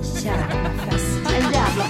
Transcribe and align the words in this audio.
En 0.00 0.24
jävla 0.24 0.70
fest. 0.90 1.18
En 1.26 1.52
jävla 1.52 1.84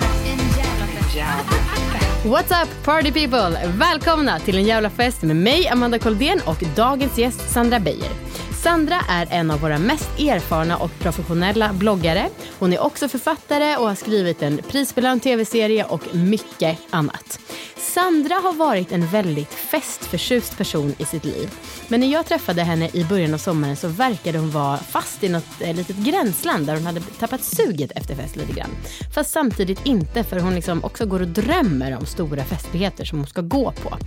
What's 2.24 2.62
up 2.62 2.84
party 2.84 3.12
people! 3.12 3.72
Välkomna 3.78 4.38
till 4.38 4.58
en 4.58 4.64
jävla 4.64 4.90
fest 4.90 5.22
med 5.22 5.36
mig 5.36 5.68
Amanda 5.68 5.98
Koldén 5.98 6.40
och 6.46 6.62
dagens 6.76 7.18
gäst 7.18 7.50
Sandra 7.50 7.80
Beijer. 7.80 8.29
Sandra 8.62 9.00
är 9.08 9.26
en 9.30 9.50
av 9.50 9.60
våra 9.60 9.78
mest 9.78 10.18
erfarna 10.18 10.76
och 10.76 10.90
professionella 10.98 11.72
bloggare. 11.72 12.28
Hon 12.58 12.72
är 12.72 12.80
också 12.80 13.08
författare 13.08 13.76
och 13.76 13.88
har 13.88 13.94
skrivit 13.94 14.42
en 14.42 14.58
prisbelönt 14.68 15.22
tv-serie 15.22 15.84
och 15.84 16.14
mycket 16.14 16.78
annat. 16.90 17.40
Sandra 17.76 18.34
har 18.34 18.52
varit 18.52 18.92
en 18.92 19.06
väldigt 19.06 19.54
festförtjust 19.54 20.58
person 20.58 20.94
i 20.98 21.04
sitt 21.04 21.24
liv. 21.24 21.50
Men 21.88 22.00
när 22.00 22.06
jag 22.06 22.26
träffade 22.26 22.62
henne 22.62 22.90
i 22.92 23.04
början 23.04 23.34
av 23.34 23.38
sommaren 23.38 23.76
så 23.76 23.88
verkade 23.88 24.38
hon 24.38 24.50
vara 24.50 24.76
fast 24.78 25.24
i 25.24 25.28
något 25.28 25.60
eh, 25.60 25.74
litet 25.74 25.96
gränsland 25.96 26.66
där 26.66 26.74
hon 26.74 26.86
hade 26.86 27.00
tappat 27.00 27.44
suget 27.44 27.92
efter 27.94 28.14
fest 28.14 28.36
lite 28.36 28.52
grann. 28.52 28.70
Fast 29.14 29.30
samtidigt 29.30 29.86
inte 29.86 30.24
för 30.24 30.40
hon 30.40 30.54
liksom 30.54 30.84
också 30.84 31.06
går 31.06 31.20
och 31.20 31.28
drömmer 31.28 31.96
om 31.96 32.06
stora 32.06 32.44
festligheter 32.44 33.04
som 33.04 33.18
hon 33.18 33.26
ska 33.26 33.40
gå 33.40 33.72
på. 33.72 33.98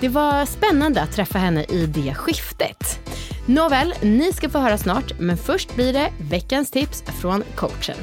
Det 0.00 0.08
var 0.08 0.46
spännande 0.46 1.02
att 1.02 1.12
träffa 1.12 1.38
henne 1.38 1.64
i 1.64 1.86
det 1.86 2.14
skiftet. 2.14 3.00
Nåväl, 3.46 3.94
ni 4.02 4.32
ska 4.32 4.48
få 4.48 4.58
höra 4.58 4.78
snart, 4.78 5.18
men 5.18 5.36
först 5.36 5.74
blir 5.74 5.92
det 5.92 6.12
veckans 6.30 6.70
tips 6.70 7.02
från 7.20 7.42
coachen. 7.54 7.96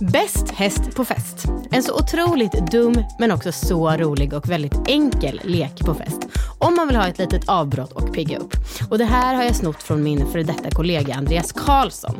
Bäst 0.00 0.50
häst 0.50 0.96
på 0.96 1.04
fest. 1.04 1.44
En 1.70 1.82
så 1.82 1.94
otroligt 1.94 2.70
dum 2.70 3.04
men 3.18 3.32
också 3.32 3.52
så 3.52 3.90
rolig 3.90 4.32
och 4.32 4.50
väldigt 4.50 4.74
enkel 4.88 5.40
lek 5.44 5.80
på 5.80 5.94
fest. 5.94 6.26
Om 6.58 6.74
man 6.76 6.86
vill 6.86 6.96
ha 6.96 7.08
ett 7.08 7.18
litet 7.18 7.48
avbrott 7.48 7.92
och 7.92 8.14
pigga 8.14 8.38
upp. 8.38 8.56
Och 8.90 8.98
det 8.98 9.04
här 9.04 9.34
har 9.34 9.42
jag 9.42 9.56
snott 9.56 9.82
från 9.82 10.02
min 10.02 10.26
före 10.26 10.42
detta 10.42 10.70
kollega 10.70 11.14
Andreas 11.14 11.52
Karlsson. 11.52 12.16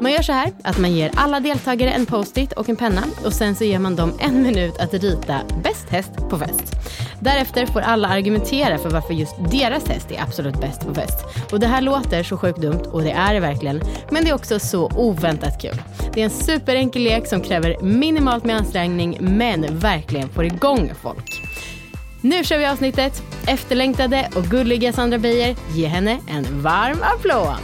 Man 0.00 0.12
gör 0.12 0.22
så 0.22 0.32
här 0.32 0.52
att 0.64 0.78
man 0.78 0.92
ger 0.92 1.10
alla 1.14 1.40
deltagare 1.40 1.90
en 1.90 2.06
post-it 2.06 2.52
och 2.52 2.68
en 2.68 2.76
penna 2.76 3.02
och 3.24 3.32
sen 3.32 3.56
så 3.56 3.64
ger 3.64 3.78
man 3.78 3.96
dem 3.96 4.12
en 4.18 4.42
minut 4.42 4.78
att 4.78 4.94
rita 4.94 5.40
bäst 5.62 5.88
häst 5.88 6.12
på 6.30 6.38
fest. 6.38 6.72
Därefter 7.20 7.66
får 7.66 7.80
alla 7.80 8.08
argumentera 8.08 8.78
för 8.78 8.90
varför 8.90 9.14
just 9.14 9.34
deras 9.50 9.88
häst 9.88 10.10
är 10.10 10.22
absolut 10.22 10.60
bäst 10.60 10.80
på 10.80 10.94
fest. 10.94 11.18
Och 11.52 11.60
det 11.60 11.66
här 11.66 11.80
låter 11.80 12.22
så 12.22 12.36
sjukt 12.36 12.60
dumt 12.60 12.82
och 12.92 13.02
det 13.02 13.10
är 13.10 13.34
det 13.34 13.40
verkligen. 13.40 13.82
Men 14.10 14.24
det 14.24 14.30
är 14.30 14.34
också 14.34 14.58
så 14.58 14.90
oväntat 14.96 15.62
kul. 15.62 15.82
Det 16.14 16.20
är 16.20 16.24
en 16.24 16.30
superenkel 16.30 17.02
lek 17.02 17.11
som 17.20 17.40
kräver 17.40 17.76
minimalt 17.82 18.44
med 18.44 18.56
ansträngning 18.56 19.16
men 19.20 19.78
verkligen 19.78 20.28
får 20.28 20.44
igång 20.44 20.92
folk. 21.02 21.42
Nu 22.20 22.44
kör 22.44 22.58
vi 22.58 22.66
avsnittet. 22.66 23.22
Efterlängtade 23.46 24.28
och 24.36 24.44
gulliga 24.44 24.92
Sandra 24.92 25.18
Beijer. 25.18 25.56
Ge 25.74 25.86
henne 25.86 26.18
en 26.28 26.62
varm 26.62 26.98
applåd. 27.02 27.56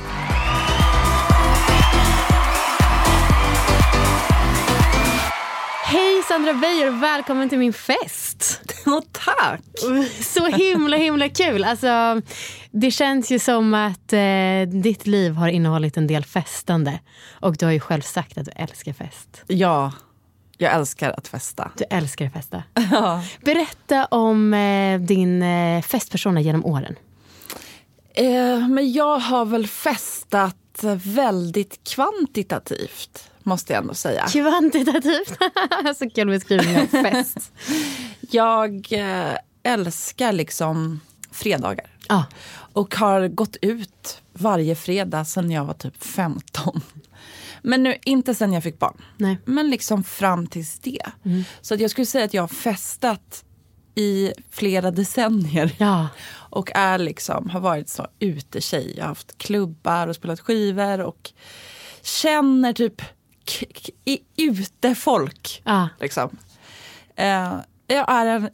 Hej 5.91 6.23
Sandra 6.29 6.55
Beijer 6.55 6.89
och 6.89 7.03
välkommen 7.03 7.49
till 7.49 7.59
min 7.59 7.73
fest. 7.73 8.61
Oh, 8.87 9.01
tack! 9.13 9.61
Så 10.23 10.47
himla 10.47 10.97
himla 10.97 11.29
kul. 11.29 11.65
Alltså, 11.65 12.23
det 12.71 12.91
känns 12.91 13.31
ju 13.31 13.39
som 13.39 13.75
att 13.75 14.13
eh, 14.13 14.81
ditt 14.83 15.07
liv 15.07 15.33
har 15.33 15.49
innehållit 15.49 15.97
en 15.97 16.07
del 16.07 16.25
festande. 16.25 17.01
Och 17.41 17.57
du 17.57 17.65
har 17.65 17.73
ju 17.73 17.81
själv 17.81 18.01
sagt 18.01 18.39
att 18.39 18.45
du 18.45 18.51
älskar 18.51 18.93
fest. 18.93 19.45
Ja, 19.47 19.93
jag 20.59 20.73
älskar 20.73 21.11
att 21.11 21.29
festa. 21.29 21.71
Du 21.77 21.85
älskar 21.91 22.27
att 22.27 22.33
festa. 22.33 22.63
Ja. 22.91 23.23
Berätta 23.41 24.05
om 24.07 24.55
eh, 24.55 25.01
din 25.01 25.43
eh, 25.43 25.83
festpersona 25.83 26.41
genom 26.41 26.65
åren. 26.65 26.97
Eh, 28.15 28.69
men 28.69 28.93
jag 28.93 29.19
har 29.19 29.45
väl 29.45 29.67
festat 29.67 30.57
väldigt 31.05 31.85
kvantitativt, 31.85 33.31
måste 33.49 33.73
jag 33.73 33.81
ändå 33.83 33.95
säga. 33.95 34.27
Kvantitativt. 34.27 35.39
Så 35.99 36.11
kul 36.11 36.29
beskrivning 36.29 36.77
av 36.79 36.87
fest. 36.87 37.53
Jag 38.21 38.93
eh, 38.93 39.37
älskar 39.63 40.33
liksom 40.33 41.01
fredagar. 41.31 41.87
Ja. 42.09 42.25
Och 42.73 42.95
har 42.95 43.29
gått 43.29 43.57
ut 43.63 44.23
varje 44.33 44.75
fredag 44.75 45.25
sedan 45.25 45.51
jag 45.51 45.65
var 45.65 45.75
typ 45.75 46.05
15. 46.05 46.81
Men 47.63 47.83
nu, 47.83 47.97
inte 48.03 48.35
sen 48.35 48.53
jag 48.53 48.63
fick 48.63 48.79
barn. 48.79 49.03
Nej. 49.17 49.39
Men 49.45 49.71
liksom 49.71 50.05
fram 50.05 50.47
tills 50.47 50.79
det. 50.79 51.07
Så 51.61 51.75
att 51.75 51.81
jag 51.81 51.91
skulle 51.91 52.07
säga 52.07 52.25
att 52.25 52.35
jag 52.35 52.43
har 52.43 52.49
festat 52.49 53.45
i 53.95 54.33
flera 54.51 54.91
decennier. 54.91 55.75
Ja. 55.79 56.09
Och 56.31 56.71
är 56.75 56.99
liksom, 56.99 57.51
har 57.51 57.61
varit 57.61 57.89
så 57.89 58.07
utetjej. 58.19 58.95
Jag 58.97 59.05
har 59.05 59.09
haft 59.09 59.39
klubbar 59.39 60.09
och 60.09 60.17
spelat 60.17 60.41
skivor 60.41 61.01
och 61.01 61.31
känner 62.03 62.73
typ 62.73 63.03
i- 64.05 64.23
utefolk. 64.37 65.63
Ja. 65.65 65.89
Liksom. 66.01 66.37
Eh, 67.17 67.53
jag 67.87 68.11
är 68.13 68.27
en 68.27 68.49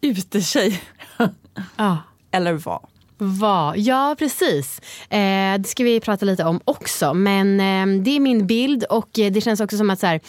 utetjej. 0.00 0.82
ja. 1.76 1.98
Eller 2.30 2.52
var. 2.52 2.88
Vad? 3.18 3.78
Ja, 3.78 4.16
precis. 4.18 4.80
Eh, 5.10 5.58
det 5.58 5.64
ska 5.68 5.84
vi 5.84 6.00
prata 6.00 6.24
lite 6.26 6.44
om 6.44 6.60
också. 6.64 7.14
Men 7.14 7.60
eh, 7.60 8.02
det 8.04 8.10
är 8.16 8.20
min 8.20 8.46
bild 8.46 8.84
och 8.84 9.18
eh, 9.18 9.32
det 9.32 9.40
känns 9.40 9.60
också 9.60 9.76
som 9.76 9.90
att 9.90 10.00
så 10.00 10.06
här, 10.06 10.20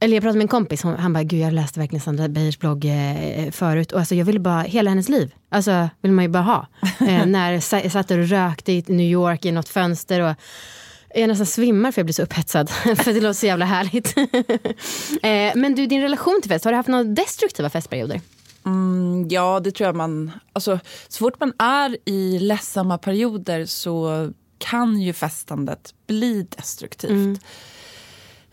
eller 0.00 0.14
jag 0.16 0.22
pratade 0.22 0.38
med 0.38 0.44
en 0.44 0.48
kompis, 0.48 0.82
hon, 0.82 0.96
han 0.96 1.12
bara, 1.12 1.22
gud 1.22 1.40
jag 1.40 1.52
läste 1.52 1.80
verkligen 1.80 2.00
Sandra 2.00 2.28
Beijers 2.28 2.58
blogg 2.58 2.84
eh, 2.84 3.50
förut 3.50 3.92
och 3.92 3.98
alltså, 3.98 4.14
jag 4.14 4.24
ville 4.24 4.40
bara, 4.40 4.60
hela 4.62 4.90
hennes 4.90 5.08
liv, 5.08 5.34
alltså 5.48 5.88
vill 6.00 6.12
man 6.12 6.24
ju 6.24 6.28
bara 6.28 6.42
ha. 6.42 6.66
Eh, 7.00 7.26
när 7.26 7.52
jag 7.52 7.92
satt 7.92 8.10
och 8.10 8.16
rökte 8.28 8.72
i 8.72 8.84
New 8.86 9.06
York 9.10 9.44
i 9.44 9.52
något 9.52 9.68
fönster 9.68 10.20
och 10.20 10.34
jag 11.14 11.28
nästan 11.28 11.46
svimmar 11.46 11.92
för 11.92 12.00
jag 12.00 12.06
blir 12.06 12.14
så 12.14 12.22
upphetsad. 12.22 12.70
för 12.70 13.12
det 13.12 13.20
låter 13.20 13.32
så 13.32 13.46
jävla 13.46 13.64
härligt. 13.64 14.16
eh, 15.22 15.60
men 15.60 15.74
du, 15.74 15.86
din 15.86 16.02
relation 16.02 16.38
till 16.42 16.50
fest, 16.50 16.64
har 16.64 16.72
du 16.72 16.76
haft 16.76 16.88
några 16.88 17.04
destruktiva 17.04 17.70
festperioder? 17.70 18.20
Mm, 18.66 19.28
ja, 19.28 19.60
det 19.60 19.70
tror 19.70 19.86
jag 19.86 19.96
man... 19.96 20.32
Alltså, 20.52 20.78
så 21.08 21.18
fort 21.18 21.40
man 21.40 21.52
är 21.58 21.96
i 22.04 22.38
ledsamma 22.38 22.98
perioder 22.98 23.66
så 23.66 24.30
kan 24.58 25.00
ju 25.00 25.12
festandet 25.12 25.94
bli 26.06 26.46
destruktivt. 26.56 27.40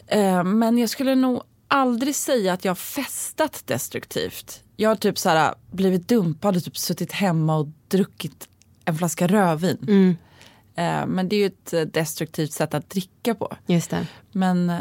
Eh, 0.07 0.43
men 0.43 0.77
jag 0.77 0.89
skulle 0.89 1.15
nog 1.15 1.41
aldrig 1.67 2.15
säga 2.15 2.53
att 2.53 2.65
jag 2.65 2.69
har 2.69 2.75
festat 2.75 3.63
destruktivt. 3.65 4.63
Jag 4.75 4.89
har 4.89 4.95
typ 4.95 5.17
så 5.17 5.29
här, 5.29 5.55
blivit 5.71 6.07
dumpad 6.07 6.57
och 6.57 6.63
typ 6.63 6.77
suttit 6.77 7.11
hemma 7.11 7.57
och 7.57 7.67
druckit 7.87 8.47
en 8.85 8.97
flaska 8.97 9.27
rödvin. 9.27 9.77
Eh, 9.87 10.28
men 11.07 11.29
det 11.29 11.35
är 11.35 11.37
ju 11.39 11.45
ett 11.45 11.73
eh, 11.73 11.81
destruktivt 11.81 12.51
sätt 12.51 12.73
att 12.73 12.89
dricka 12.89 13.35
på. 13.35 13.53
Just 13.67 13.89
det. 13.89 14.07
Men 14.31 14.69
eh, 14.69 14.77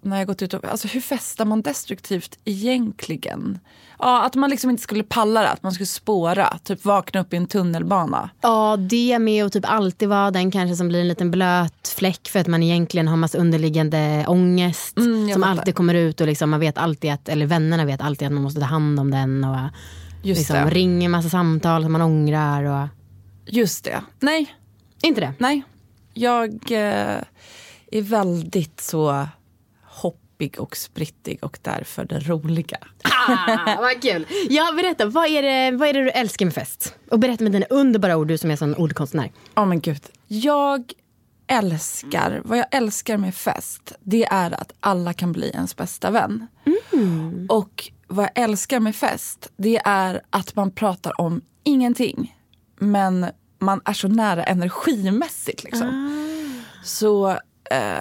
när 0.00 0.18
jag 0.18 0.26
gått 0.26 0.42
ut 0.42 0.54
och, 0.54 0.64
alltså 0.64 0.88
hur 0.88 1.00
festar 1.00 1.44
man 1.44 1.62
destruktivt 1.62 2.38
egentligen? 2.44 3.58
Ja, 3.98 4.24
att 4.26 4.34
man 4.34 4.50
liksom 4.50 4.70
inte 4.70 4.82
skulle 4.82 5.02
palla 5.04 5.40
det, 5.42 5.48
att 5.48 5.62
man 5.62 5.72
skulle 5.72 5.86
spåra, 5.86 6.58
typ 6.64 6.84
vakna 6.84 7.20
upp 7.20 7.32
i 7.32 7.36
en 7.36 7.46
tunnelbana. 7.46 8.30
Ja, 8.40 8.76
det 8.76 9.18
med 9.18 9.44
att 9.44 9.52
typ 9.52 9.64
alltid 9.68 10.08
vara 10.08 10.30
den 10.30 10.50
kanske 10.50 10.76
som 10.76 10.88
blir 10.88 11.00
en 11.00 11.08
liten 11.08 11.30
blöt 11.30 11.88
fläck 11.88 12.28
för 12.28 12.40
att 12.40 12.46
man 12.46 12.62
egentligen 12.62 13.08
har 13.08 13.16
massa 13.16 13.38
underliggande 13.38 14.24
ångest 14.28 14.96
Mm, 14.96 15.32
som 15.32 15.42
alltid 15.42 15.74
kommer 15.74 15.94
ut 15.94 16.20
och 16.20 16.26
liksom 16.26 16.50
man 16.50 16.60
vet 16.60 16.78
alltid 16.78 17.12
att, 17.12 17.28
eller 17.28 17.46
vännerna 17.46 17.84
vet 17.84 18.00
alltid 18.00 18.26
att 18.26 18.32
man 18.32 18.42
måste 18.42 18.60
ta 18.60 18.66
hand 18.66 19.00
om 19.00 19.10
den 19.10 19.44
och 19.44 19.56
Just 20.22 20.38
liksom 20.38 20.56
det. 20.56 20.70
ringer 20.70 21.08
massa 21.08 21.28
samtal 21.28 21.82
som 21.82 21.92
man 21.92 22.02
ångrar. 22.02 22.62
Och, 22.64 22.88
Just 23.46 23.84
det. 23.84 24.00
Nej, 24.20 24.54
Inte 25.02 25.20
det? 25.20 25.34
Nej. 25.38 25.62
Jag 26.14 26.50
eh, 26.70 27.18
är 27.90 28.02
väldigt 28.02 28.80
så 28.80 29.28
hoppig 29.84 30.60
och 30.60 30.76
sprittig 30.76 31.38
och 31.44 31.58
därför 31.62 32.04
den 32.04 32.20
roliga. 32.20 32.78
Ah, 33.02 33.76
vad 33.80 34.02
kul! 34.02 34.26
Ja, 34.48 34.72
berätta, 34.76 35.06
vad 35.06 35.26
är, 35.26 35.42
det, 35.42 35.76
vad 35.76 35.88
är 35.88 35.92
det 35.92 36.04
du 36.04 36.10
älskar 36.10 36.46
med 36.46 36.54
fest? 36.54 36.94
Och 37.10 37.18
berätta 37.18 37.44
med 37.44 37.52
dina 37.52 37.66
underbara 37.70 38.16
ord, 38.16 38.28
du 38.28 38.38
som 38.38 38.50
är 38.50 38.56
sån 38.56 38.74
ordkonstnär. 38.74 39.32
Ja 39.54 39.62
oh, 39.62 39.68
men 39.68 39.80
gud. 39.80 40.02
Jag 40.26 40.92
älskar, 41.46 42.42
vad 42.44 42.58
jag 42.58 42.66
älskar 42.70 43.16
med 43.16 43.34
fest, 43.34 43.92
det 44.00 44.24
är 44.24 44.60
att 44.60 44.72
alla 44.80 45.12
kan 45.12 45.32
bli 45.32 45.50
ens 45.50 45.76
bästa 45.76 46.10
vän. 46.10 46.46
Mm. 46.92 47.46
Och 47.48 47.90
vad 48.06 48.24
jag 48.24 48.44
älskar 48.44 48.80
med 48.80 48.96
fest, 48.96 49.52
det 49.56 49.80
är 49.84 50.20
att 50.30 50.56
man 50.56 50.70
pratar 50.70 51.20
om 51.20 51.40
ingenting. 51.64 52.36
Men 52.78 53.26
man 53.62 53.80
är 53.84 53.92
så 53.92 54.08
nära 54.08 54.44
energimässigt. 54.44 55.64
Liksom. 55.64 55.88
Ah. 55.88 56.84
Så 56.84 57.38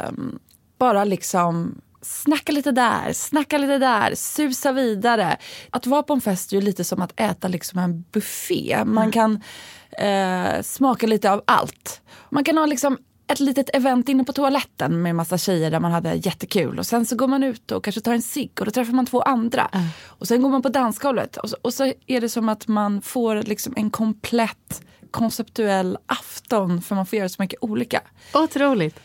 um, 0.09 0.39
bara 0.77 1.03
liksom 1.03 1.81
snacka 2.01 2.51
lite 2.51 2.71
där, 2.71 3.13
snacka 3.13 3.57
lite 3.57 3.77
där, 3.77 4.15
susa 4.15 4.71
vidare. 4.71 5.37
Att 5.69 5.87
vara 5.87 6.03
på 6.03 6.13
en 6.13 6.21
fest 6.21 6.51
är 6.51 6.55
ju 6.55 6.61
lite 6.61 6.83
som 6.83 7.01
att 7.01 7.19
äta 7.19 7.47
liksom 7.47 7.79
en 7.79 8.01
buffé. 8.11 8.83
Man 8.85 8.97
mm. 8.97 9.11
kan 9.11 9.43
eh, 9.91 10.61
smaka 10.61 11.07
lite 11.07 11.31
av 11.31 11.43
allt. 11.47 12.01
Man 12.29 12.43
kan 12.43 12.57
ha 12.57 12.65
liksom 12.65 12.97
ett 13.31 13.39
litet 13.39 13.69
event 13.73 14.09
inne 14.09 14.23
på 14.23 14.33
toaletten 14.33 15.01
med 15.01 15.15
massa 15.15 15.37
tjejer 15.37 15.71
där 15.71 15.79
man 15.79 15.91
hade 15.91 16.13
jättekul. 16.13 16.79
Och 16.79 16.85
sen 16.85 17.05
så 17.05 17.15
går 17.15 17.27
man 17.27 17.43
ut 17.43 17.71
och 17.71 17.83
kanske 17.83 18.01
tar 18.01 18.13
en 18.13 18.21
cigg 18.21 18.51
och 18.59 18.65
då 18.65 18.71
träffar 18.71 18.93
man 18.93 19.05
två 19.05 19.21
andra. 19.21 19.69
Mm. 19.73 19.87
Och 20.05 20.27
sen 20.27 20.41
går 20.41 20.49
man 20.49 20.61
på 20.61 20.69
dansgolvet 20.69 21.37
och 21.37 21.49
så, 21.49 21.57
och 21.61 21.73
så 21.73 21.93
är 22.07 22.21
det 22.21 22.29
som 22.29 22.49
att 22.49 22.67
man 22.67 23.01
får 23.01 23.35
liksom 23.35 23.73
en 23.77 23.91
komplett 23.91 24.81
konceptuell 25.11 25.97
afton 26.05 26.81
för 26.81 26.95
man 26.95 27.05
får 27.05 27.19
göra 27.19 27.29
så 27.29 27.41
mycket 27.41 27.63
olika. 27.63 28.01
Otroligt 28.33 28.99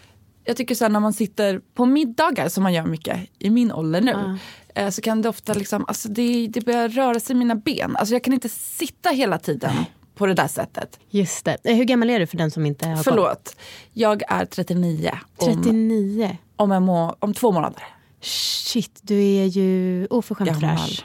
jag 0.47 0.57
tycker 0.57 0.75
så 0.75 0.89
när 0.89 1.01
man 1.01 1.13
sitter 1.13 1.61
på 1.75 1.87
middagar 1.87 2.49
som 2.49 2.63
man 2.63 2.73
gör 2.73 2.87
mycket 2.87 3.21
i 3.39 3.51
min 3.51 3.73
ålder 3.73 4.01
nu. 4.01 4.13
Uh. 4.13 4.91
Så 4.91 5.03
kan 5.03 5.23
det 5.23 5.29
ofta 5.29 5.55
liksom, 5.55 5.85
alltså 5.89 6.09
det, 6.09 6.49
det 6.49 6.61
börjar 6.61 6.89
röra 6.89 7.21
sig 7.21 7.37
i 7.37 7.39
mina 7.39 7.55
ben. 7.55 7.97
Alltså 7.97 8.15
jag 8.15 8.25
kan 8.25 8.35
inte 8.35 8.49
sitta 8.49 9.11
hela 9.11 9.39
tiden 9.39 9.73
på 10.17 10.27
det 10.27 10.35
där 10.35 10.49
sättet. 10.49 10.99
Just 11.11 11.45
det. 11.45 11.57
Eh, 11.65 11.77
hur 11.77 11.85
gammal 11.85 12.11
är 12.11 12.21
du 12.21 12.27
för 12.27 12.37
den 12.37 12.51
som 12.51 12.67
inte 12.67 12.89
har 12.89 13.03
Förlåt. 13.03 13.45
Koll? 13.45 13.55
Jag 13.93 14.23
är 14.29 14.45
39. 14.45 15.19
39? 15.41 16.37
Om, 16.57 16.73
en 16.73 16.83
må 16.83 17.17
om 17.19 17.35
två 17.35 17.53
månader. 17.53 17.83
Shit, 18.21 18.99
du 19.03 19.25
är 19.25 19.45
ju 19.45 20.07
oförskämt 20.11 20.61
fräsch. 20.61 21.05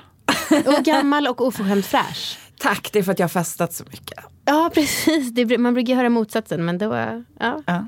och 0.67 0.83
gammal 0.85 1.27
och 1.27 1.41
oförskämt 1.41 1.85
fräsch. 1.85 2.37
Tack, 2.59 2.89
det 2.93 2.99
är 2.99 3.03
för 3.03 3.11
att 3.11 3.19
jag 3.19 3.23
har 3.23 3.29
festat 3.29 3.73
så 3.73 3.83
mycket. 3.83 4.19
Ja, 4.45 4.71
precis. 4.73 5.31
Det, 5.31 5.57
man 5.57 5.73
brukar 5.73 5.95
höra 5.95 6.09
motsatsen, 6.09 6.65
men 6.65 6.77
då... 6.77 6.95
Ja. 7.39 7.61
ja. 7.65 7.85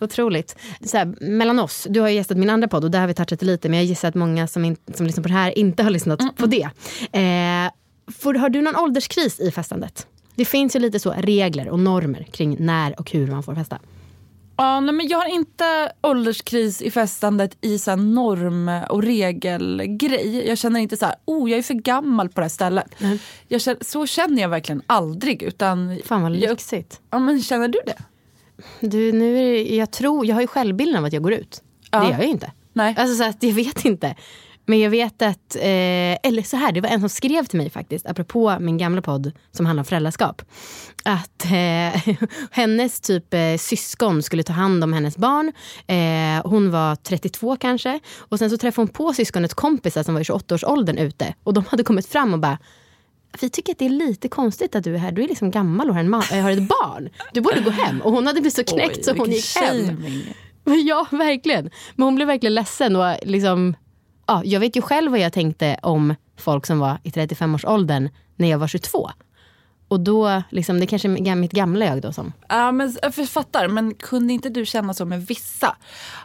Otroligt. 0.00 0.56
Så 0.84 0.96
här, 0.96 1.14
mellan 1.20 1.58
oss, 1.58 1.86
du 1.90 2.00
har 2.00 2.08
ju 2.08 2.14
gästat 2.14 2.36
min 2.36 2.50
andra 2.50 2.68
podd 2.68 2.84
och 2.84 2.90
där 2.90 3.00
har 3.00 3.06
vi 3.06 3.14
touchat 3.14 3.42
lite 3.42 3.68
men 3.68 3.78
jag 3.78 3.86
gissar 3.86 4.08
att 4.08 4.14
många 4.14 4.46
som, 4.46 4.64
in, 4.64 4.76
som 4.94 5.06
lyssnar 5.06 5.22
på 5.22 5.28
det 5.28 5.34
här 5.34 5.58
inte 5.58 5.82
har 5.82 5.90
lyssnat 5.90 6.20
mm. 6.20 6.34
på 6.34 6.46
det. 6.46 6.64
Eh, 7.12 7.72
för, 8.12 8.34
har 8.34 8.48
du 8.48 8.62
någon 8.62 8.76
ålderskris 8.76 9.40
i 9.40 9.50
festandet? 9.50 10.06
Det 10.40 10.44
finns 10.44 10.76
ju 10.76 10.80
lite 10.80 11.00
så 11.00 11.12
regler 11.12 11.68
och 11.68 11.78
normer 11.78 12.26
kring 12.32 12.56
när 12.58 13.00
och 13.00 13.10
hur 13.10 13.26
man 13.26 13.42
får 13.42 13.54
festa. 13.54 13.78
Ja, 14.56 14.80
nej, 14.80 14.94
men 14.94 15.08
jag 15.08 15.18
har 15.18 15.34
inte 15.34 15.92
ålderskris 16.00 16.82
i 16.82 16.90
festandet 16.90 17.56
i 17.60 17.78
så 17.78 17.96
norm 17.96 18.70
och 18.90 19.02
regelgrej. 19.02 20.48
Jag 20.48 20.58
känner 20.58 20.80
inte 20.80 20.96
så 20.96 21.06
här, 21.06 21.14
oh 21.24 21.50
jag 21.50 21.58
är 21.58 21.62
för 21.62 21.74
gammal 21.74 22.28
på 22.28 22.40
det 22.40 22.44
här 22.44 22.48
stället. 22.48 23.00
Mm. 23.00 23.18
Känner, 23.58 23.84
så 23.84 24.06
känner 24.06 24.42
jag 24.42 24.48
verkligen 24.48 24.82
aldrig. 24.86 25.42
Utan 25.42 25.98
Fan 26.04 26.22
vad 26.22 26.32
lyxigt. 26.32 27.00
Jag, 27.10 27.20
ja, 27.20 27.24
men 27.24 27.42
känner 27.42 27.68
du 27.68 27.80
det? 27.86 27.98
Du, 28.80 29.12
nu 29.12 29.38
är 29.38 29.42
det, 29.42 29.76
jag 29.76 29.90
tror, 29.90 30.26
jag 30.26 30.34
har 30.34 30.40
ju 30.40 30.46
självbilden 30.46 30.98
av 30.98 31.04
att 31.04 31.12
jag 31.12 31.22
går 31.22 31.32
ut. 31.32 31.62
Ja. 31.90 31.98
Det 31.98 32.04
gör 32.04 32.12
jag 32.12 32.24
ju 32.24 32.30
inte. 32.30 32.52
Nej. 32.72 32.94
Alltså 32.98 33.16
så 33.16 33.24
att 33.24 33.42
jag 33.42 33.52
vet 33.52 33.84
inte. 33.84 34.16
Men 34.70 34.80
jag 34.80 34.90
vet 34.90 35.22
att, 35.22 35.56
eh, 35.56 35.62
eller 36.22 36.42
så 36.42 36.56
här, 36.56 36.72
det 36.72 36.80
var 36.80 36.88
en 36.88 37.00
som 37.00 37.08
skrev 37.08 37.44
till 37.44 37.58
mig 37.58 37.70
faktiskt, 37.70 38.06
apropå 38.06 38.56
min 38.60 38.78
gamla 38.78 39.02
podd 39.02 39.32
som 39.52 39.66
handlar 39.66 39.80
om 39.80 39.84
föräldraskap. 39.84 40.42
Att 41.04 41.44
eh, 41.44 42.16
hennes 42.50 43.00
typ 43.00 43.34
eh, 43.34 43.56
syskon 43.58 44.22
skulle 44.22 44.42
ta 44.42 44.52
hand 44.52 44.84
om 44.84 44.92
hennes 44.92 45.16
barn. 45.16 45.52
Eh, 45.86 46.50
hon 46.50 46.70
var 46.70 46.96
32 46.96 47.56
kanske. 47.56 48.00
Och 48.18 48.38
sen 48.38 48.50
så 48.50 48.56
träffade 48.56 48.86
hon 48.86 48.88
på 48.88 49.12
syskonets 49.12 49.54
kompisar 49.54 50.02
som 50.02 50.14
var 50.14 50.20
i 50.20 50.24
28-årsåldern 50.24 50.98
ute. 50.98 51.34
Och 51.42 51.54
de 51.54 51.64
hade 51.64 51.84
kommit 51.84 52.06
fram 52.06 52.32
och 52.32 52.40
bara 52.40 52.58
vi 53.40 53.50
tycker 53.50 53.72
att 53.72 53.78
det 53.78 53.86
är 53.86 53.90
lite 53.90 54.28
konstigt 54.28 54.74
att 54.74 54.84
du 54.84 54.94
är 54.94 54.98
här. 54.98 55.12
Du 55.12 55.22
är 55.22 55.28
liksom 55.28 55.50
gammal 55.50 55.88
och 55.88 55.94
har, 55.94 56.00
en 56.00 56.14
äh, 56.14 56.42
har 56.42 56.50
ett 56.50 56.68
barn. 56.68 57.08
Du 57.32 57.40
borde 57.40 57.60
gå 57.60 57.70
hem. 57.70 58.00
Och 58.00 58.12
hon 58.12 58.26
hade 58.26 58.40
blivit 58.40 58.56
så 58.56 58.64
knäckt 58.64 58.98
Oj, 58.98 59.04
så 59.04 59.16
hon 59.16 59.30
gick 59.30 59.56
hem. 59.56 60.04
Ja, 60.86 61.06
verkligen. 61.10 61.70
Men 61.94 62.04
hon 62.04 62.14
blev 62.14 62.28
verkligen 62.28 62.54
ledsen. 62.54 62.96
Och 62.96 63.16
liksom, 63.22 63.74
ja, 64.30 64.42
jag 64.44 64.60
vet 64.60 64.76
ju 64.76 64.82
själv 64.82 65.10
vad 65.10 65.20
jag 65.20 65.32
tänkte 65.32 65.76
om 65.82 66.14
folk 66.36 66.66
som 66.66 66.78
var 66.78 66.98
i 67.02 67.10
35-årsåldern 67.10 68.08
när 68.36 68.50
jag 68.50 68.58
var 68.58 68.68
22. 68.68 69.10
Och 69.88 70.00
då, 70.00 70.42
liksom, 70.50 70.80
det 70.80 70.86
kanske 70.86 71.08
är 71.08 71.34
mitt 71.34 71.52
gamla 71.52 71.84
jag 71.84 72.02
då 72.02 72.12
som... 72.12 72.32
Ja, 72.48 72.72
men 72.72 72.96
jag 73.02 73.28
fattar. 73.28 73.68
Men 73.68 73.94
kunde 73.94 74.32
inte 74.32 74.48
du 74.48 74.66
känna 74.66 74.94
så 74.94 75.04
med 75.04 75.26
vissa? 75.26 75.76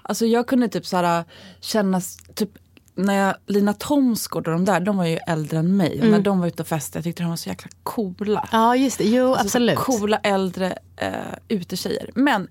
Alltså 0.02 0.26
jag 0.26 0.48
kunde 0.48 0.68
typ 0.68 0.86
så 0.86 1.24
känna 1.62 2.02
typ 2.36 2.50
när 2.96 3.14
jag, 3.14 3.36
Lina 3.46 3.74
Thomsgård 3.74 4.48
och 4.48 4.54
de 4.54 4.66
där, 4.66 4.80
de 4.80 4.98
var 4.98 5.06
ju 5.06 5.18
äldre 5.28 5.60
än 5.60 5.78
mig. 5.78 5.94
Mm. 5.94 6.06
Och 6.06 6.12
när 6.12 6.20
de 6.20 6.40
var 6.40 6.48
ute 6.48 6.62
och 6.62 6.68
festade, 6.68 6.98
jag 7.00 7.04
tyckte 7.04 7.24
de 7.24 7.30
var 7.30 7.36
så 7.36 7.50
jäkla 7.50 7.72
coola. 7.84 8.50
Ja 8.52 8.76
just 8.76 8.98
det, 8.98 9.04
jo 9.04 9.28
alltså, 9.30 9.46
absolut. 9.46 9.78
Coola 9.78 10.18
äldre 10.18 10.78
eh, 10.98 11.12
utetjejer. 11.48 12.10
Men 12.16 12.48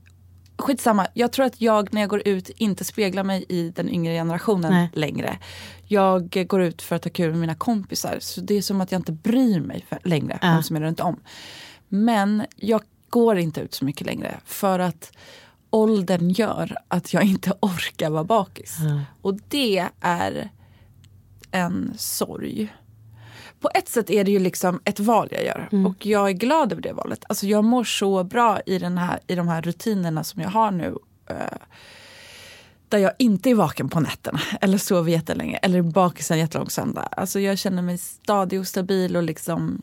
skitsamma, 0.57 1.07
jag 1.15 1.33
tror 1.33 1.47
att 1.47 1.61
jag 1.61 1.93
när 1.93 2.01
jag 2.01 2.11
går 2.11 2.29
ut 2.29 2.51
inte 2.57 2.85
speglar 2.85 3.25
mig 3.25 3.45
i 3.49 3.71
den 3.71 3.89
yngre 3.89 4.13
generationen 4.13 4.73
Nej. 4.73 4.91
längre. 4.93 5.39
Jag 5.87 6.47
går 6.49 6.63
ut 6.63 6.83
för 6.83 6.97
att 6.97 7.05
ha 7.05 7.11
kul 7.11 7.31
med 7.31 7.41
mina 7.41 7.55
kompisar. 7.55 8.19
Så 8.21 8.41
det 8.41 8.55
är 8.55 8.63
som 8.63 8.81
att 8.81 8.93
jag 8.93 8.99
inte 8.99 9.13
bryr 9.13 9.61
mig 9.61 9.85
för, 9.89 9.99
längre, 10.05 10.39
ja. 10.43 10.63
som 10.63 10.77
är 10.77 10.81
runt 10.81 11.01
om. 11.01 11.21
Men 11.89 12.45
jag 12.57 12.83
går 13.11 13.39
inte 13.39 13.61
ut 13.61 13.75
så 13.75 13.85
mycket 13.85 14.07
längre 14.07 14.41
för 14.45 14.79
att 14.79 15.13
åldern 15.71 16.31
gör 16.31 16.77
att 16.89 17.13
jag 17.13 17.25
inte 17.25 17.53
orkar 17.61 18.11
vara 18.11 18.25
bakis. 18.25 18.79
Mm. 18.81 19.01
Och 19.23 19.35
det 19.49 19.89
är 20.01 20.51
en 21.51 21.95
sorg. 21.97 22.75
På 23.65 23.71
ett 23.75 23.89
sätt 23.89 24.11
är 24.11 24.25
det 24.25 24.31
ju 24.31 24.39
liksom 24.39 24.81
ett 24.85 25.01
val 25.01 25.29
jag 25.31 25.45
gör 25.45 25.69
mm. 25.73 25.87
och 25.87 26.07
jag 26.07 26.29
är 26.29 26.33
glad 26.33 26.73
över 26.73 26.83
det 26.83 26.93
valet. 26.93 27.25
Alltså 27.29 27.47
jag 27.47 27.65
mår 27.65 27.85
så 27.85 28.25
bra 28.25 28.61
i, 28.67 28.79
den 28.79 28.99
här, 28.99 29.21
i 29.27 29.35
de 29.35 29.49
här 29.49 29.63
rutinerna 29.63 30.25
som 30.25 30.43
jag 30.43 30.49
har 30.49 30.71
nu. 30.71 30.97
Eh, 31.27 31.37
där 32.89 32.99
jag 32.99 33.13
inte 33.19 33.51
är 33.51 33.55
vaken 33.55 33.89
på 33.89 34.01
nätterna 34.01 34.41
eller 34.61 34.79
sover 34.79 35.13
jättelänge 35.13 35.57
eller 35.57 35.79
är 35.79 35.83
bakis 35.83 36.31
en 36.31 36.39
jättelång 36.39 36.71
söndag. 36.71 37.03
Alltså 37.03 37.41
jag 37.41 37.59
känner 37.59 37.83
mig 37.83 37.99
stadig 37.99 38.61
och 38.61 38.67
stabil 38.67 39.17
och 39.17 39.23
liksom 39.23 39.83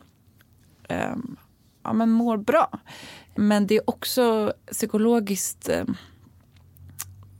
eh, 0.88 1.14
ja, 1.84 1.92
men 1.92 2.10
mår 2.10 2.36
bra. 2.36 2.78
Men 3.34 3.66
det 3.66 3.74
är 3.74 3.90
också 3.90 4.52
psykologiskt 4.72 5.68
eh, 5.68 5.84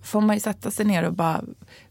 får 0.02 0.20
man 0.20 0.36
ju 0.36 0.40
sätta 0.40 0.70
sig 0.70 0.86
ner 0.86 1.02
och 1.02 1.12
bara, 1.12 1.44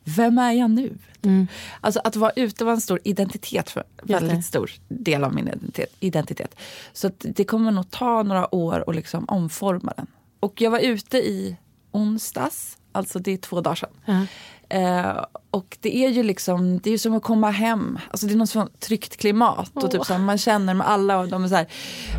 vem 0.04 0.38
är 0.38 0.52
jag 0.52 0.72
nu? 0.72 0.98
Mm. 1.22 1.48
Alltså 1.82 2.02
att 2.04 2.16
vara 2.16 2.32
ute 2.32 2.66
var 2.66 2.72
en 2.72 2.82
stor 2.82 3.00
identitet, 3.04 3.70
för, 3.70 3.84
väldigt 4.04 4.46
stor 4.46 4.72
del 4.88 5.24
av 5.24 5.36
min 5.36 5.48
identitet. 5.48 5.96
identitet. 6.00 6.56
Så 6.94 7.12
det 7.20 7.44
kommer 7.44 7.72
nog 7.72 7.92
ta 7.92 8.24
några 8.24 8.56
år 8.56 8.84
att 8.88 8.96
liksom 8.96 9.26
omforma 9.28 9.94
den. 9.98 10.08
Och 10.40 10.62
jag 10.62 10.72
var 10.72 10.80
ute 10.80 11.18
i 11.18 11.58
onsdags, 11.92 12.78
alltså 12.92 13.20
det 13.20 13.32
är 13.32 13.38
två 13.38 13.62
dagar 13.62 13.76
sedan. 13.76 13.98
Mm. 14.06 14.28
Eh, 14.70 15.26
och 15.52 15.78
det 15.82 15.98
är 15.98 16.10
ju 16.10 16.24
liksom, 16.24 16.80
det 16.80 16.92
är 16.92 16.98
som 16.98 17.14
att 17.14 17.24
komma 17.24 17.52
hem. 17.52 18.00
Alltså 18.12 18.28
det 18.28 18.34
är 18.34 18.38
något 18.38 18.50
sånt 18.50 18.80
tryggt 18.80 19.18
klimat. 19.18 19.72
Oh. 19.74 19.84
Och 19.84 19.92
typ 19.92 20.06
så 20.06 20.14
här, 20.14 20.20
man 20.20 20.38
känner 20.38 20.74
med 20.74 20.88
alla 20.88 21.20
och 21.20 21.28
de 21.28 21.44
är 21.44 21.48
så 21.48 21.56
här, 21.56 21.68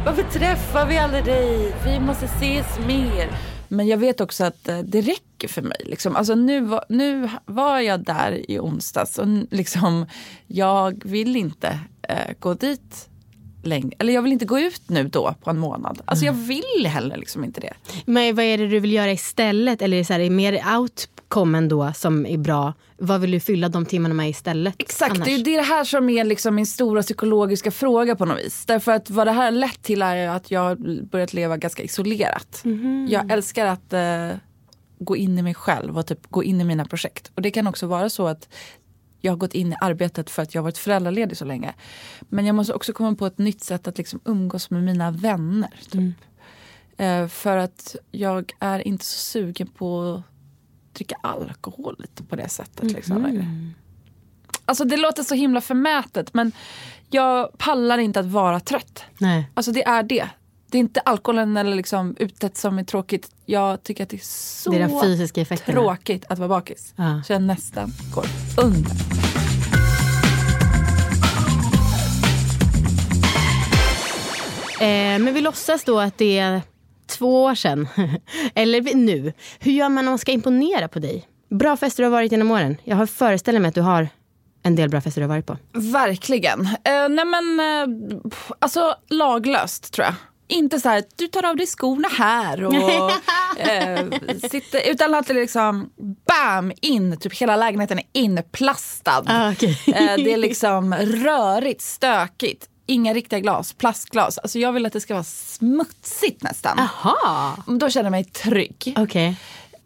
varför 0.06 0.22
träffar 0.22 0.86
vi 0.86 0.98
aldrig 0.98 1.24
dig? 1.24 1.74
Vi 1.84 2.00
måste 2.00 2.24
ses 2.24 2.78
mer. 2.86 3.51
Men 3.72 3.88
jag 3.88 3.98
vet 3.98 4.20
också 4.20 4.44
att 4.44 4.68
eh, 4.68 4.78
det 4.78 5.00
räcker 5.00 5.48
för 5.48 5.62
mig. 5.62 5.78
Liksom. 5.84 6.16
Alltså 6.16 6.34
nu, 6.34 6.78
nu 6.88 7.30
var 7.44 7.80
jag 7.80 8.04
där 8.04 8.50
i 8.50 8.58
onsdags 8.58 9.18
och 9.18 9.26
liksom, 9.50 10.06
jag 10.46 11.02
vill 11.04 11.36
inte 11.36 11.78
eh, 12.08 12.34
gå 12.38 12.54
dit 12.54 13.08
längre. 13.62 13.94
Eller 13.98 14.12
jag 14.12 14.22
vill 14.22 14.32
inte 14.32 14.44
gå 14.44 14.58
ut 14.58 14.82
nu 14.88 15.08
då 15.08 15.34
på 15.42 15.50
en 15.50 15.58
månad. 15.58 16.02
Alltså 16.04 16.24
jag 16.24 16.32
vill 16.32 16.86
heller 16.86 17.16
liksom 17.16 17.44
inte 17.44 17.60
det. 17.60 17.72
Men 18.04 18.34
vad 18.34 18.44
är 18.44 18.58
det 18.58 18.68
du 18.68 18.80
vill 18.80 18.92
göra 18.92 19.12
istället? 19.12 19.82
Eller 19.82 20.12
är 20.12 20.18
det 20.18 20.30
mer 20.30 20.60
outcomen 21.32 21.68
då 21.68 21.92
som 21.92 22.26
är 22.26 22.38
bra? 22.38 22.74
Vad 22.98 23.20
vill 23.20 23.30
du 23.30 23.40
fylla 23.40 23.68
de 23.68 23.86
timmarna 23.86 24.14
med 24.14 24.30
istället? 24.30 24.74
Exakt, 24.78 25.14
annars? 25.14 25.26
det 25.26 25.34
är 25.34 25.56
det 25.56 25.62
här 25.62 25.84
som 25.84 26.08
är 26.10 26.24
liksom 26.24 26.54
min 26.54 26.66
stora 26.66 27.02
psykologiska 27.02 27.70
fråga 27.70 28.16
på 28.16 28.24
något 28.24 28.38
vis. 28.38 28.66
Därför 28.66 28.92
att 28.92 29.10
vad 29.10 29.26
det 29.26 29.32
här 29.32 29.44
har 29.44 29.50
lett 29.50 29.82
till 29.82 30.02
är 30.02 30.28
att 30.28 30.50
jag 30.50 30.60
har 30.60 31.02
börjat 31.04 31.32
leva 31.32 31.56
ganska 31.56 31.82
isolerat. 31.82 32.62
Mm. 32.64 33.06
Jag 33.10 33.30
älskar 33.30 33.66
att 33.66 33.92
uh, 33.92 34.38
gå 34.98 35.16
in 35.16 35.38
i 35.38 35.42
mig 35.42 35.54
själv 35.54 35.98
och 35.98 36.06
typ 36.06 36.26
gå 36.30 36.44
in 36.44 36.60
i 36.60 36.64
mina 36.64 36.84
projekt. 36.84 37.30
Och 37.34 37.42
det 37.42 37.50
kan 37.50 37.66
också 37.66 37.86
vara 37.86 38.08
så 38.08 38.26
att 38.26 38.48
jag 39.20 39.32
har 39.32 39.36
gått 39.36 39.54
in 39.54 39.72
i 39.72 39.76
arbetet 39.80 40.30
för 40.30 40.42
att 40.42 40.54
jag 40.54 40.62
har 40.62 40.64
varit 40.64 40.78
föräldraledig 40.78 41.36
så 41.36 41.44
länge. 41.44 41.74
Men 42.28 42.46
jag 42.46 42.54
måste 42.54 42.74
också 42.74 42.92
komma 42.92 43.14
på 43.14 43.26
ett 43.26 43.38
nytt 43.38 43.64
sätt 43.64 43.88
att 43.88 43.98
liksom 43.98 44.20
umgås 44.24 44.70
med 44.70 44.82
mina 44.82 45.10
vänner. 45.10 45.74
Typ. 45.90 45.94
Mm. 45.94 46.14
Eh, 46.96 47.28
för 47.28 47.56
att 47.56 47.96
jag 48.10 48.52
är 48.60 48.88
inte 48.88 49.04
så 49.04 49.18
sugen 49.18 49.66
på 49.66 50.22
dricka 50.92 51.16
alkohol 51.20 51.96
lite 51.98 52.22
på 52.22 52.36
det 52.36 52.48
sättet. 52.48 52.92
Liksom. 52.92 53.24
Mm. 53.24 53.74
Alltså 54.64 54.84
det 54.84 54.96
låter 54.96 55.22
så 55.22 55.34
himla 55.34 55.60
förmätet 55.60 56.34
men 56.34 56.52
jag 57.10 57.58
pallar 57.58 57.98
inte 57.98 58.20
att 58.20 58.26
vara 58.26 58.60
trött. 58.60 59.04
Nej. 59.18 59.50
Alltså 59.54 59.72
det 59.72 59.84
är 59.84 60.02
det. 60.02 60.28
Det 60.66 60.78
är 60.78 60.80
inte 60.80 61.00
alkoholen 61.00 61.56
eller 61.56 61.76
liksom 61.76 62.16
utet 62.18 62.56
som 62.56 62.78
är 62.78 62.84
tråkigt. 62.84 63.30
Jag 63.46 63.82
tycker 63.82 64.02
att 64.02 64.10
det 64.10 64.16
är 64.16 64.24
så 64.24 64.70
Det 64.70 64.80
är 64.80 65.56
tråkigt 65.56 66.24
att 66.28 66.38
vara 66.38 66.48
bakis. 66.48 66.94
Ja. 66.96 67.22
Så 67.26 67.32
jag 67.32 67.42
nästan 67.42 67.92
går 68.14 68.26
under. 68.58 68.92
Eh, 74.82 75.18
men 75.18 75.34
vi 75.34 75.40
låtsas 75.40 75.84
då 75.84 76.00
att 76.00 76.18
det 76.18 76.38
är 76.38 76.62
två 77.12 77.42
år 77.42 77.54
sedan. 77.54 77.88
Eller 78.54 78.94
nu. 78.94 79.32
Hur 79.58 79.72
gör 79.72 79.88
man 79.88 80.04
om 80.08 80.12
man 80.12 80.18
ska 80.18 80.32
imponera 80.32 80.88
på 80.88 80.98
dig? 80.98 81.28
Bra 81.50 81.76
fester 81.76 82.02
du 82.02 82.06
har 82.06 82.10
varit 82.12 82.32
genom 82.32 82.50
åren. 82.50 82.76
Jag 82.84 82.96
har 82.96 83.06
föreställer 83.06 83.60
mig 83.60 83.68
att 83.68 83.74
du 83.74 83.80
har 83.80 84.08
en 84.62 84.76
del 84.76 84.88
bra 84.88 85.00
fester 85.00 85.20
du 85.20 85.26
har 85.26 85.34
varit 85.34 85.46
på. 85.46 85.56
Verkligen. 85.72 86.60
Eh, 86.60 87.08
nej 87.08 87.24
men, 87.24 87.60
pff, 88.30 88.50
alltså 88.58 88.94
laglöst 89.08 89.92
tror 89.92 90.04
jag. 90.04 90.14
Inte 90.48 90.80
så 90.80 90.88
här, 90.88 91.04
du 91.16 91.26
tar 91.26 91.46
av 91.46 91.56
dig 91.56 91.66
skorna 91.66 92.08
här 92.08 92.64
och 92.64 92.74
eh, 93.58 94.04
sitter, 94.50 94.90
utan 94.90 95.14
att 95.14 95.26
det 95.26 95.34
liksom 95.34 95.90
bam 96.26 96.72
in, 96.80 97.16
typ 97.16 97.38
hela 97.38 97.56
lägenheten 97.56 97.98
är 97.98 98.04
inplastad. 98.12 99.22
Ah, 99.26 99.52
okej. 99.52 99.78
eh, 99.86 100.14
det 100.16 100.32
är 100.32 100.36
liksom 100.36 100.94
rörigt, 100.94 101.80
stökigt. 101.80 102.68
Inga 102.86 103.14
riktiga 103.14 103.40
glas, 103.40 103.72
plastglas. 103.72 104.38
Alltså 104.38 104.58
jag 104.58 104.72
vill 104.72 104.86
att 104.86 104.92
det 104.92 105.00
ska 105.00 105.14
vara 105.14 105.24
smutsigt 105.24 106.42
nästan. 106.42 106.78
Aha, 106.78 107.56
Då 107.66 107.90
känner 107.90 108.04
jag 108.04 108.10
mig 108.10 108.24
trygg. 108.24 108.94
okej. 108.98 109.36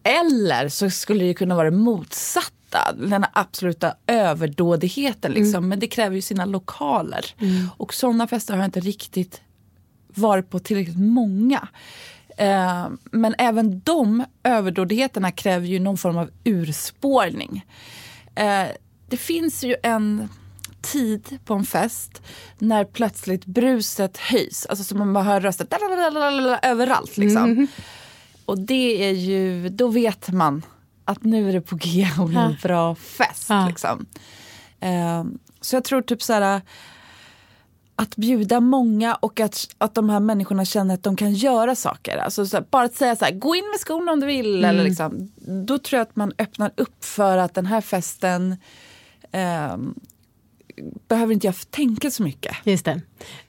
Eller 0.03 0.69
så 0.69 0.91
skulle 0.91 1.25
det 1.25 1.35
kunna 1.35 1.55
vara 1.55 1.71
det 1.71 1.77
motsatta. 1.77 2.93
Den 2.97 3.25
absoluta 3.33 3.95
överdådigheten. 4.07 5.33
Liksom. 5.33 5.69
Men 5.69 5.81
det 5.81 5.87
kräver 5.87 6.17
ju 6.17 6.23
sina 6.23 6.45
lokaler. 6.45 7.35
Och 7.77 7.95
sådana 7.95 8.27
fester 8.27 8.55
har 8.55 8.61
jag 8.61 8.69
inte 8.69 8.81
riktigt 8.81 9.41
varit 10.09 10.51
på 10.51 10.59
tillräckligt 10.59 10.99
många. 10.99 11.69
Eh, 12.37 12.87
men 13.11 13.35
även 13.39 13.81
de 13.81 14.25
överdådigheterna 14.43 15.33
kräver 15.33 15.67
ju 15.67 15.79
någon 15.79 15.99
form 15.99 16.17
av 16.19 16.31
urspårning. 16.45 17.65
Eh, 18.35 18.65
det 19.09 19.17
finns 19.17 19.65
ju 19.65 19.77
en 19.83 20.29
tid 20.93 21.39
på 21.45 21.55
en 21.55 21.65
fest 21.65 22.23
när 22.59 22.85
plötsligt 22.85 23.47
bruset 23.47 24.17
höjs. 24.17 24.67
Alltså 24.67 24.85
så 24.85 24.97
man 24.97 25.13
bara 25.13 25.25
hör 25.25 25.41
röster 25.41 25.67
överallt. 26.63 27.17
Liksom. 27.17 27.67
Och 28.45 28.59
det 28.59 29.09
är 29.09 29.13
ju, 29.13 29.69
då 29.69 29.89
vet 29.89 30.31
man 30.31 30.63
att 31.05 31.25
nu 31.25 31.49
är 31.49 31.53
det 31.53 31.61
på 31.61 31.77
G 31.77 32.09
bli 32.27 32.37
en 32.37 32.57
bra 32.63 32.95
fest. 32.95 33.47
Ja. 33.49 33.67
Liksom. 33.69 34.07
Eh, 34.81 35.25
så 35.61 35.77
jag 35.77 35.85
tror 35.85 36.03
typ 36.03 36.23
så 36.23 36.33
här 36.33 36.63
att 37.97 38.17
bjuda 38.17 38.61
många 38.61 39.15
och 39.15 39.41
att, 39.41 39.69
att 39.79 39.95
de 39.95 40.11
här 40.11 40.21
människorna 40.21 40.65
känner 40.65 40.95
att 40.95 41.03
de 41.03 41.17
kan 41.17 41.35
göra 41.35 41.75
saker. 41.75 42.17
Alltså 42.17 42.47
så 42.47 42.57
här, 42.57 42.65
bara 42.71 42.85
att 42.85 42.95
säga 42.95 43.17
så 43.17 43.25
här, 43.25 43.33
gå 43.33 43.55
in 43.55 43.65
med 43.71 43.81
skorna 43.81 44.13
om 44.13 44.21
du 44.21 44.27
vill. 44.27 44.65
Eller 44.65 44.85
liksom, 44.85 45.33
då 45.67 45.79
tror 45.79 45.99
jag 45.99 46.03
att 46.03 46.17
man 46.17 46.33
öppnar 46.39 46.73
upp 46.77 47.05
för 47.05 47.39
att 47.39 47.55
den 47.55 47.67
här 47.67 47.81
festen 47.81 48.57
ehm, 49.33 49.95
behöver 51.09 51.35
inte 51.35 51.47
jag 51.47 51.55
tänka 51.71 52.11
så 52.11 52.23
mycket. 52.23 52.57
Just 52.65 52.85
det. 52.85 53.01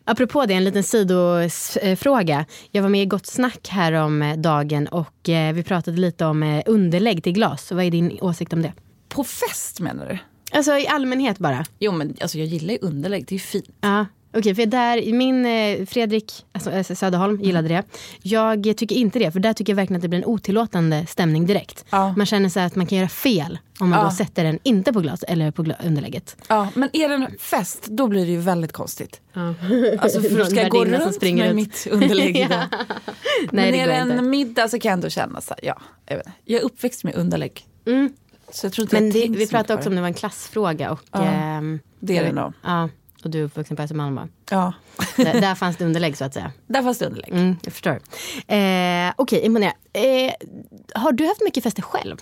Apropå 0.05 0.46
det, 0.46 0.53
en 0.53 0.63
liten 0.63 0.84
sidofråga. 0.84 2.46
Jag 2.72 2.81
var 2.81 2.89
med 2.89 3.01
i 3.01 3.05
Gott 3.05 3.25
Snack 3.25 3.67
här 3.69 3.93
om 3.93 4.22
eh, 4.22 4.38
dagen 4.38 4.88
och 4.88 5.29
eh, 5.29 5.53
vi 5.53 5.63
pratade 5.63 5.98
lite 5.98 6.25
om 6.25 6.43
eh, 6.43 6.63
underlägg 6.65 7.24
till 7.24 7.34
glas. 7.34 7.72
Vad 7.72 7.86
är 7.86 7.91
din 7.91 8.17
åsikt 8.22 8.53
om 8.53 8.62
det? 8.62 8.74
På 9.10 9.24
fest 9.24 9.79
menar 9.79 10.07
du? 10.10 10.17
Alltså 10.57 10.77
i 10.77 10.88
allmänhet 10.88 11.39
bara. 11.39 11.65
Jo 11.79 11.91
men 11.91 12.15
alltså, 12.22 12.38
jag 12.38 12.48
gillar 12.48 12.74
ju 12.74 12.79
underlägg, 12.81 13.25
det 13.27 13.36
är 13.36 13.39
fint. 13.39 13.69
Ja. 13.81 14.05
Okej, 14.38 14.56
för 14.56 14.65
där, 14.65 15.13
min 15.13 15.46
eh, 15.46 15.86
Fredrik 15.86 16.46
alltså, 16.51 16.72
eh, 16.72 16.84
Söderholm 16.84 17.41
gillade 17.41 17.67
det. 17.67 17.84
Jag 18.22 18.63
tycker 18.77 18.96
inte 18.96 19.20
det, 19.20 19.32
för 19.32 19.39
där 19.39 19.53
tycker 19.53 19.74
jag 19.74 19.75
verkligen 19.75 19.96
att 19.98 20.01
det 20.01 20.08
blir 20.08 20.20
en 20.20 20.25
otillåtande 20.25 21.06
stämning 21.06 21.46
direkt. 21.46 21.86
Ja. 21.89 22.13
Man 22.17 22.25
känner 22.25 22.50
så 22.50 22.60
att 22.60 22.75
man 22.75 22.86
kan 22.86 22.98
göra 22.98 23.10
fel 23.10 23.60
om 23.79 23.89
man 23.89 24.00
Ja. 24.00 24.06
då 24.06 24.12
sätter 24.12 24.44
den 24.44 24.60
inte 24.63 24.94
på 24.94 25.00
glas 25.00 25.24
eller 25.24 25.51
på 25.51 25.65
underlägget. 25.86 26.38
Ja, 26.48 26.67
men 26.75 26.89
är 26.94 27.10
det 27.10 27.15
en 27.15 27.27
fest, 27.39 27.86
då 27.88 28.08
blir 28.08 28.25
det 28.25 28.32
ju 28.32 28.38
väldigt 28.39 28.72
konstigt. 28.72 29.22
Ja. 29.34 29.53
Alltså 30.00 30.22
för 30.22 30.44
ska 30.50 30.62
jag 30.62 30.72
gå 30.72 30.86
runt 30.86 31.15
springer 31.15 31.44
med 31.44 31.48
runt. 31.48 31.56
mitt 31.56 31.88
underlägg 31.91 32.38
idag? 32.46 32.50
Nej, 32.72 33.48
men 33.51 33.72
det 33.72 33.79
är 33.79 33.88
det 33.88 34.01
inte. 34.01 34.15
en 34.15 34.29
middag 34.29 34.67
så 34.70 34.79
kan 34.79 34.89
jag 34.89 34.94
ändå 34.94 35.10
känna 35.10 35.41
så 35.41 35.53
här, 35.53 35.60
ja, 35.65 35.82
jag, 36.06 36.17
vet, 36.17 36.25
inte. 36.27 36.38
jag 36.46 36.62
är 36.62 36.65
uppväxt 36.65 37.03
med 37.03 37.15
underlägg. 37.15 37.65
Mm. 37.86 38.13
Så 38.51 38.65
jag 38.65 38.74
tror 38.74 38.84
inte 38.84 38.96
Men 38.96 39.12
jag 39.12 39.32
det, 39.32 39.38
vi 39.38 39.48
pratade 39.48 39.74
också 39.77 39.89
om 39.89 39.96
det 39.96 40.01
var 40.01 40.08
en 40.08 40.13
klassfråga. 40.13 40.91
Och, 40.91 41.00
Ja, 41.12 41.24
ehm, 41.24 41.79
Det 42.00 42.17
är 42.17 42.24
det 42.24 42.32
nog. 42.32 42.53
Ja, 42.63 42.89
och 43.24 43.29
du 43.29 43.39
är 43.39 43.43
uppvuxen 43.43 43.77
på 43.77 43.83
Östermalm? 43.83 44.19
Ja, 44.50 44.74
Där, 45.17 45.41
där 45.41 45.55
fanns 45.55 45.77
det 45.77 45.86
underlägg 45.86 46.17
så 46.17 46.25
att 46.25 46.33
säga. 46.33 46.51
där 46.67 46.83
fanns 46.83 46.97
det 47.00 47.05
underlägg. 47.05 47.31
Mm, 47.33 47.55
jag 47.63 47.74
förstår. 47.74 48.00
Eh, 48.47 49.13
Okej, 49.15 49.41
imponerad. 49.45 49.74
Eh, 49.93 50.33
har 50.95 51.12
du 51.12 51.27
haft 51.27 51.41
mycket 51.43 51.63
fester 51.63 51.81
själv? 51.81 52.17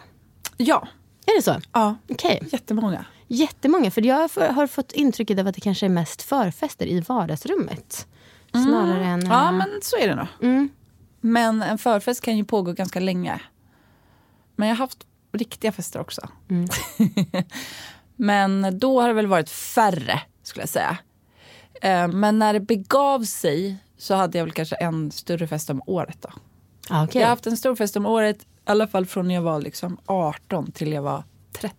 Ja, 0.57 0.87
Är 1.25 1.35
det 1.37 1.41
så? 1.41 1.55
ja, 1.71 1.95
Okej. 2.09 2.47
jättemånga. 2.51 3.05
Jättemånga, 3.27 3.91
för 3.91 4.01
jag 4.01 4.29
har 4.53 4.67
fått 4.67 4.91
intrycket 4.91 5.39
av 5.39 5.47
att 5.47 5.55
det 5.55 5.61
kanske 5.61 5.85
är 5.85 5.89
mest 5.89 6.21
förfester 6.21 6.85
i 6.85 6.99
vardagsrummet. 7.01 8.07
Snarare 8.51 9.05
än... 9.05 9.25
Ja, 9.25 9.45
eh, 9.45 9.51
men 9.51 9.67
så 9.81 9.97
är 9.97 10.07
det 10.07 10.15
nog. 10.15 10.27
Mm. 10.41 10.69
Men 11.21 11.61
en 11.61 11.77
förfest 11.77 12.21
kan 12.21 12.37
ju 12.37 12.43
pågå 12.45 12.71
ganska 12.71 12.99
länge. 12.99 13.39
Men 14.55 14.67
jag 14.67 14.75
har 14.75 14.79
haft 14.79 15.05
riktiga 15.31 15.71
fester 15.71 15.99
också. 15.99 16.27
Mm. 16.49 16.67
men 18.15 18.79
då 18.79 19.01
har 19.01 19.07
det 19.07 19.13
väl 19.13 19.27
varit 19.27 19.49
färre, 19.49 20.21
skulle 20.47 20.61
jag 20.61 20.69
säga. 20.69 20.97
Eh, 21.81 22.07
Men 22.07 22.39
när 22.39 22.53
det 22.53 22.59
begav 22.59 23.23
sig 23.23 23.77
så 23.97 24.15
hade 24.15 24.37
jag 24.37 24.45
väl 24.45 24.53
kanske 24.53 24.75
en 24.75 25.11
större 25.11 25.47
fest 25.47 25.69
om 25.69 25.81
året. 25.85 26.17
Då. 26.21 26.29
Ah, 26.89 27.03
okej. 27.03 27.21
Jag 27.21 27.27
har 27.27 27.29
haft 27.29 27.47
en 27.47 27.57
stor 27.57 27.75
fest 27.75 27.95
om 27.97 28.05
året, 28.05 28.41
i 28.41 28.45
alla 28.65 28.87
fall 28.87 29.05
från 29.05 29.27
när 29.27 29.35
jag 29.35 29.41
var 29.41 29.61
liksom 29.61 29.97
18 30.05 30.71
till 30.71 30.91
jag 30.91 31.01
var 31.01 31.23
30. 31.53 31.75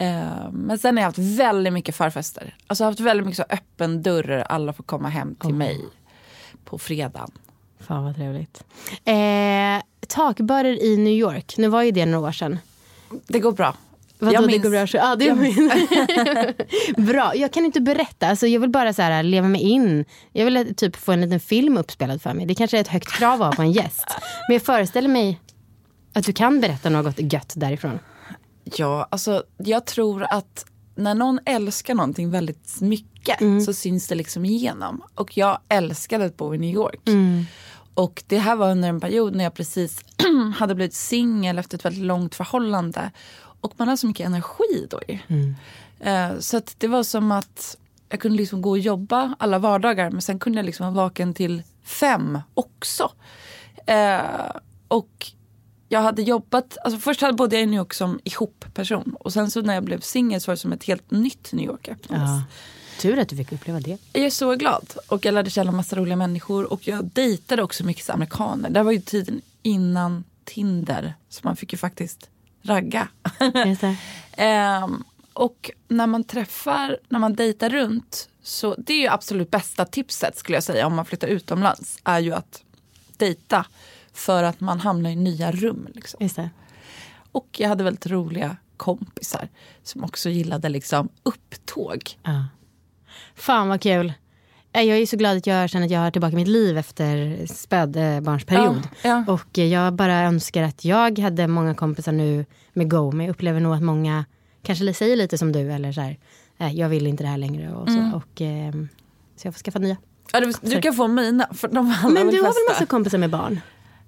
Eh, 0.00 0.50
Men 0.52 0.78
sen 0.78 0.96
har 0.96 1.02
jag 1.02 1.08
haft 1.08 1.18
väldigt 1.18 1.72
mycket 1.72 1.96
förfester. 1.96 2.56
Alltså 2.66 2.84
jag 2.84 2.86
har 2.86 2.92
haft 2.92 3.00
väldigt 3.00 3.26
mycket 3.26 3.36
så 3.48 3.54
öppen 3.54 4.02
dörr, 4.02 4.30
alla 4.48 4.72
får 4.72 4.84
komma 4.84 5.08
hem 5.08 5.34
till 5.34 5.54
mig 5.54 5.84
på 6.64 6.78
fredagen. 6.78 7.30
Fan 7.80 8.04
vad 8.04 8.16
trevligt. 8.16 8.64
Eh, 9.04 9.82
takbarer 10.08 10.82
i 10.84 10.96
New 10.96 11.12
York. 11.12 11.54
Nu 11.58 11.68
var 11.68 11.82
ju 11.82 11.90
det 11.90 12.06
några 12.06 12.28
år 12.28 12.32
sedan. 12.32 12.58
Det 13.26 13.38
går 13.38 13.52
bra. 13.52 13.76
Vadå, 14.24 14.46
det 14.46 14.58
går 14.58 14.70
bra? 14.70 14.86
Ja, 14.92 15.16
det 15.16 15.24
jag 15.24 15.36
bra. 17.06 17.36
Jag 17.36 17.52
kan 17.52 17.64
inte 17.64 17.80
berätta. 17.80 18.26
Alltså, 18.26 18.46
jag 18.46 18.60
vill 18.60 18.70
bara 18.70 18.92
så 18.92 19.02
här, 19.02 19.22
leva 19.22 19.48
mig 19.48 19.60
in. 19.60 20.04
Jag 20.32 20.44
vill 20.44 20.56
eh, 20.56 20.64
typ 20.64 20.96
få 20.96 21.12
en 21.12 21.20
liten 21.20 21.40
film 21.40 21.76
uppspelad 21.76 22.22
för 22.22 22.34
mig. 22.34 22.46
Det 22.46 22.54
kanske 22.54 22.76
är 22.76 22.80
ett 22.80 22.88
högt 22.88 23.12
krav 23.12 23.42
att 23.42 23.48
ha 23.48 23.52
på 23.52 23.62
en 23.62 23.72
gäst. 23.72 24.06
Men 24.48 24.54
jag 24.54 24.62
föreställer 24.62 25.08
mig 25.08 25.40
att 26.12 26.24
du 26.24 26.32
kan 26.32 26.60
berätta 26.60 26.90
något 26.90 27.32
gött 27.32 27.52
därifrån. 27.56 27.98
Ja, 28.76 29.08
alltså 29.10 29.42
jag 29.58 29.84
tror 29.84 30.26
att 30.30 30.66
när 30.94 31.14
någon 31.14 31.38
älskar 31.44 31.94
någonting 31.94 32.30
väldigt 32.30 32.80
mycket 32.80 33.38
så 33.66 33.72
syns 33.72 34.08
det 34.08 34.14
liksom 34.14 34.44
igenom. 34.44 35.02
Och 35.14 35.36
jag 35.36 35.58
älskade 35.68 36.24
att 36.24 36.36
bo 36.36 36.54
i 36.54 36.58
New 36.58 36.74
York. 36.74 37.00
Och 37.94 38.22
det 38.26 38.38
här 38.38 38.56
var 38.56 38.70
under 38.70 38.88
en 38.88 39.00
period 39.00 39.34
när 39.36 39.44
jag 39.44 39.54
precis 39.54 40.00
hade 40.56 40.74
blivit 40.74 40.94
singel 40.94 41.58
efter 41.58 41.78
ett 41.78 41.84
väldigt 41.84 42.04
långt 42.04 42.34
förhållande. 42.34 43.10
Och 43.64 43.72
man 43.76 43.88
har 43.88 43.96
så 43.96 44.06
mycket 44.06 44.26
energi 44.26 44.86
då 44.90 45.00
ju. 45.08 45.18
Eh, 46.00 46.38
så 46.38 46.62
det 46.78 46.88
var 46.88 47.02
som 47.02 47.32
att 47.32 47.76
jag 48.08 48.20
kunde 48.20 48.38
liksom 48.38 48.62
gå 48.62 48.70
och 48.70 48.78
jobba 48.78 49.34
alla 49.38 49.58
vardagar 49.58 50.10
men 50.10 50.22
sen 50.22 50.38
kunde 50.38 50.58
jag 50.58 50.66
liksom 50.66 50.94
vara 50.94 51.04
vaken 51.04 51.34
till 51.34 51.62
fem 51.84 52.38
också. 52.54 53.12
Eh, 53.86 54.50
och 54.88 55.32
jag 55.88 56.00
hade 56.00 56.22
jobbat, 56.22 56.78
alltså 56.84 57.00
först 57.00 57.20
hade 57.20 57.32
bodde 57.32 57.56
jag 57.56 57.62
i 57.62 57.66
New 57.66 57.78
York 57.78 57.94
som 57.94 58.20
ihop-person 58.24 59.16
och 59.20 59.32
sen 59.32 59.50
så 59.50 59.62
när 59.62 59.74
jag 59.74 59.84
blev 59.84 60.00
singel 60.00 60.40
så 60.40 60.50
var 60.50 60.54
det 60.54 60.60
som 60.60 60.72
ett 60.72 60.84
helt 60.84 61.10
nytt 61.10 61.52
New 61.52 61.66
York 61.66 61.88
öppnades. 61.88 62.30
Ja. 62.30 62.42
Tur 63.00 63.18
att 63.18 63.28
du 63.28 63.36
fick 63.36 63.52
uppleva 63.52 63.80
det. 63.80 63.98
Jag 64.12 64.24
är 64.24 64.30
så 64.30 64.54
glad 64.54 64.94
och 65.08 65.24
jag 65.24 65.34
lärde 65.34 65.50
känna 65.50 65.72
massa 65.72 65.96
roliga 65.96 66.16
människor 66.16 66.72
och 66.72 66.88
jag 66.88 67.04
dejtade 67.04 67.62
också 67.62 67.84
mycket 67.84 68.10
amerikaner. 68.10 68.70
Det 68.70 68.82
var 68.82 68.92
ju 68.92 69.00
tiden 69.00 69.40
innan 69.62 70.24
Tinder 70.44 71.14
så 71.28 71.40
man 71.42 71.56
fick 71.56 71.72
ju 71.72 71.78
faktiskt 71.78 72.30
ragga. 72.64 73.08
Ehm, 74.36 75.04
och 75.32 75.70
när 75.88 76.06
man 76.06 76.24
träffar, 76.24 76.98
när 77.08 77.18
man 77.18 77.34
dejtar 77.34 77.70
runt 77.70 78.28
så 78.42 78.74
det 78.78 78.92
är 78.92 79.00
ju 79.00 79.08
absolut 79.08 79.50
bästa 79.50 79.84
tipset 79.84 80.38
skulle 80.38 80.56
jag 80.56 80.64
säga 80.64 80.86
om 80.86 80.94
man 80.94 81.04
flyttar 81.04 81.28
utomlands 81.28 81.98
är 82.04 82.20
ju 82.20 82.34
att 82.34 82.62
dejta 83.16 83.66
för 84.12 84.42
att 84.42 84.60
man 84.60 84.80
hamnar 84.80 85.10
i 85.10 85.16
nya 85.16 85.52
rum. 85.52 85.88
Liksom. 85.94 86.48
Och 87.32 87.48
jag 87.58 87.68
hade 87.68 87.84
väldigt 87.84 88.06
roliga 88.06 88.56
kompisar 88.76 89.48
som 89.82 90.04
också 90.04 90.30
gillade 90.30 90.68
liksom 90.68 91.08
upptåg. 91.22 92.18
Ja. 92.22 92.44
Fan 93.34 93.68
vad 93.68 93.80
kul. 93.80 94.12
Eh, 94.74 94.82
Jag 94.82 94.98
är 94.98 95.06
så 95.06 95.16
glad 95.16 95.36
att 95.36 95.46
jag 95.46 95.70
känner 95.70 95.86
att 95.86 95.90
jag 95.92 96.00
har 96.00 96.10
tillbaka 96.10 96.36
mitt 96.36 96.48
liv 96.48 96.78
efter 96.78 97.46
spädbarnsperiod. 97.46 98.82
Ja, 99.02 99.08
ja. 99.26 99.32
Och 99.32 99.58
eh, 99.58 99.64
jag 99.66 99.92
bara 99.92 100.20
önskar 100.22 100.62
att 100.62 100.84
jag 100.84 101.18
hade 101.18 101.46
många 101.48 101.74
kompisar 101.74 102.12
nu 102.12 102.46
med 102.72 102.90
Go. 102.90 103.10
Men 103.12 103.26
jag 103.26 103.32
upplever 103.32 103.60
nog 103.60 103.74
att 103.74 103.82
många 103.82 104.24
kanske 104.62 104.94
säger 104.94 105.16
lite 105.16 105.38
som 105.38 105.52
du. 105.52 105.72
Eller 105.72 105.92
så 105.92 106.00
här, 106.00 106.18
"Nej, 106.56 106.78
jag 106.78 106.88
vill 106.88 107.06
inte 107.06 107.22
det 107.24 107.28
här 107.28 107.38
längre. 107.38 107.72
Och 107.74 107.88
så, 107.88 107.94
Mm. 107.98 108.14
och, 108.14 108.40
eh, 108.40 108.72
så 109.36 109.46
jag 109.46 109.54
får 109.54 109.58
skaffa 109.60 109.78
nya. 109.78 109.96
Ja, 110.32 110.40
du, 110.40 110.52
du 110.62 110.80
kan 110.80 110.94
få 110.94 111.08
mina, 111.08 111.46
för 111.54 111.68
de 111.68 111.88
Men 112.02 112.26
du 112.26 112.36
har 112.36 112.48
väl 112.68 112.68
massa 112.74 112.86
kompisar 112.86 113.18
med 113.18 113.30
barn? 113.30 113.60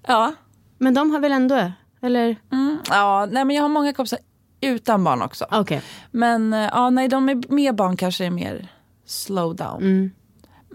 Ja. 0.07 0.33
Men 0.77 0.93
de 0.93 1.11
har 1.11 1.19
väl 1.19 1.31
ändå, 1.31 1.71
eller? 2.01 2.35
Mm, 2.51 2.77
ja, 2.89 3.27
nej 3.31 3.45
men 3.45 3.55
jag 3.55 3.63
har 3.63 3.69
många 3.69 3.93
kompisar 3.93 4.19
utan 4.61 5.03
barn 5.03 5.21
också. 5.21 5.45
Okej. 5.51 5.81
Men 6.11 6.53
eh, 6.53 6.59
ja, 6.59 6.89
nej, 6.89 7.07
de 7.07 7.29
är 7.29 7.51
med 7.53 7.75
barn 7.75 7.97
kanske 7.97 8.25
är 8.25 8.29
mer 8.29 8.67
slow 9.05 9.55
down. 9.55 9.81
Mm. 9.81 10.11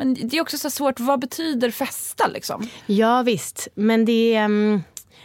Men 0.05 0.15
det 0.29 0.37
är 0.37 0.41
också 0.41 0.59
så 0.59 0.71
svårt, 0.71 1.01
vad 1.01 1.21
betyder 1.21 1.71
festa 1.71 2.27
liksom? 2.27 2.69
Ja 2.87 3.23
visst, 3.23 3.69
men 3.75 4.05
det 4.05 4.35
är... 4.35 4.45
mm, 4.45 4.83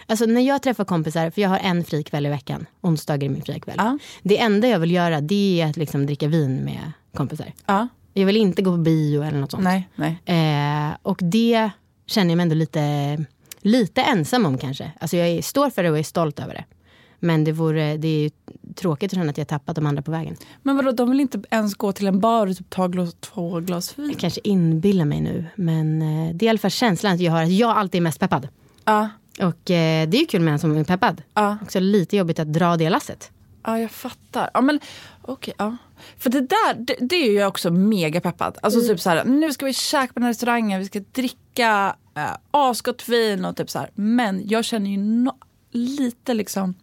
Alltså 0.10 0.26
när 0.26 0.42
jag 0.42 0.62
träffar 0.62 0.86
kompisar, 0.86 1.30
för 1.30 1.42
jag 1.42 1.50
har 1.50 1.60
en 1.60 1.84
fri 1.84 2.04
kväll 2.04 2.26
i 2.26 2.30
veckan. 2.30 2.66
Onsdagar 2.82 3.26
är 3.26 3.30
min 3.32 3.42
fria 3.42 3.60
kväll. 3.60 3.76
Ja. 3.78 3.98
Det 4.24 4.38
enda 4.40 4.68
jag 4.68 4.80
vill 4.80 4.92
göra 4.92 5.22
det 5.22 5.62
är 5.62 5.70
att 5.70 5.78
liksom 5.78 6.06
dricka 6.06 6.28
vin 6.28 6.56
med 6.66 6.92
kompisar. 7.14 7.54
Ja, 7.66 7.88
Jag 8.14 8.26
vill 8.26 8.38
inte 8.38 8.62
gå 8.62 8.72
på 8.72 8.78
bio 8.78 9.24
eller 9.24 9.40
något 9.40 9.52
sånt. 9.52 9.64
nej, 9.64 9.90
nej. 9.96 10.18
Eh, 10.26 10.98
och 11.02 11.20
det 11.22 11.70
känner 12.06 12.30
jag 12.32 12.38
mig 12.38 12.44
ändå 12.44 12.56
lite, 12.56 13.18
lite 13.62 14.02
ensam 14.02 14.46
om 14.46 14.58
kanske. 14.58 14.92
Alltså 15.00 15.18
jag 15.18 15.28
är, 15.28 15.42
står 15.42 15.70
för 15.70 15.84
det 15.84 15.90
och 15.92 16.00
är 16.00 16.04
stolt 16.04 16.40
över 16.40 16.54
det. 16.54 16.66
Men 17.20 17.44
det, 17.44 17.52
vore, 17.52 17.98
det 17.98 18.08
är 18.08 18.20
ju 18.24 18.30
tråkigt 18.76 19.14
att 19.14 19.18
känna 19.18 19.30
att 19.30 19.38
jag 19.38 19.48
tappat 19.48 19.76
de 19.76 19.86
andra 19.86 20.02
på 20.02 20.12
vägen. 20.12 20.36
Men 20.64 20.76
vadå, 20.76 20.92
de 20.92 21.10
vill 21.10 21.20
inte 21.20 21.42
ens 21.50 21.76
gå 21.76 21.92
till 21.92 22.08
en 22.08 22.20
bar 22.20 22.48
och 22.48 22.58
typ 22.58 22.70
ta 22.70 22.88
glas, 22.88 23.16
två 23.20 23.60
glas 23.60 24.00
vin? 24.00 24.10
Jag 24.10 24.20
kanske 24.20 24.42
inbillar 24.44 25.06
mig 25.06 25.22
nu. 25.22 25.46
Men 25.56 26.02
eh, 26.02 26.36
det 26.36 26.46
är 26.46 26.48
i 26.48 26.50
alla 26.50 26.60
fall 26.60 26.72
känslan 26.72 27.14
att 27.14 27.20
jag 27.20 27.32
har 27.32 27.44
att 27.44 27.52
jag 27.52 27.70
alltid 27.78 28.00
är 28.00 28.04
mest 28.04 28.20
peppad. 28.20 28.48
Ja, 28.86 29.10
Och 29.40 29.72
eh, 29.72 30.10
det 30.10 30.18
är 30.18 30.20
ju 30.20 30.26
kul 30.26 30.42
med 30.42 30.52
en 30.54 30.60
som 30.60 30.78
är 30.78 30.84
peppad. 30.84 31.22
ja. 31.34 31.58
Också 31.62 31.80
lite 31.80 32.18
jobbigt 32.18 32.40
att 32.40 32.54
dra 32.54 32.78
det 32.78 32.90
lasset. 32.90 33.32
Ja, 33.64 33.80
jag 33.80 33.92
fattar. 33.92 34.50
Ja, 34.54 34.62
men 34.62 34.80
okej. 35.22 35.54
ja. 35.58 35.78
För 36.18 36.30
det 36.30 36.42
där, 36.42 36.74
det, 36.78 36.96
det 37.00 37.16
är 37.16 37.28
ju 37.32 37.34
jag 37.34 37.48
också 37.48 37.72
mega 37.72 38.22
peppad. 38.22 38.58
Alltså 38.62 38.82
typ 38.82 39.00
så 39.00 39.10
här, 39.10 39.26
nu 39.26 39.54
ska 39.54 39.66
vi 39.66 39.74
käka 39.74 40.08
på 40.08 40.14
den 40.14 40.24
här 40.24 40.30
restaurangen, 40.30 40.80
vi 40.80 40.86
ska 40.86 41.00
dricka 41.12 41.96
äh, 42.16 42.24
asgott 42.52 43.10
vin 43.10 43.46
och 43.46 43.56
typ 43.58 43.70
så 43.70 43.80
här. 43.80 43.90
Men 43.96 44.48
jag 44.48 44.66
känner 44.66 44.90
ju 44.92 44.98
no, 44.98 45.32
lite 45.72 46.34
liksom 46.34 46.74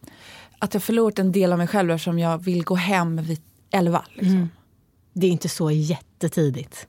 att 0.64 0.74
jag 0.74 0.82
förlorat 0.82 1.18
en 1.18 1.32
del 1.32 1.52
av 1.52 1.58
mig 1.58 1.66
själv 1.66 1.90
eftersom 1.90 2.18
jag 2.18 2.44
vill 2.44 2.64
gå 2.64 2.74
hem 2.74 3.16
vid 3.22 3.40
elva. 3.70 4.04
Liksom. 4.14 4.50
Det 5.12 5.26
är 5.26 5.30
inte 5.30 5.48
så 5.48 5.70
jättetidigt. 5.70 6.86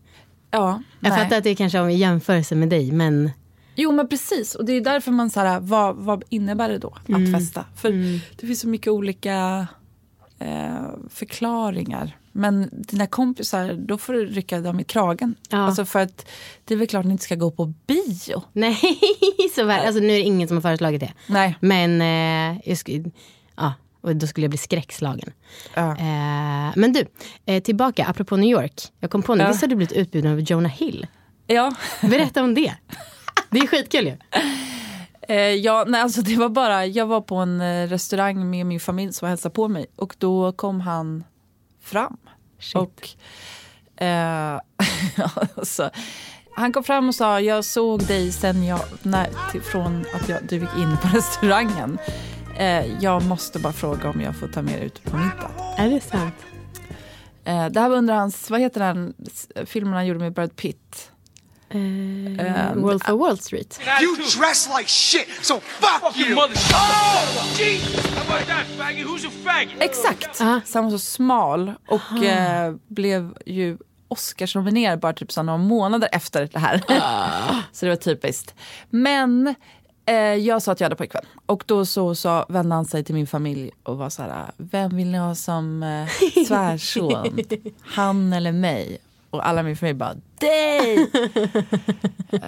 Ja, 0.52 0.82
Jag 1.00 1.10
nej. 1.10 1.24
fattar 1.24 1.38
att 1.38 1.44
det 1.44 1.50
är 1.50 1.56
kanske 1.56 1.78
är 1.80 1.90
i 1.90 1.96
jämförelse 1.96 2.56
med 2.56 2.70
dig, 2.70 2.92
men 2.92 3.32
Jo 3.76 3.92
men 3.92 4.08
precis, 4.08 4.56
och 4.56 4.66
det 4.66 4.74
är 4.74 4.82
därför 4.82 5.12
man 5.12 5.30
så 5.30 5.40
här, 5.40 5.60
vad, 5.60 5.96
vad 5.96 6.24
innebär 6.30 6.70
det 6.70 6.78
då 6.78 6.98
att 7.10 7.32
festa? 7.32 7.66
För 7.76 7.92
det 8.36 8.48
finns 8.48 8.60
så 8.60 8.68
mycket 8.68 8.88
olika 8.88 9.68
eh, 10.40 10.86
förklaringar. 11.10 12.18
Men 12.32 12.70
dina 12.72 13.08
kompisar, 13.08 13.74
då 13.74 13.98
får 13.98 14.14
du 14.14 14.26
rycka 14.26 14.60
dem 14.60 14.80
i 14.80 14.84
kragen. 14.84 15.36
Ja. 15.50 15.58
Alltså 15.58 15.86
för 15.86 16.00
att 16.00 16.26
det 16.66 16.74
är 16.74 16.78
väl 16.78 16.88
klart 16.88 17.00
att 17.00 17.06
ni 17.06 17.12
inte 17.12 17.24
ska 17.24 17.36
gå 17.36 17.52
på 17.52 17.74
bio. 17.88 18.44
nej. 18.54 18.80
så 19.56 19.64
väl. 19.64 19.86
Alltså, 19.86 20.02
nu 20.02 20.08
är 20.08 20.18
det 20.18 20.22
ingen 20.22 20.48
som 20.48 20.58
har 20.58 20.62
föreslagit 20.62 21.00
det. 21.00 21.14
Nej. 21.28 21.56
Men 21.60 22.02
eh, 22.02 22.62
jag 22.70 22.78
skulle, 22.78 23.12
ja, 23.58 23.74
och 24.02 24.16
då 24.16 24.28
skulle 24.28 24.44
jag 24.46 24.50
bli 24.52 24.58
skräckslagen. 24.58 25.32
Ja. 25.74 25.92
Eh, 25.92 26.74
men 26.76 26.94
du, 26.94 27.06
eh, 27.46 27.64
tillbaka, 27.64 28.06
apropå 28.06 28.36
New 28.38 28.50
York. 28.50 28.82
Jag 29.00 29.12
kom 29.12 29.22
på 29.24 29.36
nu, 29.36 29.44
Ja. 29.44 29.48
visst 29.50 29.62
har 29.62 29.68
du 29.68 29.76
blivit 29.76 29.94
utbjuden 29.98 30.32
av 30.32 30.40
Jonah 30.40 30.72
Hill? 30.72 31.08
Ja. 31.48 31.74
Berätta 32.02 32.44
om 32.44 32.54
det. 32.54 32.74
Det 33.50 33.60
är 33.60 33.68
skitkul 33.68 34.06
ju. 34.08 34.18
Eh, 35.28 35.38
ja, 35.40 35.86
nej, 35.88 36.02
alltså 36.02 36.22
det 36.22 36.36
var 36.36 36.50
bara, 36.50 36.86
jag 36.86 37.06
var 37.06 37.22
på 37.22 37.36
en 37.36 37.62
eh, 37.62 37.88
restaurang 37.88 38.50
med 38.50 38.66
min 38.66 38.80
familj 38.80 39.14
som 39.14 39.28
hälsade 39.30 39.56
på 39.56 39.68
mig 39.68 39.86
och 39.96 40.16
då 40.18 40.52
kom 40.52 40.82
han 40.82 41.24
fram. 41.82 42.18
Shit. 42.60 42.76
Och 42.76 43.10
eh, 44.04 44.60
alltså, 45.56 45.90
han 46.56 46.74
kom 46.74 46.84
fram 46.84 47.08
och 47.08 47.16
sa, 47.16 47.40
jag 47.42 47.66
såg 47.66 48.06
dig 48.06 48.32
sen 48.32 48.64
jag, 48.64 48.80
när, 49.04 49.28
till, 49.52 49.62
från 49.62 50.06
att 50.14 50.30
jag, 50.30 50.40
du 50.50 50.56
gick 50.56 50.78
in 50.78 50.98
på 51.02 51.08
restaurangen. 51.18 51.98
Eh, 52.58 53.04
jag 53.04 53.24
måste 53.24 53.60
bara 53.60 53.74
fråga 53.74 54.10
om 54.10 54.22
jag 54.22 54.36
får 54.36 54.48
ta 54.48 54.62
med 54.62 54.74
dig 54.74 54.86
ut 54.86 55.04
på 55.04 55.18
middag. 55.18 55.52
Är 55.78 55.90
det 55.90 56.02
sant? 56.02 56.34
Eh, 57.46 57.66
det 57.66 57.80
här 57.80 57.90
var 57.90 57.98
under 57.98 58.14
hans, 58.14 58.50
vad 58.50 58.60
heter 58.60 58.80
den 58.80 59.14
filmen 59.66 59.94
han 59.94 60.06
gjorde 60.06 60.20
med 60.20 60.34
Brad 60.34 60.56
Pitt? 60.56 61.12
Eh, 61.70 61.80
Um, 62.72 62.82
Wolf 62.82 63.10
of 63.10 63.20
Wall 63.20 63.38
Street. 63.38 63.80
You 64.02 64.16
dress 64.16 64.70
like 64.78 64.90
shit, 64.90 65.28
so 65.42 65.60
fuck, 65.60 66.18
you. 66.18 66.36
mother. 66.36 66.54
Oh, 66.54 67.60
Jesus! 67.60 68.06
How 68.16 68.22
about 68.36 68.48
that, 68.48 68.66
faggot? 68.78 69.06
Who's 69.08 69.28
a 69.28 69.32
faggot? 69.44 69.82
Exakt! 69.82 70.42
Ah. 70.42 70.62
Så 70.66 70.78
han 70.78 70.84
var 70.84 70.92
så 70.92 71.00
smal 71.00 71.74
och 71.88 72.24
eh, 72.24 72.76
blev 72.88 73.34
ju 73.46 73.78
Oscarsnominerad 74.08 75.00
bara 75.00 75.14
typ 75.14 75.32
så 75.32 75.44
några 75.44 75.58
månader 75.58 76.10
efter 76.12 76.50
det 76.54 76.60
här. 76.60 76.82
så 77.72 77.86
det 77.86 77.90
var 77.90 77.96
typiskt. 77.96 78.56
Men 78.90 79.48
eh, 79.48 79.54
jag 80.44 80.62
sa 80.62 80.72
att 80.72 80.80
jag 80.80 80.86
hade 80.86 80.96
pojkvän 80.96 81.24
och 81.46 81.64
då 81.68 81.86
så, 81.86 82.16
så 82.16 82.46
vände 82.50 82.76
han 82.76 82.86
sig 82.86 83.04
till 83.04 83.16
min 83.16 83.28
familj 83.28 83.72
och 83.84 83.98
var 83.98 84.10
så 84.10 84.22
här, 84.22 84.52
vem 84.58 84.96
vill 84.98 85.08
ni 85.12 85.18
ha 85.18 85.36
som 85.36 85.84
eh, 85.84 86.08
svärson? 86.48 87.40
Han 87.82 88.34
eller 88.34 88.52
mig? 88.52 88.98
Och 89.30 89.48
alla 89.48 89.62
i 89.62 89.64
min 89.64 89.76
familj 89.76 89.98
bara, 89.98 90.14
dig! 90.40 90.96
eh, 92.32 92.42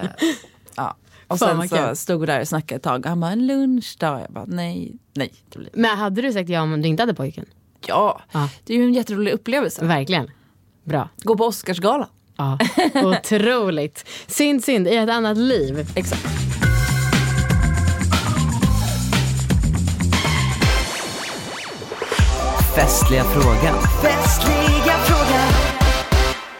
ja. 0.76 0.96
Och 1.26 1.38
Fan, 1.38 1.68
sen 1.68 1.88
så 1.88 1.96
stod 1.96 2.20
vi 2.20 2.26
där 2.26 2.40
och 2.40 2.48
snackade 2.48 2.76
ett 2.76 2.82
tag. 2.82 3.06
Han 3.06 3.20
bara, 3.20 3.30
en 3.30 3.46
lunch 3.46 3.96
då? 3.98 4.06
Jag 4.06 4.26
bara, 4.30 4.44
nej, 4.48 4.92
nej. 5.14 5.32
det 5.48 5.58
blir- 5.58 5.70
Men 5.74 5.98
hade 5.98 6.22
du 6.22 6.32
sagt 6.32 6.48
ja 6.48 6.62
om 6.62 6.82
du 6.82 6.88
inte 6.88 7.02
hade 7.02 7.14
pojken? 7.14 7.44
Ja, 7.86 8.20
Ja. 8.32 8.48
det 8.64 8.72
är 8.74 8.78
ju 8.78 8.84
en 8.84 8.94
jätterolig 8.94 9.32
upplevelse. 9.32 9.84
Verkligen. 9.84 10.30
Bra. 10.84 11.08
Gå 11.22 11.36
på 11.36 11.44
Oscarsgalan. 11.44 12.08
Ja. 12.36 12.58
Otroligt. 13.04 14.04
Synd, 14.26 14.64
synd 14.64 14.88
i 14.88 14.96
ett 14.96 15.10
annat 15.10 15.36
liv. 15.38 15.86
Exakt. 15.94 16.26
Festliga 22.78 23.24
frågan. 23.24 23.74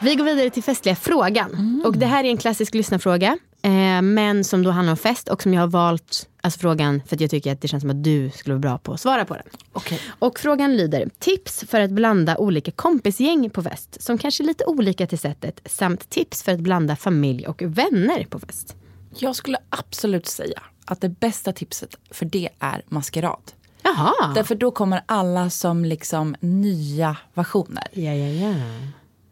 Vi 0.01 0.15
går 0.15 0.25
vidare 0.25 0.51
till 0.51 0.63
festliga 0.63 0.97
frågan. 0.97 1.83
Och 1.85 1.99
det 1.99 2.07
här 2.07 2.25
är 2.25 2.29
en 2.29 2.37
klassisk 2.37 2.75
lyssnarfråga. 2.75 3.39
Eh, 3.63 4.03
men 4.03 4.45
som 4.45 4.63
då 4.63 4.71
handlar 4.71 4.93
om 4.93 4.97
fest 4.97 5.29
och 5.29 5.43
som 5.43 5.55
jag 5.55 5.61
har 5.61 5.69
valt 5.69 6.29
alltså 6.41 6.61
frågan 6.61 7.03
för 7.07 7.17
att 7.17 7.21
jag 7.21 7.31
tycker 7.31 7.53
att 7.53 7.61
det 7.61 7.69
känns 7.69 7.81
som 7.81 7.91
att 7.91 8.05
du 8.05 8.31
skulle 8.31 8.55
vara 8.55 8.61
bra 8.61 8.79
på 8.79 8.93
att 8.93 9.01
svara 9.01 9.25
på 9.25 9.35
den. 9.35 9.43
Okej. 9.73 10.01
Och 10.19 10.39
frågan 10.39 10.77
lyder, 10.77 11.09
tips 11.19 11.65
för 11.69 11.81
att 11.81 11.91
blanda 11.91 12.39
olika 12.39 12.71
kompisgäng 12.71 13.51
på 13.51 13.63
fest 13.63 14.03
som 14.03 14.19
kanske 14.19 14.43
är 14.43 14.47
lite 14.47 14.65
olika 14.65 15.07
till 15.07 15.19
sättet 15.19 15.61
samt 15.67 16.11
tips 16.11 16.43
för 16.43 16.53
att 16.53 16.61
blanda 16.61 16.97
familj 16.97 17.47
och 17.47 17.63
vänner 17.63 18.25
på 18.25 18.39
fest. 18.39 18.77
Jag 19.19 19.37
skulle 19.37 19.59
absolut 19.71 20.27
säga 20.27 20.63
att 20.85 21.01
det 21.01 21.09
bästa 21.09 21.53
tipset 21.53 21.95
för 22.11 22.27
det 22.27 22.49
är 22.59 22.83
maskerad. 22.89 23.53
Jaha. 23.99 24.33
Därför 24.35 24.55
då 24.55 24.71
kommer 24.71 25.03
alla 25.07 25.51
som 25.51 25.85
liksom 25.85 26.37
nya 26.41 27.17
versioner. 27.35 27.89
Ja, 27.93 28.15
ja, 28.15 28.49
ja. 28.49 28.55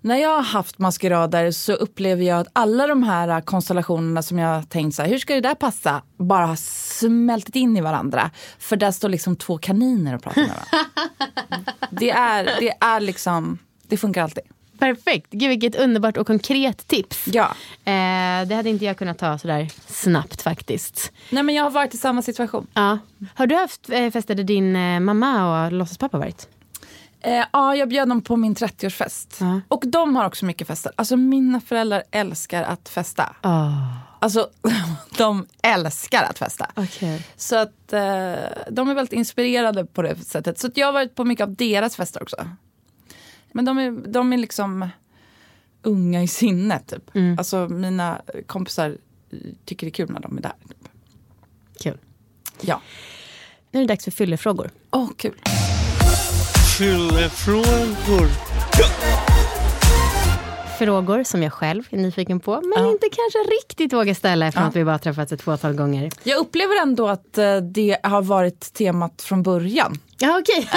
När 0.01 0.17
jag 0.17 0.31
har 0.31 0.43
haft 0.43 0.79
maskerader 0.79 1.51
så 1.51 1.73
upplever 1.73 2.25
jag 2.25 2.41
att 2.41 2.49
alla 2.53 2.87
de 2.87 3.03
här 3.03 3.41
konstellationerna 3.41 4.23
som 4.23 4.39
jag 4.39 4.69
tänkt 4.69 4.95
så 4.95 5.03
här, 5.03 5.09
hur 5.09 5.19
ska 5.19 5.35
det 5.35 5.41
där 5.41 5.55
passa? 5.55 6.03
Bara 6.17 6.47
har 6.47 6.57
smältit 6.57 7.57
in 7.57 7.77
i 7.77 7.81
varandra. 7.81 8.31
För 8.59 8.77
där 8.77 8.91
står 8.91 9.09
liksom 9.09 9.37
två 9.37 9.59
kaniner 9.59 10.15
och 10.15 10.23
pratar 10.23 10.41
med 10.41 10.51
varandra. 10.51 10.91
det, 11.91 12.11
är, 12.11 12.45
det 12.45 12.73
är 12.81 13.01
liksom, 13.01 13.59
det 13.89 13.97
funkar 13.97 14.23
alltid. 14.23 14.45
Perfekt. 14.79 15.27
Gud 15.31 15.49
vilket 15.49 15.77
underbart 15.77 16.17
och 16.17 16.27
konkret 16.27 16.89
tips. 16.89 17.25
Ja. 17.27 17.45
Eh, 17.85 18.49
det 18.49 18.55
hade 18.55 18.71
inte 18.71 18.85
jag 18.85 18.97
kunnat 18.97 19.19
ta 19.19 19.39
sådär 19.39 19.69
snabbt 19.87 20.43
faktiskt. 20.43 21.13
Nej 21.31 21.43
men 21.43 21.55
jag 21.55 21.63
har 21.63 21.71
varit 21.71 21.95
i 21.95 21.99
samma 21.99 22.23
situation. 22.23 22.67
Ja. 22.75 22.99
Har 23.35 23.47
du 23.47 23.55
haft 23.55 23.91
eh, 23.91 24.11
fester 24.11 24.35
där 24.35 24.45
din 24.45 24.77
eh, 24.77 25.01
mamma 25.01 25.65
och 25.65 25.73
låtsaspappa 25.73 26.19
varit? 26.19 26.49
Eh, 27.21 27.45
ja, 27.53 27.77
jag 27.77 27.89
bjöd 27.89 28.09
dem 28.09 28.21
på 28.21 28.37
min 28.37 28.55
30-årsfest. 28.55 29.37
Ja. 29.41 29.61
Och 29.69 29.83
de 29.87 30.17
har 30.17 30.27
också 30.27 30.45
mycket 30.45 30.67
fester. 30.67 30.93
Alltså 30.97 31.17
mina 31.17 31.61
föräldrar 31.61 32.03
älskar 32.11 32.63
att 32.63 32.89
festa. 32.89 33.37
Oh. 33.43 34.07
Alltså 34.19 34.49
de 35.19 35.47
älskar 35.63 36.23
att 36.23 36.39
festa. 36.39 36.67
Okej. 36.75 37.27
Så 37.37 37.57
att 37.57 37.93
eh, 37.93 38.01
de 38.71 38.89
är 38.89 38.95
väldigt 38.95 39.13
inspirerade 39.13 39.85
på 39.85 40.03
det 40.03 40.17
sättet. 40.17 40.59
Så 40.59 40.69
jag 40.75 40.87
har 40.87 40.93
varit 40.93 41.15
på 41.15 41.25
mycket 41.25 41.45
av 41.45 41.55
deras 41.55 41.97
fester 41.97 42.23
också. 42.23 42.37
Men 43.57 43.65
de 43.65 43.79
är, 43.79 43.91
de 43.91 44.33
är 44.33 44.37
liksom 44.37 44.89
unga 45.83 46.23
i 46.23 46.29
sinnet. 46.29 46.87
Typ. 46.87 47.39
Alltså 47.39 47.69
mina 47.69 48.23
kompisar 48.47 48.97
tycker 49.65 49.87
det 49.87 49.89
är 49.89 49.93
kul 49.93 50.11
när 50.11 50.21
de 50.21 50.39
är 50.39 50.43
där. 50.43 50.53
Typ. 50.69 50.89
Kul. 51.81 51.99
Ja. 52.61 52.81
Nu 53.71 53.81
är 53.81 53.85
det 53.85 53.89
dags 53.89 54.05
för 54.05 54.11
fyllefrågor. 54.11 54.71
Åh, 54.91 55.11
kul. 55.17 55.35
Fyllefrågor. 56.79 58.56
Frågor 60.79 61.23
som 61.25 61.43
jag 61.43 61.53
själv 61.53 61.83
är 61.91 61.97
nyfiken 61.97 62.41
på, 62.41 62.53
men 62.77 62.87
inte 62.87 63.07
kanske 63.13 63.39
riktigt 63.39 63.93
vågar 63.93 64.15
ställa 64.15 64.47
eftersom 64.47 64.69
att 64.69 64.77
vi 64.77 64.85
bara 64.85 64.99
träffats 64.99 65.33
ett 65.33 65.43
fåtal 65.43 65.73
gånger. 65.73 66.11
Jag 66.23 66.39
upplever 66.39 66.83
ändå 66.83 67.09
att 67.09 67.39
eh, 67.39 67.57
det 67.57 67.97
har 68.03 68.23
varit 68.23 68.73
temat 68.75 69.23
från 69.23 69.43
början. 69.43 69.99
Ja, 70.19 70.39
okej. 70.41 70.69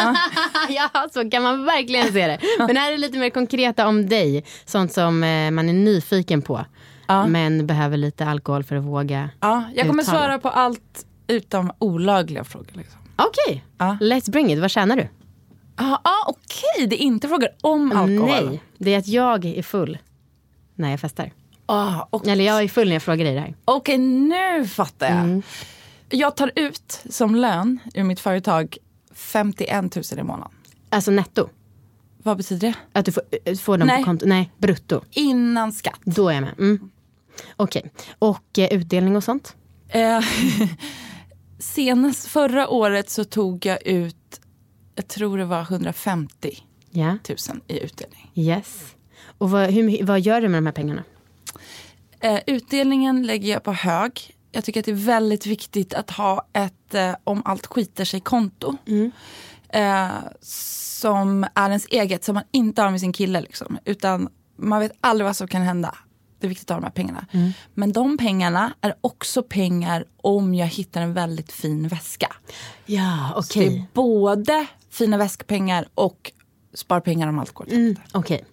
ja, 0.69 1.07
så 1.13 1.29
kan 1.29 1.43
man 1.43 1.65
verkligen 1.65 2.13
se 2.13 2.27
det. 2.27 2.39
Men 2.59 2.77
här 2.77 2.91
är 2.93 2.97
lite 2.97 3.17
mer 3.17 3.29
konkreta 3.29 3.87
om 3.87 4.09
dig. 4.09 4.45
Sånt 4.65 4.93
som 4.93 5.23
eh, 5.23 5.51
man 5.51 5.69
är 5.69 5.73
nyfiken 5.73 6.41
på. 6.41 6.65
Men 7.27 7.67
behöver 7.67 7.97
lite 7.97 8.25
alkohol 8.25 8.63
för 8.63 8.75
att 8.75 8.83
våga 8.83 9.29
Ja, 9.39 9.63
jag 9.75 9.87
kommer 9.87 10.03
uttala. 10.03 10.19
svara 10.19 10.39
på 10.39 10.49
allt 10.49 11.05
utom 11.27 11.71
olagliga 11.79 12.43
frågor. 12.43 12.67
Liksom. 12.73 12.99
Okej, 13.15 13.65
Ja. 13.77 13.97
let's 14.01 14.31
bring 14.31 14.51
it. 14.53 14.59
Vad 14.59 14.71
tjänar 14.71 14.95
du? 14.95 15.07
Ah, 15.81 15.97
ah, 16.03 16.25
Okej, 16.27 16.87
det 16.87 16.95
är 16.95 17.05
inte 17.05 17.27
frågor 17.27 17.49
om 17.61 17.91
alkohol. 17.91 18.49
Nej, 18.49 18.61
det 18.77 18.93
är 18.93 18.97
att 18.97 19.07
jag 19.07 19.45
är 19.45 19.63
full 19.63 19.97
när 20.75 20.91
jag 20.91 20.99
festar. 20.99 21.31
Ah, 21.65 22.07
och, 22.09 22.27
Eller 22.27 22.45
jag 22.45 22.63
är 22.63 22.67
full 22.67 22.87
när 22.87 22.95
jag 22.95 23.03
frågar 23.03 23.25
dig 23.25 23.33
det 23.33 23.39
här. 23.39 23.55
Okej, 23.65 23.97
nu 23.97 24.67
fattar 24.67 25.07
jag. 25.07 25.17
Mm. 25.19 25.41
Jag 26.09 26.35
tar 26.35 26.51
ut 26.55 27.03
som 27.09 27.35
lön 27.35 27.79
ur 27.93 28.03
mitt 28.03 28.19
företag 28.19 28.77
51 29.13 29.95
000 29.95 30.03
i 30.17 30.23
månaden. 30.23 30.51
Alltså 30.89 31.11
netto. 31.11 31.49
Vad 32.23 32.37
betyder 32.37 32.67
det? 32.67 32.99
Att 32.99 33.05
du 33.05 33.11
får, 33.11 33.23
eh, 33.45 33.55
får 33.55 33.77
dem 33.77 33.87
Nej. 33.87 33.97
på 33.97 34.05
konto. 34.05 34.25
Nej, 34.25 34.51
brutto. 34.57 35.01
Innan 35.11 35.71
skatt. 35.71 35.99
Då 36.03 36.29
är 36.29 36.33
jag 36.33 36.41
med. 36.41 36.59
Mm. 36.59 36.91
Okej. 37.55 37.91
Och 38.19 38.59
eh, 38.59 38.73
utdelning 38.73 39.15
och 39.15 39.23
sånt? 39.23 39.55
Eh, 39.89 40.19
senast 41.59 42.27
förra 42.27 42.69
året 42.69 43.09
så 43.09 43.23
tog 43.23 43.65
jag 43.65 43.87
ut, 43.87 44.15
jag 44.99 45.07
tror 45.07 45.37
det 45.37 45.45
var 45.45 45.61
150 45.61 46.63
Ja. 46.91 47.07
000 47.09 47.19
i 47.67 47.79
utdelning. 47.79 48.31
Yes. 48.35 48.95
Och 49.37 49.49
vad, 49.49 49.69
hur, 49.71 50.03
vad 50.05 50.19
gör 50.19 50.41
du 50.41 50.47
med 50.49 50.57
de 50.57 50.65
här 50.65 50.73
pengarna? 50.73 51.03
Eh, 52.19 52.39
utdelningen 52.47 53.23
lägger 53.27 53.51
jag 53.51 53.63
på 53.63 53.73
hög. 53.73 54.35
Jag 54.51 54.63
tycker 54.63 54.79
att 54.79 54.85
det 54.85 54.91
är 54.91 54.95
väldigt 55.05 55.45
viktigt 55.45 55.93
att 55.93 56.09
ha 56.11 56.47
ett 56.53 56.93
eh, 56.93 57.15
om 57.23 57.41
allt 57.45 57.67
skiter 57.67 58.05
sig-konto. 58.05 58.77
Eh, 59.69 60.09
som 60.41 61.45
är 61.55 61.67
ens 61.69 61.85
eget, 61.85 62.23
som 62.23 62.35
man 62.35 62.43
inte 62.51 62.81
har 62.81 62.91
med 62.91 62.99
sin 62.99 63.13
kille. 63.13 63.41
Liksom. 63.41 63.77
Utan 63.85 64.29
man 64.57 64.79
vet 64.79 64.91
aldrig 65.01 65.25
vad 65.25 65.35
som 65.35 65.47
kan 65.47 65.61
hända. 65.61 65.95
Det 66.39 66.47
är 66.47 66.49
viktigt 66.49 66.71
att 66.71 66.75
ha 66.75 66.81
de 66.81 66.85
här 66.85 66.91
pengarna. 66.91 67.25
Men 67.73 67.91
de 67.91 68.17
pengarna 68.17 68.73
är 68.81 68.95
också 69.01 69.43
pengar 69.43 70.05
om 70.21 70.55
jag 70.55 70.67
hittar 70.67 71.01
en 71.01 71.13
väldigt 71.13 71.51
fin 71.51 71.87
väska. 71.87 72.35
Ja, 72.85 73.41
Så 73.43 73.59
det 73.59 73.67
är 73.67 73.83
både 73.93 74.65
fina 74.89 75.17
väskpengar 75.17 75.87
och 75.95 76.31
sparpengar 76.73 77.27
om 77.27 77.39
allt 77.39 77.51
går 77.51 77.65
åt 77.65 77.71
helvete. 77.71 78.01
Okej. 78.13 78.45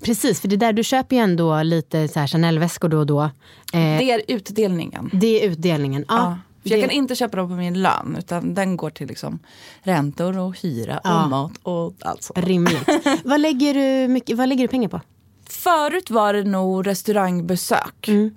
Precis, 0.00 0.40
för 0.40 0.48
det 0.48 0.56
där 0.56 0.72
du 0.72 0.84
köper 0.84 1.16
ju 1.16 1.22
ändå 1.22 1.62
lite 1.62 2.08
så 2.08 2.20
här 2.20 2.26
Chanel-väskor 2.26 2.88
då 2.88 2.98
och 2.98 3.06
då. 3.06 3.22
Eh, 3.22 3.30
Det 3.72 4.10
är 4.10 4.22
utdelningen. 4.28 5.10
det 5.12 5.44
är 5.44 5.50
utdelningen. 5.50 6.04
Ja, 6.08 6.38
Ja, 6.62 6.68
för 6.70 6.76
jag 6.76 6.80
kan 6.80 6.90
inte 6.90 7.14
köpa 7.14 7.36
dem 7.36 7.48
på 7.48 7.54
min 7.54 7.82
lön 7.82 8.16
utan 8.18 8.54
den 8.54 8.76
går 8.76 8.90
till 8.90 9.08
liksom 9.08 9.38
räntor 9.82 10.38
och 10.38 10.58
hyra 10.60 10.94
och 10.98 11.00
Ja. 11.10 11.28
mat 11.28 11.52
och 11.62 11.94
allt 12.00 12.22
sånt. 12.22 12.38
Rimligt. 12.38 12.88
vad, 13.24 13.40
lägger 13.40 13.74
du 13.74 14.08
mycket, 14.08 14.38
vad 14.38 14.48
lägger 14.48 14.64
du 14.64 14.68
pengar 14.68 14.88
på? 14.88 15.00
Förut 15.48 16.10
var 16.10 16.32
det 16.34 16.44
nog 16.44 16.86
restaurangbesök. 16.86 18.08
Mm. 18.08 18.36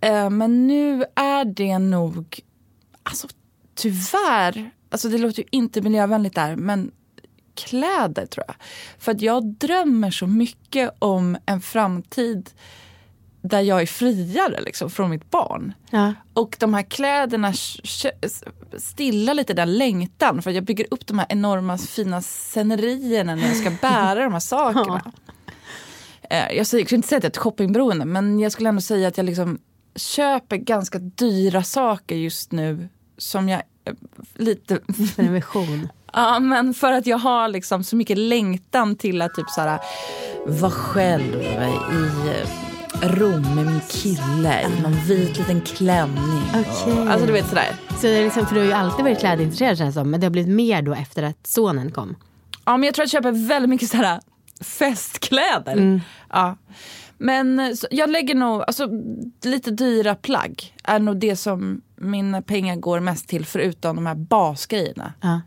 Eh, 0.00 0.30
men 0.30 0.66
nu 0.66 1.04
är 1.14 1.44
det 1.44 1.78
nog, 1.78 2.40
alltså 3.02 3.28
tyvärr, 3.74 4.70
alltså 4.90 5.08
det 5.08 5.18
låter 5.18 5.42
ju 5.42 5.48
inte 5.50 5.80
miljövänligt 5.80 6.34
där 6.34 6.56
men 6.56 6.90
kläder 7.54 8.26
tror 8.26 8.44
jag. 8.46 8.56
För 8.98 9.12
att 9.12 9.20
jag 9.20 9.44
drömmer 9.44 10.10
så 10.10 10.26
mycket 10.26 10.90
om 10.98 11.36
en 11.46 11.60
framtid 11.60 12.50
där 13.42 13.60
jag 13.60 13.82
är 13.82 13.86
friare 13.86 14.60
liksom, 14.60 14.90
från 14.90 15.10
mitt 15.10 15.30
barn. 15.30 15.72
Ja. 15.90 16.14
Och 16.34 16.56
de 16.60 16.74
här 16.74 16.82
kläderna 16.82 17.52
stillar 18.78 19.34
lite 19.34 19.54
den 19.54 19.78
längtan 19.78 20.42
för 20.42 20.50
jag 20.50 20.64
bygger 20.64 20.86
upp 20.90 21.06
de 21.06 21.18
här 21.18 21.26
enorma 21.30 21.78
fina 21.78 22.20
scenerierna 22.22 23.34
när 23.34 23.46
jag 23.48 23.56
ska 23.56 23.70
bära 23.88 24.24
de 24.24 24.32
här 24.32 24.40
sakerna. 24.40 25.12
Eh, 26.30 26.52
Jag 26.56 26.66
skulle 26.66 26.82
inte 26.90 27.08
säga 27.08 27.16
att 27.18 27.24
jag 27.24 27.28
är 27.28 27.32
ett 27.32 27.36
shoppingberoende 27.36 28.04
men 28.04 28.40
jag 28.40 28.52
skulle 28.52 28.68
ändå 28.68 28.80
säga 28.80 29.08
att 29.08 29.16
jag 29.16 29.26
liksom 29.26 29.58
köper 29.96 30.56
ganska 30.56 30.98
dyra 30.98 31.62
saker 31.62 32.16
just 32.16 32.52
nu 32.52 32.88
som 33.18 33.48
jag 33.48 33.62
lite 34.34 34.78
För 35.16 35.22
en 35.22 35.32
vision. 35.32 35.88
Ja, 36.12 36.38
men 36.40 36.74
för 36.74 36.92
att 36.92 37.06
jag 37.06 37.18
har 37.18 37.48
liksom 37.48 37.84
så 37.84 37.96
mycket 37.96 38.18
längtan 38.18 38.96
till 38.96 39.22
att 39.22 39.34
typ 39.34 39.50
så 39.50 39.60
här, 39.60 39.80
vara 40.46 40.70
själv 40.70 41.42
i 41.42 41.50
eh, 42.30 42.48
Rom 43.02 43.54
med 43.54 43.66
min 43.66 43.80
kille 43.90 44.62
i 44.62 44.82
någon 44.82 44.92
vit 44.92 45.38
liten 45.38 45.60
klänning. 45.60 46.42
Och, 46.54 47.08
alltså 47.10 47.26
du 47.26 47.32
vet 47.32 47.48
sådär. 47.48 47.68
Så 47.88 48.06
det 48.06 48.16
är 48.16 48.24
liksom, 48.24 48.46
för 48.46 48.54
du 48.54 48.60
har 48.60 48.66
ju 48.66 48.72
alltid 48.72 49.04
varit 49.04 49.18
klädintresserad 49.18 49.78
känns 49.78 49.94
som, 49.94 50.10
men 50.10 50.20
det 50.20 50.26
har 50.26 50.30
blivit 50.30 50.54
mer 50.54 50.82
då 50.82 50.94
efter 50.94 51.22
att 51.22 51.46
sonen 51.46 51.90
kom. 51.90 52.16
Ja, 52.64 52.76
men 52.76 52.86
jag 52.86 52.94
tror 52.94 53.04
att 53.04 53.12
jag 53.12 53.22
köper 53.24 53.48
väldigt 53.48 53.70
mycket 53.70 53.90
sådär 53.90 54.20
festkläder. 54.60 56.00
Ja. 56.30 56.56
Men 57.18 57.60
eh, 57.60 57.70
jag 57.90 58.10
lägger 58.10 58.34
nog, 58.34 58.62
alltså 58.66 58.88
lite 59.44 59.70
dyra 59.70 60.14
plagg 60.14 60.74
är 60.84 60.98
nog 60.98 61.16
det 61.16 61.36
som 61.36 61.82
mina 61.96 62.42
pengar 62.42 62.76
går 62.76 63.00
mest 63.00 63.28
till 63.28 63.46
förutom 63.46 63.96
de 63.96 64.06
här 64.06 64.14
basgrejerna. 64.14 65.12
Ja. 65.20 65.40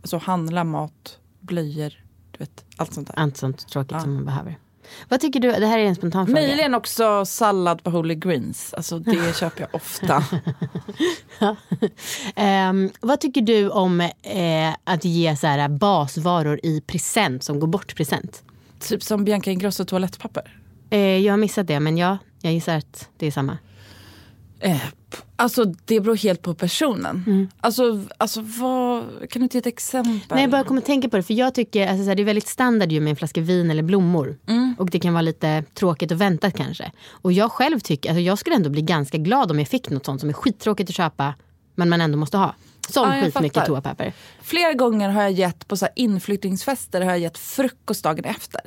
Alltså 0.00 0.18
handla 0.18 0.64
mat, 0.64 1.18
blöjor, 1.40 1.92
du 2.30 2.38
vet 2.38 2.64
allt 2.76 2.94
sånt 2.94 3.06
där. 3.06 3.18
Allt 3.18 3.36
sånt 3.36 3.68
tråkigt 3.68 4.00
som 4.00 4.14
man 4.14 4.24
behöver. 4.24 4.58
Vad 5.08 5.20
tycker 5.20 5.40
du, 5.40 5.52
det 5.52 5.66
här 5.66 5.78
är 5.78 5.84
en 5.84 5.94
spontan 5.94 6.26
fråga. 6.26 6.40
Möjligen 6.40 6.74
också 6.74 7.24
sallad 7.24 7.82
på 7.82 7.90
Holy 7.90 8.14
Greens. 8.14 8.74
Alltså 8.74 8.98
det 8.98 9.36
köper 9.40 9.60
jag 9.60 9.74
ofta. 9.74 10.24
Ehm, 12.36 12.90
vad 13.00 13.20
tycker 13.20 13.42
du 13.42 13.68
om 13.68 14.00
eh, 14.00 14.74
att 14.84 15.04
ge 15.04 15.36
så 15.36 15.46
här, 15.46 15.68
basvaror 15.68 16.60
i 16.62 16.80
present 16.80 17.44
som 17.44 17.60
går 17.60 17.66
bort 17.66 17.96
present? 17.96 18.42
typ 18.80 19.02
som 19.02 19.24
Bianca 19.24 19.50
Ingrosso 19.50 19.84
toalettpapper. 19.84 20.59
Eh, 20.90 20.98
jag 20.98 21.32
har 21.32 21.38
missat 21.38 21.66
det, 21.66 21.80
men 21.80 21.98
ja, 21.98 22.18
jag 22.42 22.52
gissar 22.52 22.76
att 22.76 23.08
det 23.16 23.26
är 23.26 23.30
samma. 23.30 23.58
Eh, 24.60 24.82
alltså 25.36 25.64
det 25.64 26.00
beror 26.00 26.16
helt 26.16 26.42
på 26.42 26.54
personen. 26.54 27.48
Alltså, 27.60 28.04
alltså 28.18 28.40
vad, 28.40 29.04
kan 29.30 29.40
du 29.40 29.42
inte 29.42 29.56
ge 29.56 29.58
ett 29.58 29.66
exempel? 29.66 30.20
Nej, 30.30 30.40
jag 30.42 30.50
bara 30.50 30.64
kommer 30.64 30.80
att 30.80 30.86
tänka 30.86 31.08
på 31.08 31.16
det, 31.16 31.22
för 31.22 31.34
jag 31.34 31.54
tycker 31.54 31.86
alltså, 31.86 32.04
så 32.04 32.08
här, 32.08 32.14
det 32.16 32.22
är 32.22 32.24
väldigt 32.24 32.48
standard 32.48 32.92
ju 32.92 33.00
med 33.00 33.10
en 33.10 33.16
flaska 33.16 33.40
vin 33.40 33.70
eller 33.70 33.82
blommor. 33.82 34.38
Och 34.78 34.90
det 34.90 35.00
kan 35.00 35.12
vara 35.12 35.22
lite 35.22 35.64
tråkigt 35.74 36.12
och 36.12 36.20
väntat 36.20 36.56
kanske. 36.56 36.92
Och 37.10 37.32
jag 37.32 37.52
själv 37.52 37.80
tycker, 37.80 38.10
alltså, 38.10 38.20
jag 38.20 38.38
skulle 38.38 38.56
ändå 38.56 38.70
bli 38.70 38.82
ganska 38.82 39.18
glad 39.18 39.50
om 39.50 39.58
jag 39.58 39.68
fick 39.68 39.90
något 39.90 40.06
sånt 40.06 40.20
som 40.20 40.28
är 40.28 40.34
skittråkigt 40.34 40.90
att 40.90 40.96
köpa, 40.96 41.34
men 41.74 41.88
man 41.88 42.00
ändå 42.00 42.18
måste 42.18 42.36
ha. 42.36 42.54
Som 42.88 43.12
Ja, 43.12 43.22
skitmycket 43.24 43.66
toapapper. 43.66 44.12
Flera 44.42 44.72
gånger 44.72 45.08
har 45.08 45.22
jag 45.22 45.32
gett 45.32 45.68
på 45.68 45.76
så 45.76 45.84
här 45.84 45.92
inflyttningsfester 45.96 47.00
har 47.00 47.10
jag 47.10 47.18
gett 47.18 47.38
frukost 47.38 48.04
dagen 48.04 48.24
efter. 48.24 48.60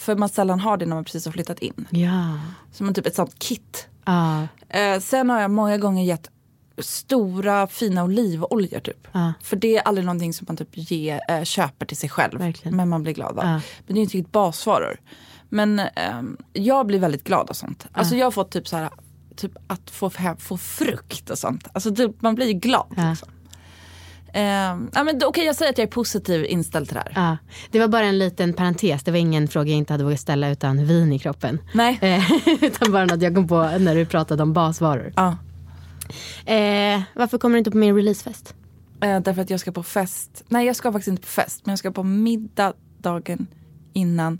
För 0.00 0.16
man 0.16 0.28
sällan 0.28 0.60
har 0.60 0.76
det 0.76 0.86
när 0.86 0.94
man 0.94 1.04
precis 1.04 1.24
har 1.24 1.32
flyttat 1.32 1.58
in. 1.58 1.86
Ja. 1.90 2.38
Som 2.72 2.88
en 2.88 2.94
typ 2.94 3.06
ett 3.06 3.14
sånt 3.14 3.38
kit. 3.38 3.88
Ja. 4.04 4.46
Eh, 4.68 5.00
sen 5.00 5.30
har 5.30 5.40
jag 5.40 5.50
många 5.50 5.78
gånger 5.78 6.04
gett 6.04 6.30
stora 6.78 7.66
fina 7.66 8.04
olivoljor 8.04 8.80
typ. 8.80 9.08
Ja. 9.12 9.32
För 9.42 9.56
det 9.56 9.76
är 9.76 9.82
aldrig 9.82 10.06
någonting 10.06 10.32
som 10.32 10.44
man 10.48 10.56
typ 10.56 10.68
ger, 10.72 11.20
eh, 11.28 11.42
köper 11.42 11.86
till 11.86 11.96
sig 11.96 12.08
själv. 12.08 12.38
Verkligen. 12.38 12.76
Men 12.76 12.88
man 12.88 13.02
blir 13.02 13.12
glad 13.12 13.38
av. 13.38 13.44
Ja. 13.44 13.50
Men 13.52 13.60
det 13.86 13.92
är 13.92 13.96
ju 13.96 14.02
inte 14.02 14.16
riktigt 14.16 14.32
basvaror. 14.32 15.00
Men 15.48 15.78
ehm, 15.78 16.36
jag 16.52 16.86
blir 16.86 16.98
väldigt 16.98 17.24
glad 17.24 17.50
av 17.50 17.54
sånt. 17.54 17.86
Alltså 17.92 18.16
jag 18.16 18.26
har 18.26 18.30
fått 18.30 18.50
typ 18.50 18.68
så 18.68 18.76
här, 18.76 18.90
typ 19.36 19.52
att 19.66 19.90
få, 19.90 20.10
få 20.38 20.58
frukt 20.58 21.30
och 21.30 21.38
sånt. 21.38 21.68
Alltså 21.72 21.94
typ, 21.94 22.22
man 22.22 22.34
blir 22.34 22.46
ju 22.46 22.52
glad. 22.52 22.86
Liksom. 22.96 23.28
Ehm, 24.32 24.90
ja, 24.94 25.04
men 25.04 25.20
Okej 25.24 25.44
jag 25.44 25.56
säger 25.56 25.72
att 25.72 25.78
jag 25.78 25.86
är 25.86 25.90
positiv 25.90 26.44
inställd 26.44 26.88
till 26.88 26.94
det 26.94 27.00
här. 27.00 27.12
Ja, 27.14 27.36
det 27.70 27.80
var 27.80 27.88
bara 27.88 28.04
en 28.04 28.18
liten 28.18 28.52
parentes. 28.52 29.02
Det 29.02 29.10
var 29.10 29.18
ingen 29.18 29.48
fråga 29.48 29.70
jag 29.70 29.78
inte 29.78 29.92
hade 29.92 30.04
vågat 30.04 30.20
ställa 30.20 30.50
utan 30.50 30.86
vin 30.86 31.12
i 31.12 31.18
kroppen. 31.18 31.58
Nej. 31.74 31.98
Eh, 32.02 32.32
utan 32.64 32.92
bara 32.92 33.04
något 33.04 33.22
jag 33.22 33.34
kom 33.34 33.48
på 33.48 33.62
när 33.78 33.94
du 33.94 34.06
pratade 34.06 34.42
om 34.42 34.52
basvaror. 34.52 35.12
Eh, 36.46 37.02
varför 37.14 37.38
kommer 37.38 37.54
du 37.54 37.58
inte 37.58 37.70
på 37.70 37.76
min 37.76 37.96
releasefest? 37.96 38.54
Eh, 39.02 39.20
därför 39.20 39.42
att 39.42 39.50
jag 39.50 39.60
ska 39.60 39.72
på 39.72 39.82
fest. 39.82 40.44
Nej 40.48 40.66
jag 40.66 40.76
ska 40.76 40.92
faktiskt 40.92 41.08
inte 41.08 41.22
på 41.22 41.28
fest. 41.28 41.60
Men 41.64 41.72
jag 41.72 41.78
ska 41.78 41.90
på 41.90 42.02
middag 42.02 42.72
dagen 42.98 43.46
innan. 43.92 44.38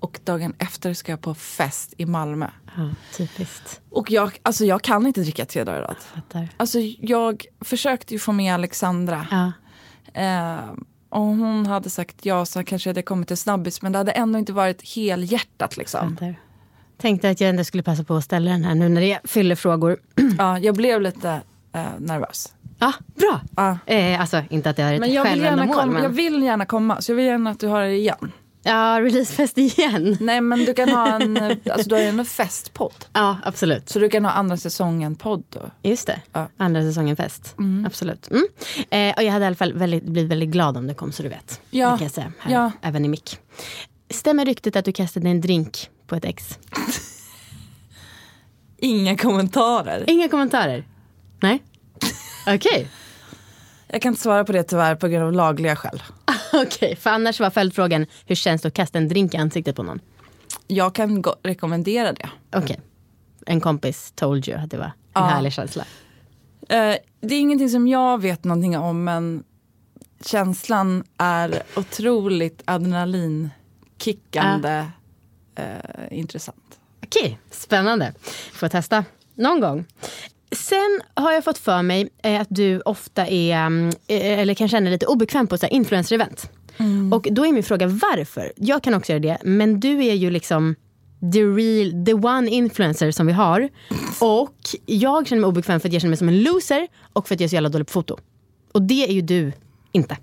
Och 0.00 0.20
dagen 0.24 0.54
efter 0.58 0.94
ska 0.94 1.12
jag 1.12 1.20
på 1.20 1.34
fest 1.34 1.94
i 1.96 2.06
Malmö. 2.06 2.46
Ja, 2.76 2.90
typiskt. 3.16 3.80
Och 3.90 4.10
jag, 4.10 4.38
alltså 4.42 4.64
jag 4.64 4.82
kan 4.82 5.06
inte 5.06 5.20
dricka 5.20 5.44
tre 5.44 5.64
dagar 5.64 5.78
i 5.78 5.82
rad. 5.82 5.96
Fattar. 6.14 6.48
Alltså 6.56 6.78
jag 7.00 7.46
försökte 7.60 8.14
ju 8.14 8.18
få 8.20 8.32
med 8.32 8.54
Alexandra. 8.54 9.26
Ja. 9.30 9.52
Eh, 10.22 10.70
och 11.08 11.20
hon 11.20 11.66
hade 11.66 11.90
sagt 11.90 12.26
ja 12.26 12.46
så 12.46 12.64
kanske 12.64 12.90
hade 12.90 12.98
jag 12.98 13.04
kommit 13.04 13.28
till 13.28 13.36
snabbis. 13.36 13.82
Men 13.82 13.92
det 13.92 13.98
hade 13.98 14.12
ändå 14.12 14.38
inte 14.38 14.52
varit 14.52 14.94
helhjärtat 14.94 15.76
liksom. 15.76 16.10
Fattar. 16.16 16.34
Tänkte 16.98 17.30
att 17.30 17.40
jag 17.40 17.50
ändå 17.50 17.64
skulle 17.64 17.82
passa 17.82 18.04
på 18.04 18.14
att 18.14 18.24
ställa 18.24 18.50
den 18.50 18.64
här 18.64 18.74
nu 18.74 18.88
när 18.88 19.00
det 19.00 19.18
fyller 19.24 19.54
frågor. 19.54 19.96
Ja, 20.38 20.58
jag 20.58 20.74
blev 20.74 21.00
lite 21.00 21.40
eh, 21.72 21.86
nervös. 21.98 22.54
Ja, 22.78 22.92
bra. 23.14 23.40
Ja. 23.56 23.78
Eh, 23.86 24.20
alltså 24.20 24.42
inte 24.50 24.70
att 24.70 24.76
det 24.76 24.82
är 24.82 24.94
ett 24.94 25.00
Men 25.00 25.12
jag 25.12 25.24
vill, 25.24 25.40
gärna 25.40 25.48
självändamål. 25.48 25.76
komma, 25.76 25.92
Men... 25.92 26.02
jag 26.02 26.10
vill 26.10 26.42
gärna 26.42 26.66
komma. 26.66 27.00
Så 27.00 27.12
jag 27.12 27.16
vill 27.16 27.26
gärna 27.26 27.50
att 27.50 27.60
du 27.60 27.66
har 27.66 27.82
det 27.82 27.96
igen. 27.96 28.32
Ja, 28.66 29.00
releasefest 29.00 29.58
igen. 29.58 30.16
Nej 30.20 30.40
men 30.40 30.58
du 30.58 30.74
kan 30.74 30.88
ha 30.88 31.20
en, 31.20 31.36
alltså 31.70 31.88
du 31.88 31.94
har 31.94 32.02
ju 32.02 32.08
en 32.08 32.24
festpodd. 32.24 33.04
Ja, 33.12 33.36
absolut. 33.44 33.88
Så 33.88 33.98
du 33.98 34.08
kan 34.08 34.24
ha 34.24 34.32
andra 34.32 34.56
säsongen-podd 34.56 35.44
då. 35.48 35.70
Just 35.82 36.06
det. 36.06 36.20
Ja. 36.32 36.48
Andra 36.56 36.82
säsongen 36.82 37.16
fest. 37.16 37.54
Absolut. 37.86 38.30
Mm. 38.30 38.46
Eh, 38.90 39.16
och 39.16 39.22
jag 39.22 39.32
hade 39.32 39.44
i 39.44 39.46
alla 39.46 39.56
fall 39.56 39.72
väldigt, 39.72 40.04
blivit 40.04 40.30
väldigt 40.30 40.48
glad 40.48 40.76
om 40.76 40.86
det 40.86 40.94
kom 40.94 41.12
så 41.12 41.22
du 41.22 41.28
vet. 41.28 41.60
Ja. 41.70 41.90
Det 41.90 41.96
kan 41.98 42.04
jag 42.04 42.12
säga. 42.12 42.32
Här, 42.38 42.52
Ja. 42.52 42.70
Även 42.82 43.04
i 43.04 43.08
mick. 43.08 43.38
Stämmer 44.10 44.44
ryktet 44.44 44.76
att 44.76 44.84
du 44.84 44.92
kastade 44.92 45.28
en 45.28 45.40
drink 45.40 45.90
på 46.06 46.16
ett 46.16 46.24
ex? 46.24 46.58
Inga 48.78 49.16
kommentarer. 49.16 50.04
Inga 50.06 50.28
kommentarer? 50.28 50.84
Nej? 51.40 51.62
Okej. 52.46 52.88
Jag 53.88 54.02
kan 54.02 54.12
inte 54.12 54.22
svara 54.22 54.44
på 54.44 54.52
det 54.52 54.62
tyvärr 54.62 54.94
på 54.94 55.08
grund 55.08 55.24
av 55.24 55.32
lagliga 55.32 55.76
skäl. 55.76 56.02
Okej, 56.66 56.96
för 56.96 57.10
annars 57.10 57.40
var 57.40 57.50
följdfrågan 57.50 58.06
hur 58.26 58.34
känns 58.34 58.62
det 58.62 58.68
att 58.68 58.74
kasta 58.74 58.98
en 58.98 59.08
drink 59.08 59.34
i 59.34 59.36
ansiktet 59.36 59.76
på 59.76 59.82
någon? 59.82 60.00
Jag 60.66 60.94
kan 60.94 61.24
rekommendera 61.42 62.12
det. 62.12 62.28
Okej. 62.54 62.80
En 63.46 63.60
kompis 63.60 64.12
told 64.14 64.48
you 64.48 64.58
att 64.58 64.70
det 64.70 64.76
var 64.76 64.84
en 64.84 64.90
Ja. 65.14 65.20
härlig 65.24 65.52
känsla. 65.52 65.84
Eh, 66.68 66.94
det 67.20 67.34
är 67.34 67.40
ingenting 67.40 67.68
som 67.70 67.88
jag 67.88 68.22
vet 68.22 68.44
någonting 68.44 68.78
om 68.78 69.04
men 69.04 69.44
känslan 70.24 71.04
är 71.18 71.62
otroligt 71.76 72.62
adrenalinkickande 72.64 74.84
eh, 75.54 75.64
intressant. 76.10 76.78
Okej, 77.04 77.38
spännande. 77.50 78.12
Får 78.52 78.68
testa 78.68 79.04
någon 79.34 79.60
gång. 79.60 79.84
Sen 80.56 81.00
har 81.14 81.32
jag 81.32 81.44
fått 81.44 81.58
för 81.58 81.82
mig 81.82 82.08
eh, 82.22 82.40
att 82.40 82.48
du 82.50 82.80
ofta 82.80 83.26
är, 83.26 83.56
mm, 83.66 83.88
eh, 83.88 84.38
eller 84.38 84.54
kan 84.54 84.68
känna 84.68 84.84
dig 84.84 84.92
lite 84.92 85.06
obekväm 85.06 85.46
på 85.46 85.58
så 85.58 85.66
influencer-event. 85.66 86.50
Och 87.12 87.28
då 87.30 87.46
är 87.46 87.52
min 87.52 87.62
fråga 87.62 87.86
varför? 87.86 88.52
Jag 88.56 88.82
kan 88.82 88.94
också 88.94 89.12
göra 89.12 89.20
det, 89.20 89.38
men 89.44 89.80
du 89.80 90.04
är 90.04 90.14
ju 90.14 90.30
liksom 90.30 90.74
the 91.32 91.42
real, 91.42 92.04
the 92.04 92.14
one 92.14 92.50
influencer 92.50 93.10
som 93.10 93.26
vi 93.26 93.32
har. 93.32 93.68
Och 94.20 94.56
jag 94.86 95.26
känner 95.26 95.40
mig 95.40 95.48
obekväm 95.48 95.80
för 95.80 95.88
att 95.88 95.92
jag 95.92 96.02
känner 96.02 96.10
mig 96.10 96.18
som 96.18 96.28
en 96.28 96.42
loser 96.42 96.88
och 97.12 97.28
för 97.28 97.34
att 97.34 97.40
jag 97.40 97.44
är 97.44 97.48
så 97.48 97.54
jävla 97.54 97.68
dålig 97.68 97.86
på 97.86 97.92
foto. 97.92 98.16
Och 98.72 98.82
det 98.82 99.08
är 99.08 99.12
ju 99.12 99.20
du 99.20 99.52
inte. 99.92 100.16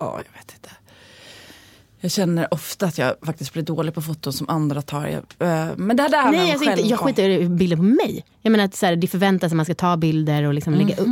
Ja, 0.00 0.20
jag 0.26 0.38
vet 0.38 0.54
inte. 0.54 0.70
Jag 2.02 2.10
känner 2.10 2.54
ofta 2.54 2.86
att 2.86 2.98
jag 2.98 3.14
faktiskt 3.22 3.52
blir 3.52 3.62
dålig 3.62 3.94
på 3.94 4.02
foton 4.02 4.32
som 4.32 4.48
andra 4.48 4.82
tar. 4.82 5.06
Jag, 5.06 5.22
eh, 5.38 5.76
men 5.76 5.96
det 5.96 6.02
här 6.02 6.10
där 6.10 6.30
Nej, 6.32 6.52
alltså 6.52 6.70
inte, 6.70 6.82
jag 6.82 6.98
skiter 6.98 7.28
i 7.28 7.48
bilder 7.48 7.76
på 7.76 7.82
mig. 7.82 8.24
Jag 8.40 8.50
menar 8.50 8.64
att 8.64 8.74
så 8.74 8.86
här, 8.86 8.96
det 8.96 9.06
förväntas 9.06 9.52
att 9.52 9.56
man 9.56 9.64
ska 9.64 9.74
ta 9.74 9.96
bilder 9.96 10.42
och 10.42 10.54
liksom 10.54 10.74
lägga 10.74 10.96
upp. 10.96 11.08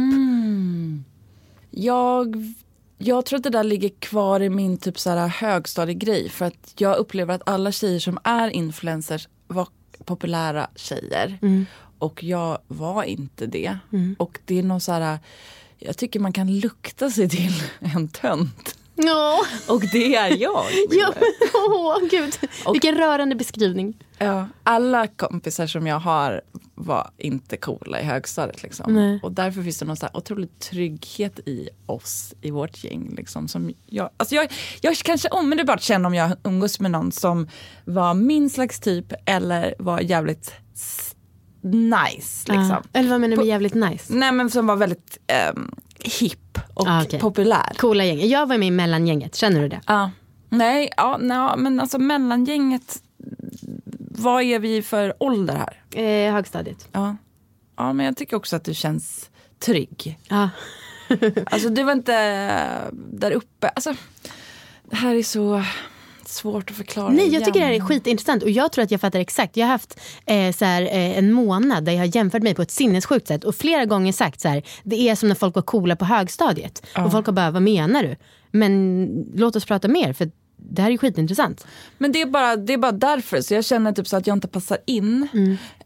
Jag, 1.70 2.54
jag 2.98 3.26
tror 3.26 3.36
att 3.36 3.42
det 3.42 3.50
där 3.50 3.64
ligger 3.64 3.88
kvar 3.88 4.40
i 4.40 4.50
min 4.50 4.78
typ 4.78 4.98
så 4.98 5.10
här 5.10 5.28
högstadiegrej. 5.28 6.28
För 6.28 6.44
att 6.44 6.74
jag 6.76 6.96
upplever 6.96 7.34
att 7.34 7.42
alla 7.48 7.72
tjejer 7.72 8.00
som 8.00 8.18
är 8.24 8.48
influencers 8.48 9.28
var 9.46 9.68
populära 10.04 10.70
tjejer. 10.76 11.38
Och 11.98 12.22
jag 12.24 12.58
var 12.68 13.02
inte 13.02 13.46
det. 13.46 13.78
Och 14.18 14.38
det 14.44 14.58
är 14.58 14.62
någon 14.62 14.80
så 14.80 14.92
här, 14.92 15.18
jag 15.78 15.96
tycker 15.96 16.20
man 16.20 16.32
kan 16.32 16.58
lukta 16.60 17.10
sig 17.10 17.28
till 17.28 17.62
en 17.94 18.08
tönt. 18.08 18.76
Ja, 19.06 19.38
Och 19.68 19.82
det 19.92 20.16
är 20.16 20.36
jag. 20.42 20.64
ja. 20.90 21.14
Åh, 21.54 21.98
gud. 22.10 22.36
Vilken 22.72 22.94
rörande 22.94 23.34
beskrivning. 23.34 23.96
Ja, 24.18 24.48
alla 24.62 25.06
kompisar 25.06 25.66
som 25.66 25.86
jag 25.86 25.98
har 26.00 26.40
var 26.74 27.10
inte 27.18 27.56
coola 27.56 28.00
i 28.00 28.04
högstadiet. 28.04 28.62
Liksom. 28.62 28.94
Nej. 28.94 29.20
Och 29.22 29.32
därför 29.32 29.62
finns 29.62 29.78
det 29.78 29.84
någon 29.84 29.96
så 29.96 30.06
här 30.06 30.16
otrolig 30.16 30.58
trygghet 30.58 31.38
i 31.38 31.68
oss, 31.86 32.34
i 32.40 32.50
vårt 32.50 32.84
gäng. 32.84 33.14
Liksom, 33.16 33.48
som 33.48 33.74
jag, 33.86 34.10
alltså 34.16 34.34
jag, 34.34 34.52
jag 34.80 34.96
kanske 34.96 35.28
omedelbart 35.28 35.82
känner 35.82 36.06
om 36.06 36.14
jag 36.14 36.32
umgås 36.44 36.80
med 36.80 36.90
någon 36.90 37.12
som 37.12 37.48
var 37.84 38.14
min 38.14 38.50
slags 38.50 38.80
typ 38.80 39.12
eller 39.26 39.74
var 39.78 40.00
jävligt 40.00 40.52
nice. 41.62 42.52
Liksom. 42.52 42.68
Ja. 42.70 42.82
Eller 42.92 43.10
vad 43.10 43.20
menar 43.20 43.36
du 43.36 43.40
med 43.42 43.46
jävligt 43.46 43.74
nice? 43.74 44.14
Nej 44.14 44.32
men 44.32 44.50
som 44.50 44.66
var 44.66 44.76
väldigt 44.76 45.18
ehm, 45.26 45.70
hipp 46.04 46.58
och 46.74 46.86
Ah, 46.88 47.02
okej. 47.02 47.20
populär. 47.20 47.72
Coola 47.76 48.04
gäng. 48.04 48.28
Jag 48.28 48.46
var 48.46 48.58
med 48.58 48.68
i 48.68 48.70
mellangänget, 48.70 49.34
känner 49.36 49.60
du 49.60 49.68
det? 49.68 49.80
Ja. 49.86 50.10
Nej, 50.48 50.90
ja, 50.96 51.16
nej, 51.20 51.50
men 51.56 51.80
alltså 51.80 51.98
mellangänget, 51.98 53.02
vad 54.18 54.42
är 54.42 54.58
vi 54.58 54.82
för 54.82 55.14
ålder 55.18 55.54
här? 55.94 56.02
Eh, 56.28 56.32
högstadiet. 56.34 56.88
Ja. 56.92 57.16
ja, 57.76 57.92
men 57.92 58.06
jag 58.06 58.16
tycker 58.16 58.36
också 58.36 58.56
att 58.56 58.64
du 58.64 58.74
känns 58.74 59.30
trygg. 59.58 60.18
Ja. 60.28 60.48
Alltså 61.46 61.68
du 61.68 61.82
var 61.82 61.92
inte 61.92 62.12
där 62.92 63.30
uppe. 63.30 63.68
Alltså, 63.68 63.94
det 64.90 64.96
här 64.96 65.14
är 65.14 65.22
så 65.22 65.62
svårt 66.30 66.70
att 66.70 66.76
förklara. 66.76 67.08
Nej, 67.08 67.18
jag 67.18 67.26
igen. 67.26 67.44
tycker 67.44 67.60
det 67.60 67.66
här 67.66 67.72
är 67.72 67.80
skitintressant 67.80 68.42
och 68.42 68.50
jag 68.50 68.72
tror 68.72 68.84
att 68.84 68.90
jag 68.90 69.00
fattar 69.00 69.20
exakt. 69.20 69.56
Jag 69.56 69.66
har 69.66 69.72
haft 69.72 70.00
eh, 70.26 70.52
så 70.52 70.64
här, 70.64 70.82
eh, 70.82 71.18
en 71.18 71.32
månad 71.32 71.84
där 71.84 71.92
jag 71.92 71.98
har 71.98 72.16
jämfört 72.16 72.42
mig 72.42 72.54
på 72.54 72.62
ett 72.62 72.70
sinnessjukt 72.70 73.28
sätt 73.28 73.44
och 73.44 73.54
flera 73.54 73.84
gånger 73.84 74.12
sagt 74.12 74.40
så 74.40 74.48
här, 74.48 74.62
det 74.82 75.08
är 75.08 75.14
som 75.14 75.28
när 75.28 75.36
folk 75.36 75.54
var 75.54 75.62
coola 75.62 75.96
på 75.96 76.04
högstadiet. 76.04 76.86
Och 76.96 77.12
folk 77.12 77.26
har 77.26 77.32
bara, 77.32 77.50
vad 77.50 77.62
menar 77.62 78.02
du? 78.02 78.16
Men 78.50 79.06
låt 79.34 79.56
oss 79.56 79.64
prata 79.64 79.88
mer 79.88 80.12
för 80.12 80.30
det 80.62 80.82
här 80.82 80.90
är 80.90 80.96
skitintressant. 80.98 81.66
Men 81.98 82.12
det 82.12 82.20
är, 82.20 82.26
bara, 82.26 82.56
det 82.56 82.72
är 82.72 82.78
bara 82.78 82.92
därför. 82.92 83.40
Så 83.40 83.54
jag 83.54 83.64
känner 83.64 83.92
typ 83.92 84.08
så 84.08 84.16
att 84.16 84.26
jag 84.26 84.36
inte 84.36 84.48
passar 84.48 84.78
in. 84.86 85.28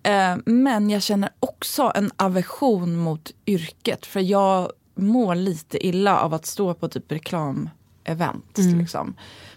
Eh, 0.02 0.36
men 0.46 0.90
jag 0.90 1.02
känner 1.02 1.30
också 1.40 1.92
en 1.94 2.10
aversion 2.16 2.96
mot 2.96 3.30
yrket. 3.46 4.06
För 4.06 4.20
jag 4.20 4.70
mår 4.94 5.34
lite 5.34 5.86
illa 5.86 6.20
av 6.20 6.34
att 6.34 6.46
stå 6.46 6.74
på 6.74 6.88
typ 6.88 7.12
reklamevent. 7.12 8.58
Liksom. 8.78 9.14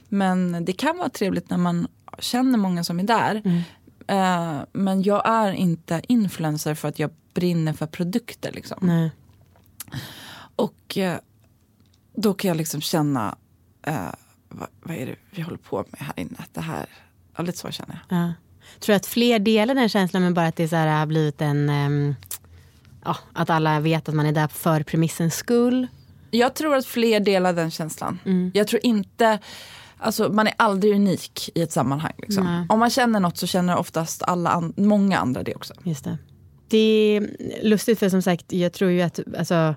Men 0.09 0.65
det 0.65 0.73
kan 0.73 0.97
vara 0.97 1.09
trevligt 1.09 1.49
när 1.49 1.57
man 1.57 1.87
känner 2.19 2.57
många 2.57 2.83
som 2.83 2.99
är 2.99 3.03
där. 3.03 3.63
Eh, 4.07 4.59
men 4.73 5.03
jag 5.03 5.21
är 5.25 5.51
inte 5.51 6.01
influencer 6.07 6.75
för 6.75 6.87
att 6.87 6.99
jag 6.99 7.11
brinner 7.33 7.73
för 7.73 7.87
produkter. 7.87 8.51
Liksom. 8.51 8.77
Nej. 8.81 9.11
Och 10.55 10.97
eh, 10.97 11.17
då 12.15 12.33
kan 12.33 12.47
jag 12.47 12.57
liksom 12.57 12.81
känna, 12.81 13.35
eh, 13.81 14.11
vad, 14.49 14.67
vad 14.81 14.95
är 14.95 15.05
det 15.05 15.15
vi 15.31 15.41
håller 15.41 15.57
på 15.57 15.85
med 15.89 16.01
här 16.01 16.13
inne? 16.19 16.37
Det 16.53 16.61
här, 16.61 16.85
ja, 17.37 17.43
lite 17.43 17.57
så 17.57 17.71
känner 17.71 17.99
jag. 18.09 18.17
Ja. 18.19 18.33
Tror 18.79 18.93
du 18.93 18.97
att 18.97 19.05
fler 19.05 19.39
delar 19.39 19.75
den 19.75 19.89
känslan 19.89 20.23
men 20.23 20.33
bara 20.33 20.47
att 20.47 20.55
det 20.55 20.67
så 20.67 20.75
här 20.75 20.99
har 20.99 21.05
blivit 21.05 21.41
en... 21.41 21.69
ehm, 21.69 22.15
ja, 23.05 23.17
att 23.33 23.49
alla 23.49 23.79
vet 23.79 24.09
att 24.09 24.15
man 24.15 24.25
är 24.25 24.31
där 24.31 24.47
för 24.47 24.83
premissens 24.83 25.35
skull? 25.35 25.87
Jag 26.31 26.53
tror 26.53 26.75
att 26.75 26.85
fler 26.85 27.19
delar 27.19 27.53
den 27.53 27.71
känslan. 27.71 28.19
Jag 28.53 28.67
tror 28.67 28.85
inte, 28.85 29.39
alltså 29.99 30.29
man 30.29 30.47
är 30.47 30.53
aldrig 30.57 30.95
unik 30.95 31.49
i 31.55 31.61
ett 31.61 31.71
sammanhang. 31.71 32.13
Liksom. 32.17 32.65
Om 32.69 32.79
man 32.79 32.89
känner 32.89 33.19
något 33.19 33.37
så 33.37 33.47
känner 33.47 33.77
oftast 33.77 34.23
alla 34.23 34.49
an- 34.49 34.73
många 34.77 35.17
andra 35.17 35.43
det 35.43 35.55
också. 35.55 35.73
Just 35.83 36.03
det. 36.03 36.17
Det 36.69 36.77
är 36.77 37.27
lustigt 37.63 37.99
för 37.99 38.09
som 38.09 38.21
sagt, 38.21 38.53
jag 38.53 38.73
tror 38.73 38.91
ju 38.91 39.01
att 39.01 39.19
alltså, 39.37 39.75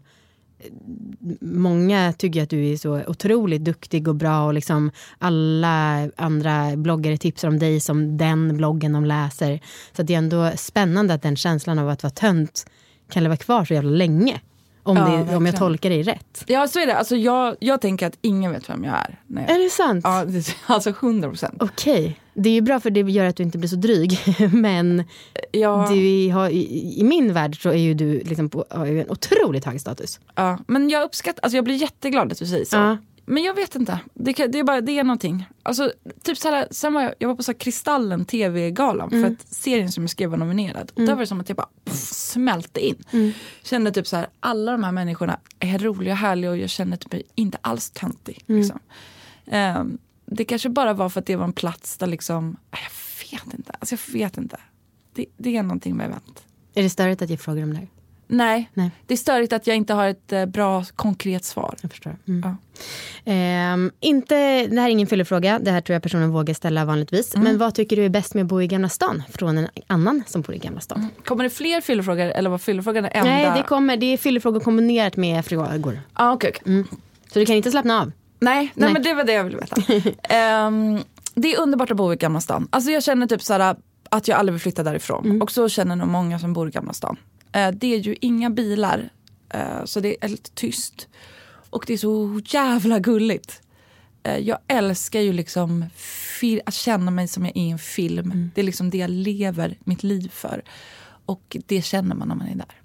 många 1.40 2.12
tycker 2.12 2.42
att 2.42 2.50
du 2.50 2.66
är 2.68 2.76
så 2.76 3.02
otroligt 3.06 3.64
duktig 3.64 4.08
och 4.08 4.14
bra 4.14 4.46
och 4.46 4.54
liksom 4.54 4.90
alla 5.18 6.08
andra 6.16 6.76
bloggare 6.76 7.16
tipsar 7.16 7.48
om 7.48 7.58
dig 7.58 7.80
som 7.80 8.16
den 8.16 8.56
bloggen 8.56 8.92
de 8.92 9.04
läser. 9.04 9.60
Så 9.96 10.02
det 10.02 10.14
är 10.14 10.18
ändå 10.18 10.50
spännande 10.56 11.14
att 11.14 11.22
den 11.22 11.36
känslan 11.36 11.78
av 11.78 11.88
att 11.88 12.02
vara 12.02 12.10
tönt 12.10 12.66
kan 13.10 13.22
leva 13.22 13.36
kvar 13.36 13.64
så 13.64 13.74
jävla 13.74 13.90
länge. 13.90 14.40
Om, 14.82 14.96
Ja, 14.96 15.24
det, 15.30 15.36
om 15.36 15.46
jag 15.46 15.56
tolkar 15.56 15.90
dig 15.90 16.02
rätt. 16.02 16.44
Ja 16.46 16.68
så 16.68 16.78
är 16.78 16.86
det, 16.86 16.96
alltså, 16.96 17.16
jag, 17.16 17.56
jag 17.60 17.80
tänker 17.80 18.06
att 18.06 18.18
ingen 18.20 18.52
vet 18.52 18.70
vem 18.70 18.84
jag 18.84 18.94
är. 18.94 19.18
Nej. 19.26 19.44
Är 19.48 19.58
det 19.64 19.70
sant? 19.70 20.00
Ja, 20.04 20.24
det, 20.24 20.56
alltså 20.66 20.90
100 20.90 21.28
procent. 21.28 21.62
Okej, 21.62 22.20
det 22.34 22.48
är 22.48 22.52
ju 22.52 22.60
bra 22.60 22.80
för 22.80 22.90
det 22.90 23.00
gör 23.00 23.24
att 23.24 23.36
du 23.36 23.42
inte 23.42 23.58
blir 23.58 23.68
så 23.68 23.76
dryg. 23.76 24.18
Men 24.52 25.04
Ja, 25.52 25.88
du 25.90 26.30
har, 26.32 26.48
i, 26.48 26.94
i 27.00 27.04
min 27.04 27.32
värld 27.32 27.62
så 27.62 27.68
är 27.68 27.74
ju 27.74 27.94
du 27.94 28.18
liksom 28.20 28.48
på, 28.50 28.64
har 28.70 28.86
ju 28.86 29.00
en 29.00 29.10
otroligt 29.10 29.64
hög 29.64 29.80
status. 29.80 30.20
ja, 30.34 30.58
men 30.66 30.88
jag 30.88 31.02
uppskattar, 31.02 31.40
alltså 31.42 31.56
jag 31.56 31.64
blir 31.64 31.74
jätteglad 31.74 32.32
att 32.32 32.38
du 32.38 32.46
säger 32.46 32.64
så. 32.64 32.76
Ja. 32.76 32.96
Men 33.30 33.42
jag 33.42 33.54
vet 33.54 33.74
inte. 33.74 34.00
Det, 34.14 34.32
kan, 34.32 34.50
det, 34.50 34.58
är 34.58 34.64
bara, 34.64 34.80
det 34.80 34.98
är 34.98 35.04
någonting. 35.04 35.46
Alltså, 35.62 35.92
typ 36.22 36.38
så 36.38 36.48
här, 36.48 36.68
sen 36.70 36.94
var 36.94 37.02
jag, 37.02 37.14
jag 37.18 37.28
var 37.28 37.34
på 37.34 37.42
så 37.42 37.54
Kristallen 37.54 38.24
TV-galan 38.24 39.10
för 39.10 39.24
att 39.24 39.48
serien 39.48 39.92
som 39.92 40.02
jag 40.02 40.10
skrev 40.10 40.30
var 40.30 40.38
nominerad. 40.38 40.92
Och 40.94 41.00
där 41.02 41.14
var 41.14 41.20
det 41.20 41.26
som 41.26 41.40
att 41.40 41.48
jag 41.48 41.56
bara 41.56 41.68
pff, 41.84 41.96
smälte 41.96 42.86
in. 42.86 43.04
Kände 43.62 43.92
typ 43.92 44.06
så 44.06 44.16
här, 44.16 44.28
alla 44.40 44.72
de 44.72 44.84
här 44.84 44.92
människorna 44.92 45.40
är 45.58 45.78
roliga 45.78 46.12
och 46.12 46.18
härliga 46.18 46.50
och 46.50 46.56
jag 46.58 46.70
känner 46.70 46.96
typ 46.96 47.12
mig 47.12 47.22
inte 47.34 47.58
alls 47.60 47.90
töntig. 47.90 48.44
Liksom. 48.46 48.78
Ehm, 49.46 49.98
det 50.26 50.44
kanske 50.44 50.68
bara 50.68 50.92
var 50.92 51.08
för 51.08 51.20
att 51.20 51.26
det 51.26 51.36
var 51.36 51.44
en 51.44 51.52
plats 51.52 51.98
där 51.98 52.06
liksom, 52.06 52.56
jag 52.70 53.38
vet 53.38 53.54
inte. 53.54 53.72
Alltså 53.78 53.94
jag 53.94 54.12
vet 54.12 54.38
inte. 54.38 54.60
Det, 55.14 55.26
det 55.36 55.56
är 55.56 55.62
någonting 55.62 55.96
med 55.96 56.06
event. 56.06 56.44
Är 56.74 56.82
det 56.82 56.90
störigt 56.90 57.22
att 57.22 57.30
jag 57.30 57.40
frågar 57.40 57.62
om 57.62 57.70
det 57.70 57.78
här? 57.78 57.88
Nej, 58.32 58.70
Nej. 58.74 58.90
det 59.06 59.14
är 59.14 59.18
störigt 59.18 59.52
att 59.52 59.66
jag 59.66 59.76
inte 59.76 59.94
har 59.94 60.08
ett 60.08 60.32
eh, 60.32 60.46
bra 60.46 60.84
konkret 60.96 61.44
svar. 61.44 61.76
Jag 61.82 61.90
förstår. 61.90 62.16
Mm. 62.28 62.40
Ja. 62.44 62.56
Ehm, 63.24 63.90
inte, 64.00 64.34
det 64.66 64.80
här 64.80 64.88
är 64.88 64.92
ingen 64.92 65.06
fyllefråga, 65.06 65.58
det 65.58 65.70
här 65.70 65.80
tror 65.80 65.94
jag 65.94 66.02
personen 66.02 66.30
vågar 66.30 66.54
ställa 66.54 66.84
vanligtvis. 66.84 67.36
Men 67.36 67.58
vad 67.58 67.74
tycker 67.74 67.96
du 67.96 68.04
är 68.04 68.08
bäst 68.08 68.34
med 68.34 68.42
att 68.42 68.48
bo 68.48 68.62
i 68.62 68.66
Gamla 68.66 68.88
stan 68.88 69.22
från 69.30 69.58
en 69.58 69.68
annan 69.86 70.22
som 70.26 70.42
bor 70.42 70.54
i 70.54 70.58
Gamla 70.58 70.80
stan? 70.80 71.08
Kommer 71.24 71.44
det 71.44 71.50
fler 71.50 71.80
fyllefrågor 71.80 72.24
eller 72.26 72.50
var 72.50 72.58
fyllefrågan 72.58 73.04
enda? 73.04 73.30
Nej, 73.30 73.52
det, 73.56 73.62
kommer, 73.62 73.96
det 73.96 74.06
är 74.06 74.16
fyllefrågor 74.16 74.60
kombinerat 74.60 75.16
med 75.16 75.44
frågor. 75.44 76.00
Ah, 76.12 76.32
okay, 76.32 76.50
okay. 76.50 76.84
Så 77.32 77.38
du 77.38 77.46
kan 77.46 77.56
inte 77.56 77.70
slappna 77.70 78.00
av. 78.00 78.12
Nej, 78.40 78.60
nej, 78.60 78.70
Nej. 78.74 78.92
men 78.92 79.02
det 79.02 79.14
var 79.14 79.24
det 79.24 79.32
jag 79.32 79.44
ville 79.44 79.56
veta. 79.56 79.76
Ehm, 80.34 80.98
det 81.34 81.54
är 81.54 81.60
underbart 81.60 81.90
att 81.90 81.96
bo 81.96 82.12
i 82.12 82.16
Gamla 82.16 82.40
stan. 82.40 82.68
Alltså 82.70 82.90
jag 82.90 83.02
känner 83.02 83.26
typ 83.26 83.42
såhär 83.42 83.76
att 84.10 84.28
jag 84.28 84.38
aldrig 84.38 84.52
vill 84.52 84.60
flytta 84.60 84.82
därifrån. 84.82 85.42
Och 85.42 85.52
så 85.52 85.68
känner 85.68 85.96
nog 85.96 86.08
många 86.08 86.38
som 86.38 86.52
bor 86.52 86.68
i 86.68 86.70
Gamla 86.70 86.92
stan. 86.92 87.16
Eh, 87.52 87.70
det 87.70 87.94
är 87.94 87.98
ju 87.98 88.16
inga 88.20 88.50
bilar, 88.50 89.10
eh, 89.48 89.84
så 89.84 90.00
det 90.00 90.24
är 90.24 90.28
lite 90.28 90.50
tyst. 90.50 91.08
Och 91.70 91.84
det 91.86 91.92
är 91.92 91.98
så 91.98 92.40
jävla 92.44 92.98
gulligt. 92.98 93.62
Eh, 94.22 94.38
jag 94.38 94.58
älskar 94.66 95.20
ju 95.20 95.32
liksom 95.32 95.84
att 96.66 96.74
känna 96.74 97.10
mig 97.10 97.28
som 97.28 97.44
jag 97.44 97.56
är 97.56 97.60
i 97.60 97.70
en 97.70 97.78
film. 97.78 98.50
Det 98.54 98.60
är 98.60 98.64
liksom 98.64 98.90
det 98.90 98.98
jag 98.98 99.10
lever 99.10 99.78
mitt 99.84 100.02
liv 100.02 100.28
för. 100.28 100.62
Och 101.26 101.56
det 101.66 101.82
känner 101.82 102.14
man 102.14 102.28
när 102.28 102.34
man 102.34 102.48
är 102.48 102.54
där. 102.54 102.80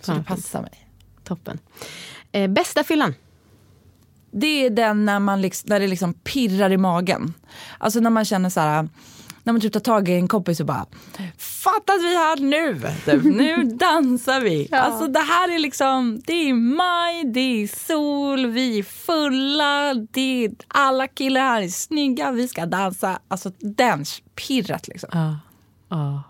Så 0.00 0.12
Fan, 0.12 0.18
det 0.18 0.24
passar 0.24 0.62
mig. 0.62 0.88
Toppen. 1.24 1.58
Eh, 2.32 2.50
bästa 2.50 2.84
fyllan? 2.84 3.14
Det 4.30 4.46
är 4.46 4.70
den 4.70 5.04
när, 5.04 5.18
man 5.18 5.40
liksom, 5.40 5.68
när 5.68 5.80
det 5.80 5.86
liksom 5.86 6.14
pirrar 6.14 6.72
i 6.72 6.76
magen. 6.76 7.34
Alltså 7.78 8.00
när 8.00 8.10
man 8.10 8.24
känner 8.24 8.50
så 8.50 8.60
här, 8.60 8.88
när 9.44 9.52
man 9.52 9.60
typ 9.60 9.72
tar 9.72 9.80
tag 9.80 10.08
i 10.08 10.12
en 10.12 10.28
kompis 10.28 10.60
och 10.60 10.66
bara 10.66 10.86
Fatta 11.38 11.92
att 11.92 12.02
vi 12.02 12.14
är 12.14 12.18
här 12.18 12.36
nu! 12.36 12.80
Typ, 13.04 13.24
nu 13.24 13.64
dansar 13.78 14.40
vi! 14.40 14.68
Alltså 14.72 15.06
det 15.06 15.20
här 15.20 15.54
är 15.54 15.58
liksom, 15.58 16.22
det 16.26 16.32
är 16.32 16.54
maj, 16.54 17.24
det 17.24 17.62
är 17.62 17.86
sol, 17.86 18.46
vi 18.46 18.78
är 18.78 18.82
fulla, 18.82 19.94
det 19.94 20.44
är, 20.44 20.52
alla 20.68 21.08
killar 21.08 21.40
här 21.40 21.62
är 21.62 21.68
snygga, 21.68 22.30
vi 22.30 22.48
ska 22.48 22.66
dansa. 22.66 23.18
Alltså 23.28 23.52
den 23.58 24.04
pirret 24.34 24.88
liksom. 24.88 25.08
Ja. 25.12 25.38
Ja, 25.88 26.22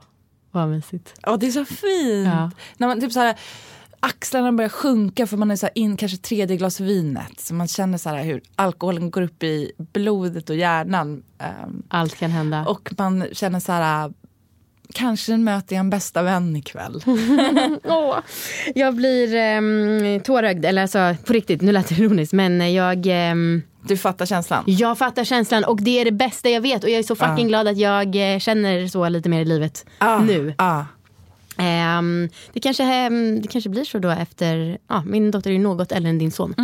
vad 0.51 0.69
mysigt. 0.69 1.15
Ja, 1.23 1.37
det 1.37 1.47
är 1.47 1.51
så 1.51 1.65
fint. 1.65 2.27
Ja. 2.27 2.51
När 2.77 2.89
man 2.89 3.01
typ 3.01 3.13
så 3.13 3.21
här, 3.21 3.39
axlarna 4.05 4.53
börjar 4.53 4.69
sjunka 4.69 5.27
för 5.27 5.37
man 5.37 5.51
är 5.51 5.57
så 5.57 5.69
in 5.75 5.97
kanske 5.97 6.19
tredje 6.19 6.57
glas 6.57 6.81
vinet. 6.81 7.41
Så 7.41 7.55
man 7.55 7.69
känner 7.69 7.99
så 7.99 8.09
här 8.09 8.23
hur 8.25 8.41
alkoholen 8.57 9.11
går 9.11 9.23
upp 9.23 9.43
i 9.43 9.73
blodet 9.93 10.51
och 10.51 10.57
hjärnan. 10.57 11.23
Ehm, 11.39 11.83
Allt 11.89 12.15
kan 12.19 12.31
hända. 12.31 12.65
och 12.67 12.91
man 12.99 13.25
känner 13.33 13.61
så 13.61 13.73
här, 13.73 14.13
kanske 14.95 15.37
möter 15.37 15.77
jag 15.77 15.81
en 15.81 15.91
bästa 15.91 16.23
vän 16.23 16.57
ikväll. 16.57 17.03
Åh, 17.85 18.17
jag 18.75 18.95
blir 18.95 19.57
um, 19.59 20.21
tårögd, 20.21 20.65
eller 20.65 20.83
alltså 20.83 21.17
på 21.27 21.33
riktigt, 21.33 21.61
nu 21.63 21.73
lät 21.73 21.89
det 21.89 21.95
ironiskt 21.95 22.33
men 22.33 22.73
jag, 22.75 23.07
ehm, 23.07 23.63
Du 23.83 23.97
fattar 23.97 24.27
känslan? 24.27 24.65
jag 24.67 24.99
fattar 24.99 25.25
känslan 25.25 25.65
och 25.65 25.83
det 25.83 26.01
är 26.01 26.05
det 26.05 26.13
bästa 26.13 26.49
jag 26.51 26.61
vet 26.61 26.85
och 26.85 26.91
jag 26.91 26.99
är 26.99 27.03
så 27.03 27.17
fucking 27.17 27.49
glad 27.49 27.69
att 27.69 27.79
jag 27.79 28.35
eh, 28.35 28.39
känner 28.39 28.87
så 28.89 29.09
lite 29.09 29.29
mer 29.29 29.41
i 29.41 29.45
livet 29.45 29.87
nu. 30.27 30.55
Ah. 30.59 30.83
Ehm, 31.57 32.29
det, 32.53 32.61
kanske, 32.61 32.85
ehm, 32.85 33.43
det 33.43 33.49
kanske 33.49 33.71
blir 33.71 33.85
så 33.85 33.99
då 33.99 34.11
efter, 34.11 34.79
ja, 34.89 35.03
min 35.07 35.31
dotter 35.31 35.51
är 35.51 35.55
ju 35.55 35.61
något 35.61 35.93
äldre 35.93 36.11
än 36.11 36.19
din 36.19 36.31
son. 36.33 36.55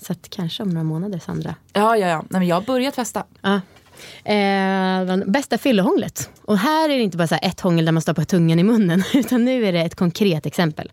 Så 0.00 0.12
att 0.12 0.30
kanske 0.30 0.62
om 0.62 0.68
några 0.68 0.84
månader 0.84 1.18
Sandra. 1.18 1.54
Ja, 1.72 1.96
ja, 1.96 2.08
ja. 2.08 2.24
Nej, 2.28 2.40
men 2.40 2.48
jag 2.48 2.56
har 2.56 2.62
börjat 2.62 2.94
festa. 2.94 3.24
Ja. 3.42 3.60
Eh, 4.32 5.16
bästa 5.26 5.58
fyllehånglet. 5.58 6.30
Och 6.44 6.58
här 6.58 6.88
är 6.88 6.96
det 6.96 7.02
inte 7.02 7.16
bara 7.16 7.28
så 7.28 7.38
ett 7.42 7.60
hångel 7.60 7.84
där 7.84 7.92
man 7.92 8.02
stoppar 8.02 8.24
tungan 8.24 8.58
i 8.58 8.62
munnen. 8.62 9.04
Utan 9.14 9.44
nu 9.44 9.66
är 9.66 9.72
det 9.72 9.80
ett 9.80 9.94
konkret 9.94 10.46
exempel. 10.46 10.90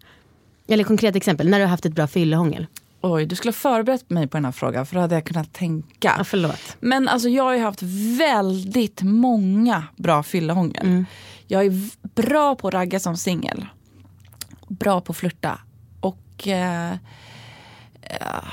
Eller 0.68 0.84
konkret 0.84 1.16
exempel, 1.16 1.50
när 1.50 1.60
du 1.60 1.66
har 1.66 1.70
haft 1.70 1.86
ett 1.86 1.94
bra 1.94 2.08
fyllehångel. 2.08 2.68
Oj, 3.02 3.26
du 3.26 3.36
skulle 3.36 3.50
ha 3.50 3.54
förberett 3.54 4.10
mig 4.10 4.28
på 4.28 4.38
den 4.38 4.46
här 4.46 4.52
frågan 4.52 4.86
för 4.86 4.96
då 4.96 5.02
hade 5.02 5.16
jag 5.16 5.26
kunnat 5.26 5.54
tänka. 5.54 6.16
Ja, 6.18 6.24
förlåt. 6.24 6.78
Men 6.80 7.08
alltså 7.08 7.30
jag 7.30 7.44
har 7.44 7.54
ju 7.54 7.62
haft 7.62 7.82
väldigt 8.20 9.02
många 9.02 9.84
bra 9.96 10.24
fyllehångel. 10.24 11.06
Jag 11.48 11.66
är 11.66 11.90
bra 12.16 12.56
på 12.56 12.68
att 12.68 12.74
ragga 12.74 13.00
som 13.00 13.18
singel. 13.18 13.66
Bra 14.68 15.02
på 15.02 15.12
att 15.12 15.18
flirta. 15.18 15.60
Och 16.00 16.48
eh, 16.48 16.92
eh, 18.02 18.44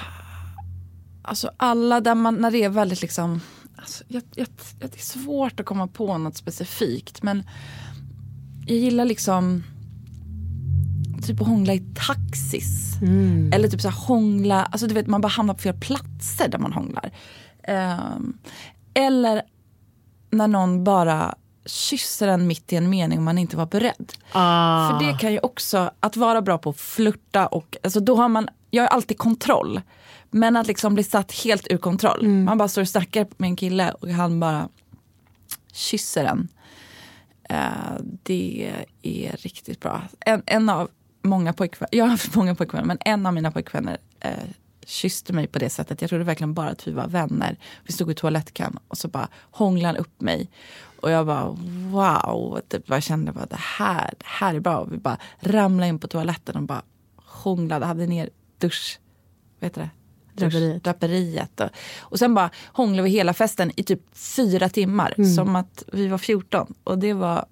alltså 1.22 1.50
alla 1.56 2.00
där 2.00 2.14
man, 2.14 2.34
när 2.34 2.50
det 2.50 2.64
är 2.64 2.68
väldigt 2.68 3.02
liksom, 3.02 3.40
alltså 3.76 4.04
jag, 4.08 4.22
jag, 4.34 4.48
jag, 4.80 4.90
det 4.90 4.96
är 4.96 5.02
svårt 5.02 5.60
att 5.60 5.66
komma 5.66 5.86
på 5.86 6.18
något 6.18 6.36
specifikt 6.36 7.22
men 7.22 7.44
jag 8.66 8.78
gillar 8.78 9.04
liksom 9.04 9.62
typ 11.22 11.40
att 11.40 11.46
hångla 11.46 11.74
i 11.74 11.84
taxis. 11.94 12.98
Eller 13.52 13.68
typ 13.68 13.80
så 13.80 13.88
här 13.88 14.06
hångla, 14.06 14.64
alltså 14.64 14.86
du 14.86 14.94
vet 14.94 15.06
man 15.06 15.20
bara 15.20 15.28
hamnar 15.28 15.54
på 15.54 15.60
fel 15.60 15.74
platser 15.74 16.48
där 16.48 16.58
man 16.58 16.72
hånglar. 16.72 17.10
Ehm, 17.62 18.38
eller 18.94 19.42
när 20.30 20.48
någon 20.48 20.84
bara 20.84 21.34
kysser 21.66 22.28
en 22.28 22.46
mitt 22.46 22.72
i 22.72 22.76
en 22.76 22.90
mening 22.90 23.18
och 23.18 23.24
man 23.24 23.38
inte 23.38 23.56
var 23.56 23.66
beredd. 23.66 24.12
Ah. 24.32 24.90
För 24.90 25.06
det 25.06 25.18
kan 25.18 25.32
ju 25.32 25.38
också, 25.38 25.90
att 26.00 26.16
vara 26.16 26.42
bra 26.42 26.58
på 26.58 26.70
att 26.70 26.80
flirta 26.80 27.46
och, 27.46 27.76
alltså 27.82 28.00
då 28.00 28.16
har 28.16 28.28
man, 28.28 28.48
jag 28.70 28.82
har 28.82 28.88
alltid 28.88 29.18
kontroll. 29.18 29.80
Men 30.30 30.56
att 30.56 30.66
liksom 30.66 30.94
bli 30.94 31.04
satt 31.04 31.32
helt 31.32 31.66
ur 31.70 31.76
kontroll. 31.76 32.28
Man 32.28 32.58
bara 32.58 32.68
står 32.68 32.82
och 32.82 32.88
snackar 32.88 33.26
med 33.36 33.48
en 33.48 33.56
kille 33.56 33.92
och 33.92 34.08
han 34.08 34.40
bara 34.40 34.68
kysser 35.72 36.24
en. 36.24 36.48
Eh, 37.48 38.02
det 38.22 38.72
är 39.02 39.36
riktigt 39.36 39.80
bra. 39.80 40.02
En, 40.20 40.42
en 40.46 40.68
av 40.68 40.90
många 41.22 41.52
pojkvänner, 41.52 41.96
jag 41.96 42.04
har 42.04 42.10
haft 42.10 42.34
många 42.34 42.54
pojkvänner, 42.54 42.86
men 42.86 42.98
en 43.00 43.26
av 43.26 43.34
mina 43.34 43.50
pojkvänner 43.50 43.98
eh, 44.20 44.30
kysste 44.86 45.32
mig 45.32 45.46
på 45.46 45.58
det 45.58 45.70
sättet. 45.70 46.00
Jag 46.00 46.10
trodde 46.10 46.24
verkligen 46.24 46.54
bara 46.54 46.68
att 46.68 46.88
vi 46.88 46.92
var 46.92 47.08
vänner. 47.08 47.58
Vi 47.84 47.92
stod 47.92 48.10
i 48.10 48.14
toalettkan 48.14 48.78
och 48.88 48.98
så 48.98 49.08
bara 49.08 49.28
hånglade 49.50 49.88
han 49.88 49.96
upp 49.96 50.20
mig. 50.20 50.48
Och 51.02 51.10
jag 51.10 51.26
bara 51.26 51.56
wow, 51.90 52.60
typ, 52.68 52.82
jag 52.86 53.02
kände 53.02 53.32
bara 53.32 53.46
det 53.46 53.60
här, 53.60 54.14
det 54.18 54.26
här 54.26 54.54
är 54.54 54.60
bra. 54.60 54.78
Och 54.78 54.92
vi 54.92 54.96
bara 54.96 55.16
ramlade 55.40 55.88
in 55.88 55.98
på 55.98 56.08
toaletten 56.08 56.56
och 56.56 56.62
bara 56.62 56.82
hånglade, 57.16 57.86
hade 57.86 58.06
ner 58.06 58.30
dusch, 58.58 59.00
vad 59.60 59.66
heter 59.66 59.80
det? 59.80 59.90
Draperiet. 60.34 60.84
draperiet. 60.84 61.60
Och, 61.60 61.70
och 62.00 62.18
sen 62.18 62.34
bara 62.34 62.50
hånglade 62.66 63.02
vi 63.02 63.10
hela 63.10 63.34
festen 63.34 63.72
i 63.76 63.82
typ 63.82 64.00
fyra 64.12 64.68
timmar. 64.68 65.14
Som 65.36 65.56
att 65.56 65.84
vi 65.92 66.08
var 66.08 66.18
14. 66.18 66.74
Och 66.84 66.98
det 66.98 67.12
var 67.12 67.46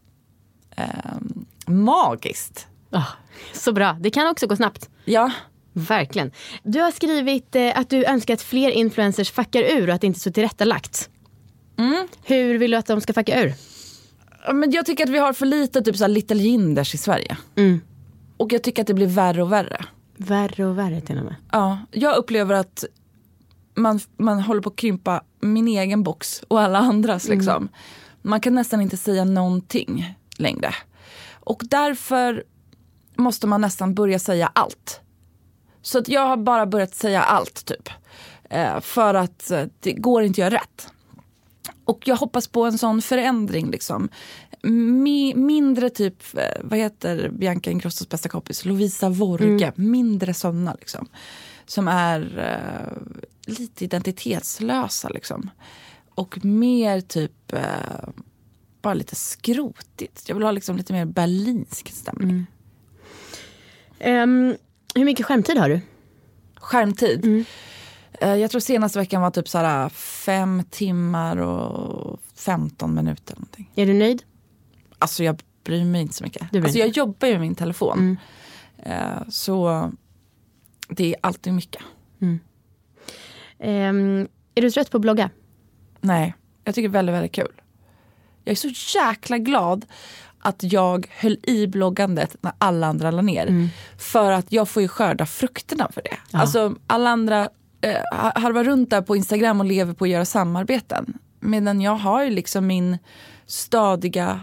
ehm, 0.76 1.46
magiskt. 1.66 2.66
Ah, 2.90 3.06
så 3.52 3.72
bra. 3.72 3.96
Det 4.00 4.10
kan 4.10 4.30
också 4.30 4.46
gå 4.46 4.56
snabbt. 4.56 4.90
Ja, 5.04 5.30
Verkligen. 5.72 6.30
Du 6.62 6.80
har 6.80 6.90
skrivit 6.90 7.56
eh, 7.56 7.78
att 7.78 7.90
du 7.90 8.04
önskar 8.04 8.34
att 8.34 8.42
fler 8.42 8.70
influencers 8.70 9.30
fuckar 9.30 9.62
ur 9.62 9.88
och 9.88 9.94
att 9.94 10.00
det 10.00 10.06
inte 10.06 10.18
är 10.18 10.20
så 10.20 10.32
tillrättalagt. 10.32 11.10
Hur 12.24 12.58
vill 12.58 12.70
du 12.70 12.76
att 12.76 12.86
de 12.86 13.00
ska 13.00 13.12
fucka 13.12 13.42
ur? 13.42 13.54
Men 14.52 14.70
jag 14.70 14.86
tycker 14.86 15.04
att 15.04 15.10
vi 15.10 15.18
har 15.18 15.32
för 15.32 15.46
lite 15.46 15.82
typ 15.82 15.96
så 15.96 16.06
Little 16.06 16.42
Jinders 16.42 16.94
i 16.94 16.98
Sverige. 16.98 17.36
Och 18.36 18.52
jag 18.52 18.62
tycker 18.62 18.82
att 18.82 18.86
det 18.86 18.94
blir 18.94 19.06
värre 19.06 19.42
och 19.42 19.52
värre. 19.52 19.84
Värre 20.16 20.66
och 20.66 20.78
värre 20.78 21.00
till 21.00 21.18
och 21.18 21.24
med. 21.24 21.34
Ja, 21.52 21.78
jag 21.90 22.16
upplever 22.16 22.54
att 22.54 22.84
man, 23.74 24.00
man 24.16 24.40
håller 24.40 24.60
på 24.60 24.68
att 24.68 24.76
krympa 24.76 25.22
min 25.40 25.68
egen 25.68 26.02
box 26.02 26.42
och 26.48 26.60
alla 26.60 26.78
andras. 26.78 27.28
Liksom. 27.28 27.68
Man 28.22 28.40
kan 28.40 28.54
nästan 28.54 28.80
inte 28.80 28.96
säga 28.96 29.24
någonting 29.24 30.14
längre. 30.36 30.74
Och 31.34 31.62
därför 31.64 32.44
måste 33.16 33.46
man 33.46 33.60
nästan 33.60 33.94
börja 33.94 34.18
säga 34.18 34.50
allt. 34.54 35.00
Så 35.82 35.98
att 35.98 36.08
jag 36.08 36.26
har 36.26 36.36
bara 36.36 36.66
börjat 36.66 36.94
säga 36.94 37.22
allt 37.22 37.64
typ. 37.64 37.88
Eh, 38.50 38.80
för 38.80 39.14
att 39.14 39.50
eh, 39.50 39.64
det 39.80 39.92
går 39.92 40.22
inte 40.22 40.32
att 40.46 40.52
göra 40.52 40.60
rätt. 40.60 40.88
Och 41.90 42.08
jag 42.08 42.16
hoppas 42.16 42.48
på 42.48 42.64
en 42.64 42.78
sån 42.78 43.02
förändring. 43.02 43.70
Liksom. 43.70 44.08
Mi- 44.62 45.34
mindre 45.36 45.90
typ, 45.90 46.22
eh, 46.36 46.60
vad 46.62 46.78
heter 46.78 47.28
Bianca 47.30 47.70
Ingrossos 47.70 48.08
bästa 48.08 48.28
kompis? 48.28 48.64
Lovisa 48.64 49.08
Vorge. 49.08 49.72
Mindre 49.76 50.34
såna 50.34 50.74
liksom. 50.80 51.08
Som 51.66 51.88
är 51.88 52.38
eh, 52.38 53.02
lite 53.56 53.84
identitetslösa 53.84 55.08
liksom. 55.08 55.50
Och 56.14 56.44
mer 56.44 57.00
typ 57.00 57.52
eh, 57.52 58.08
bara 58.82 58.94
lite 58.94 59.16
skrotigt. 59.16 60.24
Jag 60.26 60.34
vill 60.34 60.44
ha 60.44 60.50
liksom 60.52 60.76
lite 60.76 60.92
mer 60.92 61.04
berlinsk 61.04 61.92
stämning. 61.92 62.46
Ehm, 63.98 64.56
hur 64.94 65.04
mycket 65.04 65.26
skärmtid 65.26 65.58
har 65.58 65.68
du? 65.68 65.80
Skärmtid. 66.56 67.24
Eh, 67.24 67.44
jag 68.20 68.50
tror 68.50 68.60
senaste 68.60 68.98
veckan 68.98 69.22
var 69.22 69.30
typ 69.30 69.48
såhär 69.48 69.88
fem 69.88 70.62
timmar 70.70 71.36
och 71.36 72.20
15 72.34 72.94
minuter. 72.94 73.34
Någonting. 73.34 73.70
Är 73.74 73.86
du 73.86 73.94
nöjd? 73.94 74.22
Alltså 74.98 75.24
jag 75.24 75.40
bryr 75.64 75.84
mig 75.84 76.00
inte 76.00 76.14
så 76.14 76.24
mycket. 76.24 76.54
Alltså 76.54 76.78
jag 76.78 76.88
jobbar 76.88 77.28
ju 77.28 77.34
med 77.34 77.40
min 77.40 77.54
telefon. 77.54 78.16
Eh, 78.78 79.28
så 79.28 79.90
det 80.88 81.14
är 81.14 81.16
alltid 81.22 81.52
mycket. 81.54 81.82
Ehm, 83.58 84.28
är 84.54 84.62
du 84.62 84.70
trött 84.70 84.90
på 84.90 84.96
att 84.96 85.00
blogga? 85.00 85.30
Nej, 86.00 86.34
jag 86.64 86.74
tycker 86.74 86.88
det 86.88 86.92
är 86.92 86.98
väldigt, 86.98 87.14
väldigt 87.14 87.32
kul. 87.32 87.52
Jag 88.44 88.52
är 88.52 88.56
så 88.56 88.98
jäkla 88.98 89.38
glad 89.38 89.86
att 90.38 90.62
jag 90.72 91.06
höll 91.10 91.38
i 91.42 91.66
bloggandet 91.66 92.36
när 92.40 92.52
alla 92.58 92.86
andra 92.86 93.10
la 93.10 93.22
ner. 93.22 93.46
För 93.98 94.32
att 94.32 94.52
jag 94.52 94.68
får 94.68 94.82
ju 94.82 94.88
skörda 94.88 95.26
frukterna 95.26 95.90
för 95.92 96.02
det. 96.02 96.16
Alltså 96.38 96.74
alla 96.86 97.10
andra 97.10 97.48
eh, 97.80 98.02
harvar 98.34 98.64
runt 98.64 98.90
där 98.90 99.02
på 99.02 99.16
Instagram 99.16 99.60
och 99.60 99.66
lever 99.66 99.94
på 99.94 100.04
att 100.04 100.10
göra 100.10 100.24
samarbeten. 100.24 101.18
Medan 101.40 101.80
jag 101.80 101.94
har 101.96 102.24
ju 102.24 102.30
liksom 102.30 102.66
min 102.66 102.98
stadiga 103.46 104.40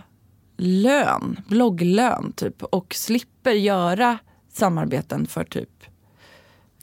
lön, 0.57 1.39
blogglön 1.47 2.33
typ. 2.35 2.63
Och 2.63 2.95
slipper 2.95 3.51
göra 3.51 4.17
samarbeten 4.49 5.27
för 5.27 5.43
typ 5.43 5.83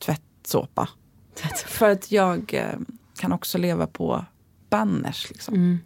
tvättsåpa. 0.05 0.89
För 1.67 1.91
att 1.91 2.13
jag 2.13 2.55
eh, 2.55 2.79
kan 3.19 3.33
också 3.33 3.59
leva 3.59 3.87
på 3.87 4.25
banners. 4.71 5.31
Liksom. 5.31 5.55
Mm. 5.55 5.79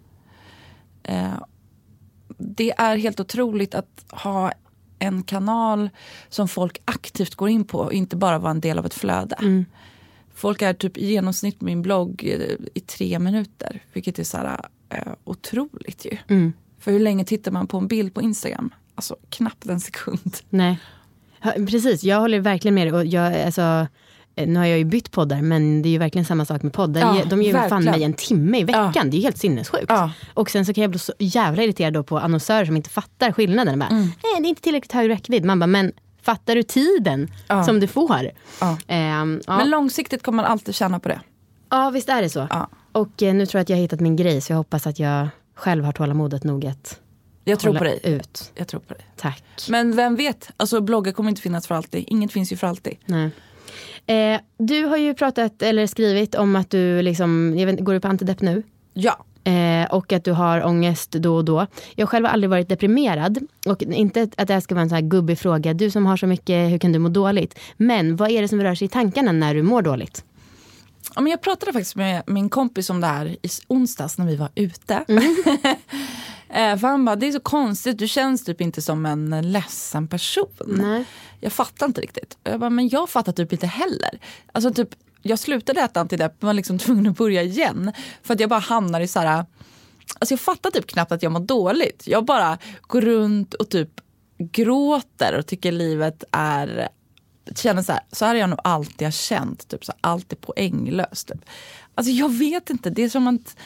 Eh, 1.03 1.43
det 2.39 2.73
är 2.79 2.97
helt 2.97 3.21
otroligt 3.21 3.75
att 3.75 4.05
ha 4.11 4.53
en 4.99 5.23
kanal 5.23 5.91
som 6.29 6.49
folk 6.49 6.79
aktivt 6.85 7.35
går 7.35 7.49
in 7.49 7.65
på 7.65 7.79
och 7.79 7.93
inte 7.93 8.17
bara 8.17 8.39
vara 8.39 8.51
en 8.51 8.61
del 8.61 8.79
av 8.79 8.87
ett 8.87 8.95
flöde. 8.95 9.37
Mm. 9.41 9.65
Folk 10.39 10.63
är 10.63 10.73
typ 10.75 10.97
i 10.97 11.07
genomsnitt 11.07 11.59
på 11.59 11.65
min 11.65 11.83
blogg 11.83 12.23
eh, 12.25 12.57
i 12.75 12.81
tre 12.81 13.19
minuter, 13.19 13.83
vilket 13.93 14.19
är 14.19 14.25
så 14.25 14.37
här, 14.37 14.61
eh, 14.89 15.13
otroligt 15.25 16.05
ju. 16.07 16.17
Mm. 16.29 16.53
För 16.81 16.93
hur 16.93 17.01
länge 17.01 17.25
tittar 17.25 17.51
man 17.53 17.67
på 17.67 17.79
en 17.79 17.89
bild 17.89 18.15
på 18.15 18.23
Instagram? 18.23 18.71
Alltså 18.95 19.17
knappt 19.31 19.67
en 19.67 19.81
sekund. 19.81 20.37
Nej. 20.51 20.79
Ja, 21.43 21.53
precis, 21.69 22.05
jag 22.05 22.21
håller 22.21 22.41
verkligen 22.41 22.75
med 22.75 22.87
dig. 22.87 22.95
Och 22.95 23.07
jag, 23.07 23.41
alltså, 23.43 23.87
eh, 24.37 24.49
nu 24.49 24.59
har 24.59 24.67
jag 24.67 24.79
ju 24.79 24.85
bytt 24.85 25.11
poddar, 25.11 25.43
men 25.43 25.83
det 25.83 25.89
är 25.89 25.91
ju 25.91 25.99
verkligen 25.99 26.25
samma 26.25 26.45
sak 26.45 26.63
med 26.63 26.73
poddar. 26.73 27.01
Ja, 27.01 27.25
de 27.25 27.43
ger 27.43 27.63
ju 27.63 27.69
fan 27.69 27.85
mig 27.85 28.05
en 28.05 28.13
timme 28.13 28.59
i 28.59 28.65
veckan. 28.65 28.93
Ja. 28.95 29.03
Det 29.05 29.17
är 29.17 29.19
ju 29.19 29.23
helt 29.23 29.39
sinnessjukt. 29.39 29.85
Ja. 29.89 30.13
Och 30.35 30.51
sen 30.51 30.67
så 30.67 30.75
kan 30.75 30.83
jag 30.83 30.91
bli 30.91 30.99
så 30.99 31.13
jävla 31.19 31.63
irriterad 31.63 31.93
då 31.93 32.03
på 32.03 32.19
annonsörer 32.19 32.65
som 32.65 32.77
inte 32.77 32.91
fattar 32.91 33.33
skillnaden. 33.33 33.79
Bara, 33.79 33.89
Mm. 33.89 34.03
Nej, 34.03 34.41
det 34.41 34.47
är 34.47 34.49
inte 34.49 34.63
tillräckligt 34.63 34.93
hög 34.93 35.11
räckvidd. 35.11 35.45
Man 35.45 35.59
bara, 35.59 35.67
men 35.67 35.93
fattar 36.29 36.55
du 36.55 36.63
tiden 36.63 37.31
Ja. 37.49 37.65
som 37.65 37.81
du 37.81 37.87
får? 37.87 38.31
Ja. 38.61 38.79
Ehm, 38.89 39.41
ja. 39.47 39.57
Men 39.57 39.71
långsiktigt 39.71 40.23
kommer 40.23 40.43
man 40.43 40.53
alltid 40.53 40.75
tjäna 40.75 41.01
på 41.01 41.09
det. 41.09 41.21
ja, 41.71 41.91
visst 41.91 42.09
är 42.09 42.23
det 42.23 42.31
så. 42.31 42.49
Och 42.93 43.23
eh, 43.23 43.35
nu 43.35 43.47
tror 43.47 43.59
jag 43.59 43.63
att 43.63 43.69
jag 43.69 43.77
har 43.77 43.83
hittat 43.83 44.01
min 44.01 44.17
grej, 44.17 44.41
så 44.41 44.53
jag 44.53 44.57
hoppas 44.57 44.87
att 44.87 44.99
jag 44.99 45.29
själv 45.55 45.85
har 45.85 45.93
tålamodet 45.93 46.45
nog 46.45 46.67
att 46.67 47.01
Jag 47.45 47.59
tror 47.61 47.75
på 47.79 47.85
dig. 47.85 48.01
ut. 48.03 48.53
Jag 48.55 48.69
tror 48.69 48.81
på 48.81 48.95
dig. 48.95 49.07
Tack. 49.17 49.43
Men 49.69 49.97
vem 49.97 50.17
vet, 50.17 50.51
alltså 50.57 50.81
bloggar 50.81 51.13
kommer 51.13 51.31
inte 51.31 51.43
finnas 51.43 51.67
för 51.67 51.75
alltid. 51.75 52.05
Inget 52.07 52.33
finns 52.33 52.53
ju 52.53 52.57
för 52.57 52.67
alltid. 52.67 52.97
Nej. 53.07 53.31
Eh, 54.07 54.41
du 54.59 54.85
har 54.85 54.97
ju 54.97 55.15
pratat 55.15 55.63
eller 55.63 55.87
skrivit 55.87 56.35
om 56.35 56.57
att 56.57 56.71
du 56.71 57.03
liksom, 57.03 57.55
jag 57.59 57.67
vet, 57.67 57.81
går 57.81 57.93
du 57.93 58.01
på 58.01 58.09
antidepp 58.09 58.41
nu? 58.41 58.63
Ja. 58.95 59.25
Eh, 59.45 59.85
och 59.91 60.13
att 60.13 60.25
du 60.25 60.33
har 60.33 60.67
ångest 60.67 61.13
då 61.13 61.37
och 61.37 61.45
då. 61.45 61.67
Jag 61.95 62.09
själv 62.09 62.27
har 62.27 62.33
aldrig 62.33 62.51
varit 62.51 62.69
deprimerad. 62.69 63.39
Och 63.67 63.83
inte 63.83 64.29
att 64.37 64.49
det 64.49 64.55
här 64.55 64.61
ska 64.61 64.75
vara 64.75 64.83
en 64.83 64.89
sån 64.89 64.97
här 64.97 65.03
gubbig 65.03 65.39
fråga. 65.39 65.75
Du 65.75 65.91
som 65.91 66.07
har 66.07 66.17
så 66.17 66.27
mycket, 66.27 66.71
hur 66.71 66.79
kan 66.79 66.93
du 66.93 66.99
må 66.99 67.09
dåligt? 67.09 67.59
Men 67.77 68.17
vad 68.17 68.31
är 68.31 68.43
det 68.43 68.49
som 68.49 68.63
rör 68.63 68.75
sig 68.75 68.85
i 68.85 68.89
tankarna 68.89 69.33
när 69.33 69.55
du 69.55 69.63
mår 69.63 69.83
dåligt? 69.83 70.25
Ja, 71.15 71.21
men 71.21 71.31
jag 71.31 71.41
pratade 71.41 71.73
faktiskt 71.73 71.97
med 71.97 72.23
min 72.27 72.49
kompis 72.49 72.91
om 72.91 73.01
det 73.01 73.07
här 73.07 73.27
i 73.27 73.49
onsdags 73.69 74.19
när 74.19 74.27
vi 74.27 74.37
var 74.37 74.49
ute. 74.55 75.05
Eh, 76.51 76.77
för 76.77 76.89
han 76.89 77.05
bara, 77.05 77.17
det 77.17 77.29
är 77.29 77.33
så 77.33 77.41
konstigt, 77.41 77.99
du 77.99 78.09
känns 78.09 78.45
typ 78.45 78.61
inte 78.61 78.83
som 78.83 79.07
en 79.07 79.53
ledsen 79.53 80.09
person. 80.09 80.49
Nej. 80.67 81.05
Jag 81.41 81.53
fattar 81.53 81.87
inte 81.87 82.01
riktigt. 82.01 82.39
Jag 82.45 82.61
bara, 82.61 82.71
men 82.71 82.89
jag 82.89 83.11
fattar 83.11 83.33
typ 83.33 83.53
inte 83.53 83.67
heller. 83.67 84.21
Alltså 84.53 84.75
typ, 84.75 84.89
jag 85.23 85.39
slutade 85.39 85.81
äta 85.81 86.01
antidepp 86.01 86.33
men 86.39 86.47
var 86.47 86.55
liksom 86.55 86.79
tvungen 86.79 87.07
att 87.07 87.17
börja 87.17 87.43
igen. 87.43 87.93
För 88.23 88.35
att 88.35 88.41
jag 88.41 88.51
bara 88.51 88.61
hamnar 88.61 89.01
i 89.01 89.09
så 89.09 89.21
här, 89.21 89.45
alltså 90.19 90.33
jag 90.33 90.41
fattar 90.41 90.71
typ 90.71 90.87
knappt 90.87 91.13
att 91.13 91.23
jag 91.23 91.33
mår 91.33 91.41
dåligt. 91.41 92.03
Jag 92.07 92.25
bara 92.25 92.59
går 92.81 93.01
runt 93.01 93.55
och 93.55 93.69
typ 93.69 93.91
gråter 94.39 95.39
och 95.39 95.47
tycker 95.47 95.73
livet 95.73 96.25
är 96.33 96.89
känner 97.57 97.83
så 97.83 97.93
här, 97.93 98.01
så 98.13 98.25
här 98.25 98.35
har 98.35 98.41
jag 98.41 98.51
nog 98.51 98.59
alltid 98.65 99.07
har 99.07 99.13
känt, 99.13 99.69
typ 99.69 99.85
så 99.85 99.93
här, 99.93 99.99
alltid 100.13 100.41
poänglöst. 100.41 101.29
Typ. 101.29 101.45
Alltså 101.95 102.13
jag 102.13 102.33
vet 102.33 102.71
inte, 102.71 102.91
det 102.91 103.03
är 103.03 103.09
som 103.09 103.29
att 103.29 103.57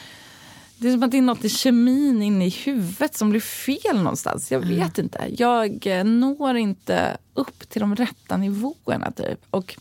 det 0.77 0.87
är 0.87 0.91
som 0.91 1.03
att 1.03 1.11
det 1.11 1.17
är 1.17 1.21
något 1.21 1.45
i 1.45 1.49
kemin 1.49 2.21
inne 2.21 2.45
i 2.45 2.49
huvudet 2.49 3.15
som 3.15 3.29
blir 3.29 3.41
fel 3.41 3.97
någonstans. 3.97 4.51
Jag 4.51 4.59
vet 4.59 4.97
inte. 4.97 5.27
Jag 5.37 5.87
eh, 5.87 6.03
når 6.03 6.55
inte 6.55 7.17
upp 7.33 7.69
till 7.69 7.79
de 7.79 7.95
rätta 7.95 8.37
nivåerna 8.37 9.11
typ. 9.11 9.39
Och 9.49 9.77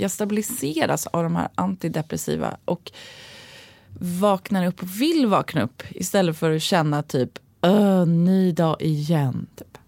jag 0.00 0.10
stabiliseras 0.10 1.06
av 1.06 1.22
de 1.22 1.36
här 1.36 1.48
antidepressiva 1.54 2.56
och 2.64 2.92
vaknar 4.20 4.66
upp 4.66 4.82
och 4.82 5.00
vill 5.00 5.26
vakna 5.26 5.62
upp 5.62 5.82
istället 5.90 6.38
för 6.38 6.56
att 6.56 6.62
känna 6.62 7.02
typ 7.02 7.38
ny 8.06 8.52
dag 8.52 8.82
igen. 8.82 9.46
Typ. 9.56 9.78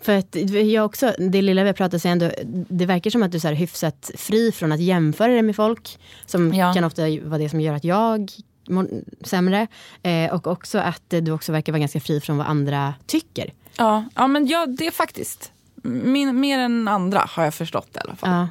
För 0.00 0.18
att 0.18 0.34
jag 0.72 0.84
också, 0.84 1.14
det 1.18 1.42
lilla 1.42 1.62
vi 1.62 1.68
har 1.68 1.74
pratat 1.74 2.04
ändå, 2.04 2.30
det 2.68 2.86
verkar 2.86 3.10
som 3.10 3.22
att 3.22 3.32
du 3.32 3.38
är 3.48 3.52
hyfsat 3.52 4.10
fri 4.16 4.52
från 4.52 4.72
att 4.72 4.80
jämföra 4.80 5.32
dig 5.32 5.42
med 5.42 5.56
folk. 5.56 5.98
Som 6.26 6.54
Ja. 6.54 6.74
kan 6.74 6.84
ofta 6.84 7.02
vara 7.22 7.38
det 7.38 7.48
som 7.48 7.60
gör 7.60 7.74
att 7.74 7.84
jag 7.84 8.30
mår 8.68 8.88
sämre. 9.24 9.66
Eh, 10.02 10.34
och 10.34 10.46
också 10.46 10.78
att 10.78 11.02
du 11.08 11.30
också 11.30 11.52
verkar 11.52 11.72
vara 11.72 11.80
ganska 11.80 12.00
fri 12.00 12.20
från 12.20 12.36
vad 12.36 12.46
andra 12.46 12.94
tycker. 13.06 13.52
Ja, 13.76 14.04
ja 14.14 14.26
men 14.26 14.46
ja, 14.46 14.66
det 14.66 14.86
är 14.86 14.90
faktiskt 14.90 15.52
min, 15.82 16.40
mer 16.40 16.58
än 16.58 16.88
andra 16.88 17.24
har 17.28 17.44
jag 17.44 17.54
förstått 17.54 17.88
i 17.94 17.98
alla 17.98 18.16
fall. 18.16 18.30
Ja. 18.30 18.48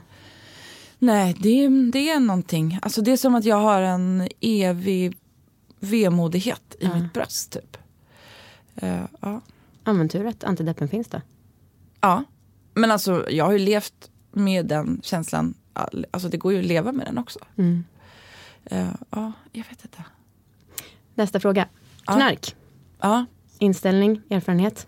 Nej, 0.99 1.35
det, 1.39 1.49
är- 1.65 1.91
det 1.91 2.09
är 2.09 2.19
någonting. 2.19 2.79
Alltså, 2.81 3.01
det 3.01 3.11
är 3.11 3.17
som 3.17 3.35
att 3.35 3.45
jag 3.45 3.59
har 3.59 3.81
en 3.81 4.27
evig 4.41 5.17
vemodighet 5.79 6.75
i 6.79 6.87
mitt 6.89 7.13
bröst. 7.13 7.51
Typ. 7.51 7.77
Eh, 8.75 9.01
ja. 9.21 9.41
ja 9.83 9.93
men 9.93 10.09
tur 10.09 10.25
att 10.25 10.43
antideppen 10.43 10.87
finns 10.87 11.07
då. 11.07 11.21
ja, 12.01 12.23
men 12.73 12.91
alltså 12.91 13.29
jag 13.29 13.45
har 13.45 13.51
ju 13.51 13.59
levt 13.59 14.11
med 14.31 14.65
den 14.65 14.99
känslan. 15.03 15.53
all- 15.73 16.05
Alltså 16.11 16.29
det 16.29 16.37
går 16.37 16.53
ju 16.53 16.59
att 16.59 16.65
leva 16.65 16.91
med 16.91 17.05
den 17.05 17.17
också. 17.17 17.39
Eh, 18.65 18.87
ja, 19.09 19.31
jag 19.51 19.65
vet 19.69 19.83
inte. 19.85 20.03
Nästa 21.15 21.39
fråga. 21.39 21.67
Ja. 22.07 22.13
Knark. 22.15 22.55
Ja, 22.99 23.25
Inställning, 23.59 24.21
erfarenhet. 24.29 24.87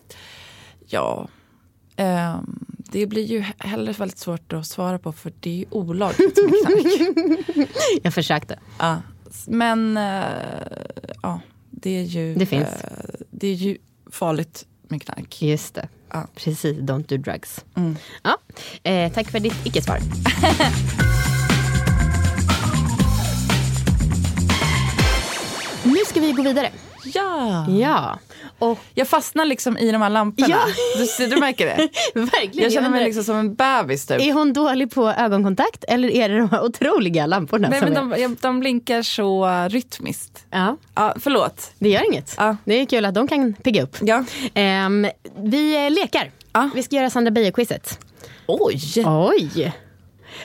ja. 0.87 1.27
Ehm, 1.95 2.59
det 2.91 3.05
blir 3.07 3.25
ju 3.25 3.43
heller 3.57 3.93
väldigt 3.93 4.17
svårt 4.19 4.53
att 4.53 4.67
svara 4.67 4.99
på 4.99 5.11
för 5.11 5.33
det 5.39 5.49
är 5.49 5.55
ju 5.55 5.65
olagligt 5.69 6.37
med 6.37 6.53
knark. 6.65 7.69
Jag 8.03 8.13
försökte. 8.13 8.59
Ja, 8.79 9.01
men 9.47 9.97
eh, 9.97 10.23
ja, 11.21 11.39
det 11.69 11.89
är 11.99 12.03
ju 12.03 12.35
Det 12.35 12.45
finns. 12.45 12.67
eh, 12.67 12.89
det 13.31 13.47
är 13.47 13.53
ju 13.53 13.77
farligt 14.11 14.65
med 14.87 15.01
knark. 15.01 15.41
Just 15.41 15.73
det. 15.75 15.87
Ja. 16.11 16.27
Precis, 16.35 16.77
don't 16.77 17.07
do 17.07 17.17
drugs. 17.17 17.65
Mm. 17.75 17.95
Ja. 18.23 18.37
Eh, 18.91 19.11
tack 19.13 19.31
för 19.31 19.39
ditt 19.39 19.65
icke-svar. 19.65 19.99
nu 25.83 25.97
ska 26.07 26.19
vi 26.19 26.31
gå 26.31 26.43
vidare. 26.43 26.71
Ja. 27.13 27.65
Ja. 27.69 28.19
Och 28.59 28.79
Jag 28.93 29.07
fastnar 29.07 29.45
liksom 29.45 29.77
i 29.77 29.91
de 29.91 30.01
här 30.01 30.09
lamporna. 30.09 30.47
Ja. 30.49 30.59
Du, 31.19 31.27
du 31.27 31.39
märker 31.39 31.65
det? 31.65 31.89
verkligen. 32.19 32.63
Jag 32.63 32.73
känner 32.73 32.89
mig 32.89 33.03
liksom 33.05 33.23
som 33.23 33.35
en 33.35 33.55
bebis 33.55 34.05
typ. 34.05 34.21
Är 34.21 34.33
hon 34.33 34.53
dålig 34.53 34.91
på 34.91 35.09
ögonkontakt 35.09 35.83
eller 35.87 36.09
är 36.09 36.29
det 36.29 36.37
de 36.37 36.49
här 36.49 36.63
otroliga 36.63 37.25
lamporna? 37.25 37.69
Nej, 37.69 37.81
men 37.81 37.97
är... 38.13 38.19
de, 38.19 38.37
de 38.41 38.59
blinkar 38.59 39.01
så 39.01 39.47
rytmiskt. 39.69 40.45
Ja, 40.49 40.77
Ja, 40.95 41.13
förlåt. 41.19 41.71
det 41.79 41.89
gör 41.89 42.05
inget. 42.05 42.33
Ja. 42.37 42.57
Det 42.65 42.73
är 42.73 42.85
kul 42.85 43.05
att 43.05 43.13
de 43.15 43.27
kan 43.27 43.53
pigga 43.53 43.83
upp. 43.83 43.97
Ja. 44.01 44.23
Ehm, 44.53 45.07
vi 45.37 45.89
lekar. 45.89 46.31
Ja. 46.53 46.69
Vi 46.75 46.83
ska 46.83 46.95
göra 46.95 47.09
Sandra 47.09 47.31
Beijer-quizet. 47.31 47.99
Oj! 48.47 48.79
Oj! 49.05 49.73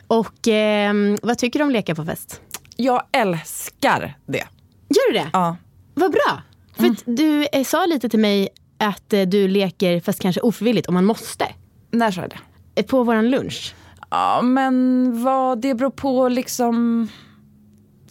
Och 0.06 0.48
ehm, 0.48 1.18
vad 1.22 1.38
tycker 1.38 1.58
du 1.58 1.64
om 1.64 1.70
leka 1.70 1.94
på 1.94 2.04
fest? 2.04 2.40
Jag 2.76 3.02
älskar 3.12 4.16
det. 4.26 4.44
Gör 4.88 5.12
du 5.12 5.18
det? 5.18 5.30
Ja. 5.32 5.56
Vad 5.94 6.12
bra! 6.12 6.42
För 6.76 6.86
att 6.86 7.02
du 7.06 7.46
eh, 7.52 7.64
sa 7.64 7.86
lite 7.86 8.08
till 8.08 8.18
mig 8.20 8.48
att 8.78 9.12
eh, 9.12 9.22
du 9.22 9.48
leker, 9.48 10.00
fast 10.00 10.20
kanske 10.20 10.40
ofrivilligt, 10.40 10.88
om 10.88 10.94
man 10.94 11.04
måste. 11.04 11.46
När 11.90 12.10
sa 12.10 12.20
jag 12.20 12.30
det? 12.30 12.80
Eh, 12.80 12.86
På 12.86 13.02
våran 13.04 13.30
lunch. 13.30 13.74
Ja, 14.10 14.42
men 14.42 15.10
vad 15.24 15.60
det 15.60 15.74
beror 15.74 15.90
på 15.90 16.28
liksom... 16.28 17.08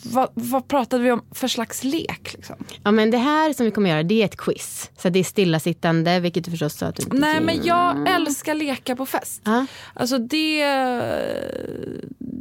Vad, 0.05 0.29
vad 0.33 0.67
pratade 0.67 1.03
vi 1.03 1.11
om 1.11 1.21
för 1.31 1.47
slags 1.47 1.83
lek? 1.83 2.33
Liksom? 2.33 2.55
Ja 2.83 2.91
men 2.91 3.11
det 3.11 3.17
här 3.17 3.53
som 3.53 3.65
vi 3.65 3.71
kommer 3.71 3.89
göra, 3.89 4.03
det 4.03 4.21
är 4.21 4.25
ett 4.25 4.37
quiz. 4.37 4.91
Så 4.97 5.09
det 5.09 5.19
är 5.19 5.23
stillasittande, 5.23 6.19
vilket 6.19 6.45
du 6.45 6.51
förstås 6.51 6.73
sa 6.77 6.85
att 6.85 6.95
du 6.95 7.03
inte 7.03 7.17
Nej, 7.17 7.41
men 7.41 7.63
jag 7.63 8.09
älskar 8.09 8.53
leka 8.55 8.95
på 8.95 9.05
fest. 9.05 9.41
Ja. 9.45 9.65
Alltså 9.93 10.17
det... 10.17 10.65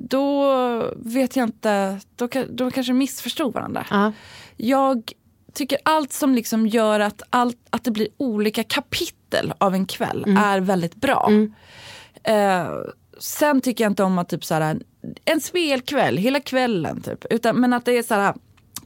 Då 0.08 0.94
vet 0.96 1.36
jag 1.36 1.48
inte... 1.48 2.00
Då, 2.16 2.26
ka- 2.26 2.48
då 2.50 2.70
kanske 2.70 2.92
vi 2.92 2.98
missförstod 2.98 3.54
varandra. 3.54 3.86
Ja. 3.90 4.12
Jag 4.56 5.12
tycker 5.54 5.78
allt 5.84 6.12
som 6.12 6.34
liksom 6.34 6.66
gör 6.66 7.00
att, 7.00 7.22
allt, 7.30 7.56
att 7.70 7.84
det 7.84 7.90
blir 7.90 8.08
olika 8.16 8.64
kapitel 8.64 9.52
av 9.58 9.74
en 9.74 9.86
kväll 9.86 10.24
är 10.38 10.60
väldigt 10.60 10.94
bra. 10.94 11.30
Eh, 12.24 12.68
sen 13.18 13.60
tycker 13.60 13.84
jag 13.84 13.90
inte 13.90 14.02
om 14.02 14.18
att 14.18 14.28
typ 14.28 14.44
så 14.44 14.54
här, 14.54 14.80
en 15.24 15.40
spelkväll, 15.40 16.16
hela 16.16 16.40
kvällen 16.40 17.00
typ. 17.00 17.24
Utan, 17.30 17.60
men 17.60 17.72
att 17.72 17.84
det 17.84 17.98
är 17.98 18.02
så 18.02 18.14
här 18.14 18.34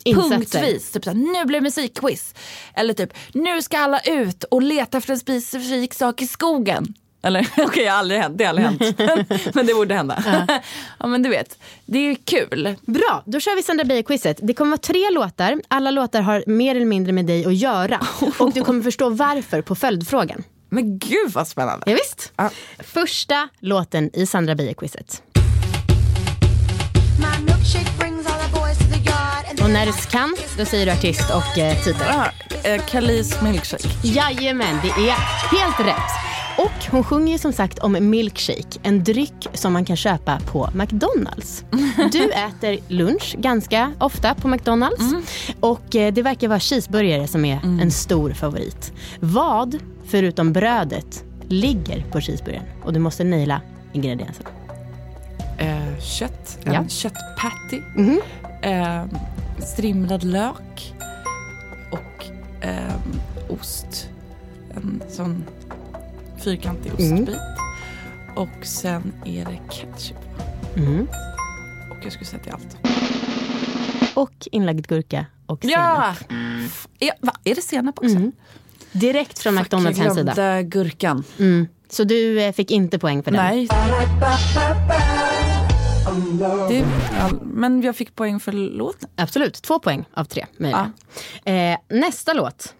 Insatser. 0.05 0.37
punktvis. 0.37 0.91
Typ 0.91 1.05
så 1.05 1.11
här, 1.11 1.17
nu 1.17 1.45
blir 1.45 1.59
det 1.59 1.65
musikquiz. 1.65 2.35
Eller 2.75 2.95
typ, 2.95 3.13
nu 3.33 3.63
ska 3.63 3.79
alla 3.79 4.01
ut 4.01 4.45
och 4.45 4.63
leta 4.63 4.99
efter 4.99 5.13
en 5.13 5.21
specifik 5.21 5.95
sak 5.95 6.23
i 6.23 6.27
skogen. 6.27 6.95
Eller 7.27 7.47
okej, 7.57 7.85
det 7.85 7.91
har 7.91 7.99
aldrig 7.99 8.21
hänt. 8.21 8.39
Det 8.39 8.45
har 8.45 8.49
aldrig 8.49 8.67
hänt. 8.67 9.55
men 9.55 9.67
det 9.67 9.75
borde 9.75 9.95
hända. 9.95 10.23
ja 10.99 11.07
men 11.07 11.23
du 11.23 11.29
vet, 11.29 11.59
det 11.87 11.99
är 11.99 12.17
kul. 12.25 12.77
Bra, 12.83 13.23
då 13.27 13.41
kör 13.41 13.57
vi 13.57 13.63
Sandra 13.63 13.85
Beijer-quizet. 13.85 14.39
Det 14.43 14.55
kommer 14.55 14.71
vara 14.71 14.79
tre 14.79 15.11
låtar. 15.11 15.61
Alla 15.69 15.91
låtar 15.91 16.21
har 16.21 16.45
mer 16.47 16.75
eller 16.75 16.87
mindre 16.87 17.13
med 17.13 17.27
dig 17.27 17.47
att 17.47 17.55
göra. 17.55 18.01
Och 18.39 18.53
du 18.53 18.65
kommer 18.65 18.83
förstå 18.83 19.09
varför 19.09 19.63
på 19.63 19.75
följdfrågan. 19.75 20.43
Men 20.69 20.99
gud 20.99 21.33
vad 21.33 21.49
spännande. 21.49 21.91
Ja, 21.91 21.93
visst? 21.93 22.33
Ja. 22.37 22.51
Första 22.79 23.49
låten 23.61 24.11
i 24.17 24.27
Sandra 24.27 24.55
Beijer-quizet. 24.55 25.23
Och 29.63 29.71
när 29.71 29.87
du 29.87 29.93
kan, 29.93 30.37
då 30.59 30.65
säger 30.65 30.87
du 30.87 30.93
artist 30.93 31.31
och 31.31 31.59
eh, 31.59 31.85
titel. 31.85 32.07
Ah, 32.09 32.31
eh, 32.69 32.83
Kalis 32.87 33.43
milkshake. 33.43 33.89
Jajamän, 34.03 34.79
det 34.83 34.89
är 34.89 35.17
helt 35.57 35.81
rätt. 35.81 36.36
Och 36.59 36.85
hon 36.91 37.05
sjunger 37.05 37.33
ju 37.33 37.39
som 37.39 37.53
sagt 37.53 37.79
om 37.79 37.97
milkshake, 38.11 38.79
en 38.83 39.05
dryck 39.05 39.47
som 39.55 39.73
man 39.73 39.85
kan 39.85 39.97
köpa 39.97 40.41
på 40.41 40.69
McDonalds. 40.75 41.65
Du 42.13 42.31
äter 42.33 42.79
lunch 42.89 43.35
ganska 43.39 43.93
ofta 43.99 44.35
på 44.35 44.49
McDonalds 44.49 45.05
och 45.61 45.97
eh, 45.97 46.13
det 46.15 46.23
verkar 46.23 46.49
vara 46.49 46.61
cheeseburgare 46.61 47.27
som 47.27 47.45
är 47.45 47.61
en 47.65 47.91
stor 47.91 48.31
favorit. 48.33 48.93
Vad, 49.21 49.79
förutom 50.07 50.53
brödet, 50.53 51.25
ligger 51.49 52.05
på 52.11 52.21
cheeseburgaren? 52.21 52.67
Och 52.85 52.93
du 52.93 52.99
måste 53.01 53.25
naila 53.25 53.61
ingredienserna. 53.93 54.49
Eh, 55.59 55.99
kött, 56.01 56.59
en 56.65 56.73
Ja. 56.75 56.89
köttpatty. 56.89 57.81
Mhm. 57.97 58.21
Eh, 58.63 59.05
strimlad 59.67 60.25
lök. 60.25 60.95
Och 61.93 62.25
eh, 62.65 62.95
ost. 63.49 64.09
En 64.77 65.03
sån 65.11 65.45
fyrkantig 66.51 66.93
Mm. 66.99 67.13
ostbit. 67.23 67.39
Och 68.37 68.67
sen 68.67 69.13
är 69.25 69.45
det 69.45 69.59
ketchup. 69.71 70.17
Mm. 70.77 71.09
Och 71.91 71.97
jag 72.05 72.13
skulle 72.13 72.27
säga 72.27 72.43
till 72.43 72.53
allt. 72.53 72.77
Och 74.15 74.49
inlagd 74.53 74.87
gurka 74.87 75.27
och 75.47 75.59
Ja! 75.65 76.15
senap. 76.29 76.41
F- 76.67 76.89
Är, 77.01 77.11
va, 77.21 77.33
är 77.45 77.55
det 77.55 77.61
senap 77.63 77.99
också? 77.99 78.17
Mm. 78.17 78.33
Direkt 78.93 79.39
från 79.39 79.55
McDonalds 79.55 79.99
jag 79.99 80.05
hemsida. 80.05 80.33
glömde 80.35 80.63
gurkan. 80.63 81.25
Mm. 81.39 81.69
Så 81.89 82.05
du 82.05 82.41
eh, 82.43 82.53
fick 82.53 82.71
inte 82.71 82.99
poäng 82.99 83.23
för 83.23 83.31
den? 83.31 83.45
Nej. 83.45 83.69
Det, 86.69 86.85
ja, 87.19 87.31
men 87.43 87.83
jag 87.83 87.97
fick 87.97 88.15
poäng 88.15 88.41
för 88.41 88.53
låten. 88.53 89.09
Absolut, 89.17 89.55
två 89.55 89.79
poäng 89.79 90.05
av 90.15 90.25
tre 90.25 90.47
möjliga. 90.57 90.93
Eh, 91.45 91.79
nästa 91.89 92.33
låt. 92.33 92.75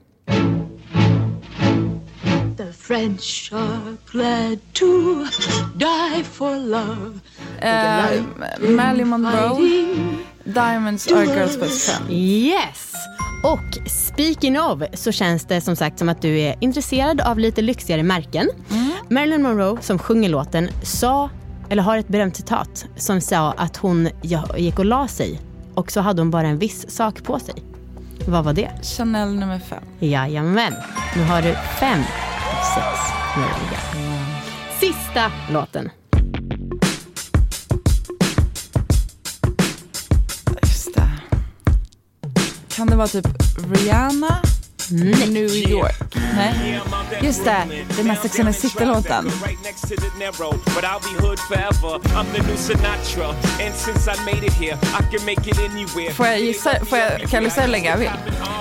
French 2.87 3.51
are 3.53 3.97
glad 4.13 4.59
to 4.73 5.25
die 5.75 6.23
for 6.23 6.57
love. 6.57 7.21
Eh, 7.59 8.23
Marilyn 8.61 9.09
Monroe, 9.09 9.59
Diamonds 10.45 11.13
are 11.13 11.27
girls 11.27 11.57
best 11.61 11.91
friend. 11.91 12.11
Yes! 12.13 12.93
Och 13.45 13.91
speaking 13.91 14.61
of 14.61 14.83
så 14.95 15.13
känns 15.13 15.45
det 15.45 15.61
som 15.61 15.77
sagt 15.77 15.99
som 15.99 16.09
att 16.09 16.23
du 16.23 16.39
är 16.41 16.57
intresserad 16.61 17.21
av 17.21 17.39
lite 17.39 17.63
lyxigare 17.63 18.03
märken. 18.03 18.49
Marilyn 19.11 19.43
Monroe 19.43 19.83
som 19.83 19.99
sjunger 19.99 20.29
låten 20.29 20.69
sa, 20.83 21.31
eller 21.69 21.83
har 21.83 21.99
ett 21.99 22.09
berömt 22.09 22.37
citat 22.37 22.87
som 22.97 23.21
sa 23.21 23.53
att 23.53 23.77
hon 23.77 24.09
ja, 24.23 24.59
gick 24.59 24.79
och 24.79 24.85
la 24.85 25.09
sig 25.09 25.41
och 25.75 25.93
så 25.93 26.01
hade 26.01 26.21
hon 26.21 26.31
bara 26.31 26.47
en 26.47 26.59
viss 26.59 26.91
sak 26.91 27.23
på 27.23 27.39
sig. 27.39 27.55
Vad 28.29 28.45
var 28.45 28.53
det? 28.53 28.71
Chanel 28.83 29.35
nummer 29.35 29.59
fem. 29.59 29.83
Jajamän. 29.99 30.75
Nu 31.17 31.23
har 31.23 31.43
du 31.43 31.55
fem 31.81 32.03
sex 32.75 32.99
möjliga. 33.37 33.79
Sista 34.81 35.33
låten. 35.51 35.91
Just 40.63 40.95
det. 40.95 41.11
Kan 42.77 42.87
det 42.87 42.97
vara 42.97 43.09
typ 43.09 43.27
Rihanna? 43.73 44.43
New 44.91 45.71
York. 45.71 46.17
Nej. 46.37 46.81
Just 47.23 47.45
det, 47.45 47.67
den 47.97 48.11
här 48.11 48.17
Sex 48.23 48.41
and 48.41 48.49
the 48.49 48.53
City-låten. 48.53 49.31
Får 56.13 56.27
jag 56.27 56.41
gissa? 56.41 56.85
Får 56.85 56.99
jag, 56.99 57.21
kan 57.21 57.45
du 57.45 57.51
säga 57.51 57.65
hur 57.65 57.73
länge 57.73 57.91
jag 57.91 57.97
vill? 57.99 58.09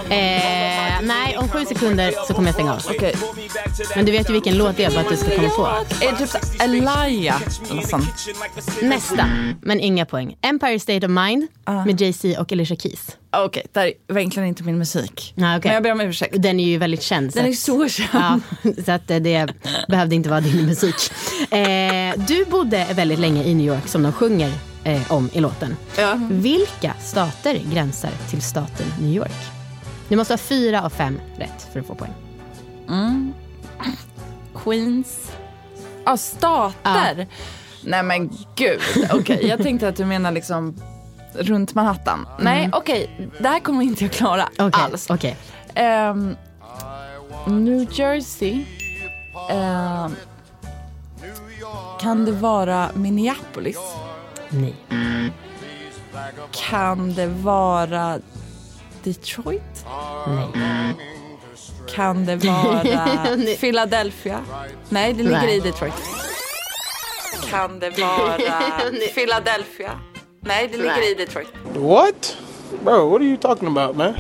Eh, 0.09 1.01
nej, 1.03 1.37
om 1.37 1.49
sju 1.49 1.65
sekunder 1.65 2.13
så 2.27 2.33
kommer 2.33 2.47
jag 2.47 2.53
stänga 2.55 2.73
av. 2.73 2.81
Okej. 2.89 3.15
Men 3.95 4.05
du 4.05 4.11
vet 4.11 4.29
ju 4.29 4.33
vilken 4.33 4.57
låt 4.57 4.77
det 4.77 4.83
är 4.83 4.91
bara 4.91 4.99
att 4.99 5.09
du 5.09 5.17
ska 5.17 5.35
komma 5.35 5.49
på. 5.49 5.67
Är 6.05 6.11
det 6.11 6.17
typ 6.17 6.29
så 6.29 6.63
Elia? 6.63 7.35
Eller 7.71 7.81
sånt. 7.81 8.05
Nästa, 8.81 9.29
men 9.61 9.79
inga 9.79 10.05
poäng. 10.05 10.37
Empire 10.41 10.79
State 10.79 11.05
of 11.05 11.11
Mind 11.11 11.47
med 11.85 12.01
Jay-Z 12.01 12.41
och 12.41 12.51
Alicia 12.51 12.77
Keys. 12.77 13.17
Okej, 13.43 13.65
det 13.73 13.79
här 13.79 13.87
är 14.07 14.17
egentligen 14.17 14.47
inte 14.49 14.63
min 14.63 14.77
musik. 14.77 15.33
Ah, 15.37 15.57
okej. 15.57 15.61
Men 15.63 15.73
jag 15.73 15.83
ber 15.83 15.91
om 15.91 16.01
ursäkt. 16.01 16.35
Den 16.39 16.59
är 16.59 16.63
ju 16.67 16.77
väldigt 16.77 17.01
känd. 17.01 17.31
Den 17.33 17.45
är 17.45 17.49
att- 17.49 17.55
så 17.57 17.87
känd. 17.89 18.09
Ja, 18.13 18.39
så 18.85 18.91
att 18.91 19.11
eh, 19.11 19.17
det 19.19 19.47
behövde 19.87 20.15
inte 20.15 20.29
vara 20.29 20.41
din 20.41 20.65
musik. 20.65 20.95
Eh, 21.51 22.13
du 22.27 22.45
bodde 22.45 22.87
väldigt 22.93 23.19
länge 23.19 23.43
i 23.43 23.53
New 23.53 23.67
York 23.67 23.87
som 23.87 24.03
de 24.03 24.11
sjunger 24.11 24.51
eh, 24.83 25.11
om 25.11 25.29
i 25.33 25.39
låten. 25.39 25.77
Ja. 25.97 26.19
Vilka 26.31 26.93
stater 26.99 27.59
gränsar 27.73 28.09
till 28.29 28.41
staten 28.41 28.85
New 29.01 29.13
York? 29.15 29.31
Du 30.09 30.15
måste 30.15 30.33
ha 30.33 30.37
fyra 30.37 30.81
av 30.81 30.89
fem 30.89 31.19
rätt 31.37 31.67
för 31.73 31.79
att 31.79 31.85
få 31.87 31.95
poäng. 31.95 32.13
Queens. 34.63 35.31
Ja, 36.05 36.17
stater. 36.17 37.27
Nej 37.83 38.03
men 38.03 38.29
gud. 38.55 38.79
Okej, 39.13 39.47
jag 39.47 39.63
tänkte 39.63 39.87
att 39.87 39.95
du 39.95 40.05
menar 40.05 40.31
liksom 40.31 40.75
runt 41.39 41.73
Manhattan. 41.75 42.27
Nej, 42.39 42.69
okej. 42.73 43.29
Det 43.39 43.47
här 43.47 43.59
kommer 43.59 43.83
inte 43.83 44.03
jag 44.03 44.11
klara 44.13 44.49
Mm. 44.57 44.67
Okej, 44.67 44.83
alls. 44.83 45.09
okej. 45.09 45.37
Ehm, 45.75 46.35
New 47.47 47.87
Jersey. 47.99 48.65
Ehm, 49.49 50.15
kan 52.01 52.25
det 52.25 52.31
vara 52.31 52.89
Minneapolis? 52.93 53.77
Nej. 54.49 54.75
Kan 56.51 57.13
det 57.13 57.27
vara 57.27 58.19
Detroit? 59.03 59.85
Nej. 60.27 60.93
Kan 61.95 62.25
det 62.25 62.35
vara. 62.35 62.83
Philadelphia? 63.59 64.39
Nej, 64.89 65.13
det 65.13 65.23
ligger 65.23 65.41
Nej. 65.41 65.57
i 65.57 65.59
Detroit. 65.59 65.93
Kan 67.49 67.79
det 67.79 67.89
vara 67.89 68.37
Philadelphia? 69.15 69.91
Nej, 70.45 70.67
det 70.71 70.77
ligger 70.77 71.11
i 71.11 71.15
Detroit. 71.15 71.47
What? 71.75 72.37
Bro, 72.83 73.09
what 73.09 73.21
are 73.21 73.27
you 73.27 73.37
talking 73.37 73.67
about, 73.77 73.95
man? 73.97 74.13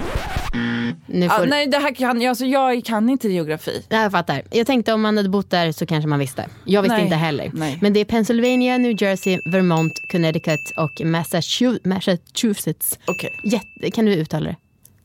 Nu 1.07 1.29
får... 1.29 1.45
nej, 1.45 1.67
det 1.67 1.77
här 1.77 1.95
kan 1.95 2.21
jag. 2.21 2.29
Alltså, 2.29 2.45
jag 2.45 2.85
kan 2.85 3.09
inte 3.09 3.29
geografi. 3.29 3.85
Ja, 3.89 4.01
Jag 4.01 4.11
fattar. 4.11 4.41
Jag 4.51 4.67
tänkte 4.67 4.93
om 4.93 5.01
man 5.01 5.17
hade 5.17 5.29
bott 5.29 5.49
där 5.49 5.71
så 5.71 5.85
kanske 5.85 6.07
man 6.07 6.19
visste. 6.19 6.45
Jag 6.65 6.81
visste 6.81 6.95
Nej. 6.95 7.03
inte 7.03 7.15
heller. 7.15 7.51
Nej. 7.53 7.77
Men 7.81 7.93
det 7.93 7.99
är 7.99 8.05
Pennsylvania, 8.05 8.77
New 8.77 9.01
Jersey, 9.03 9.39
Vermont, 9.51 9.93
Connecticut 10.11 10.71
och 10.77 10.91
Massachu- 11.01 11.79
Massachusetts. 11.87 12.99
Okej. 13.07 13.29
Jätte... 13.43 13.91
Kan 13.95 14.05
du 14.05 14.13
uttala 14.13 14.45
det? 14.49 14.55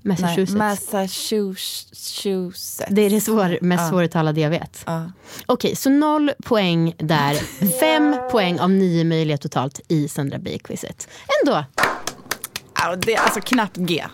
Nej, 0.02 0.16
Massachusetts. 0.20 0.54
Massachusetts. 0.58 2.82
det 2.90 3.02
är 3.02 3.10
det 3.10 3.20
svår, 3.20 3.58
mest 3.62 3.88
svåruttalade 3.88 4.40
jag 4.40 4.50
vet. 4.50 4.82
Ja. 4.86 5.10
Okej, 5.46 5.76
så 5.76 5.90
noll 5.90 6.32
poäng 6.44 6.94
där. 6.98 7.34
Fem 7.80 8.16
poäng 8.30 8.60
av 8.60 8.70
nio 8.70 9.04
möjliga 9.04 9.38
totalt 9.38 9.80
i 9.88 10.08
Sandra 10.08 10.38
Beijer-quizet. 10.38 11.08
Ändå, 11.42 11.64
Ja, 12.82 12.96
det 12.96 13.14
är 13.14 13.20
alltså 13.20 13.40
knappt 13.40 13.76
G. 13.76 14.04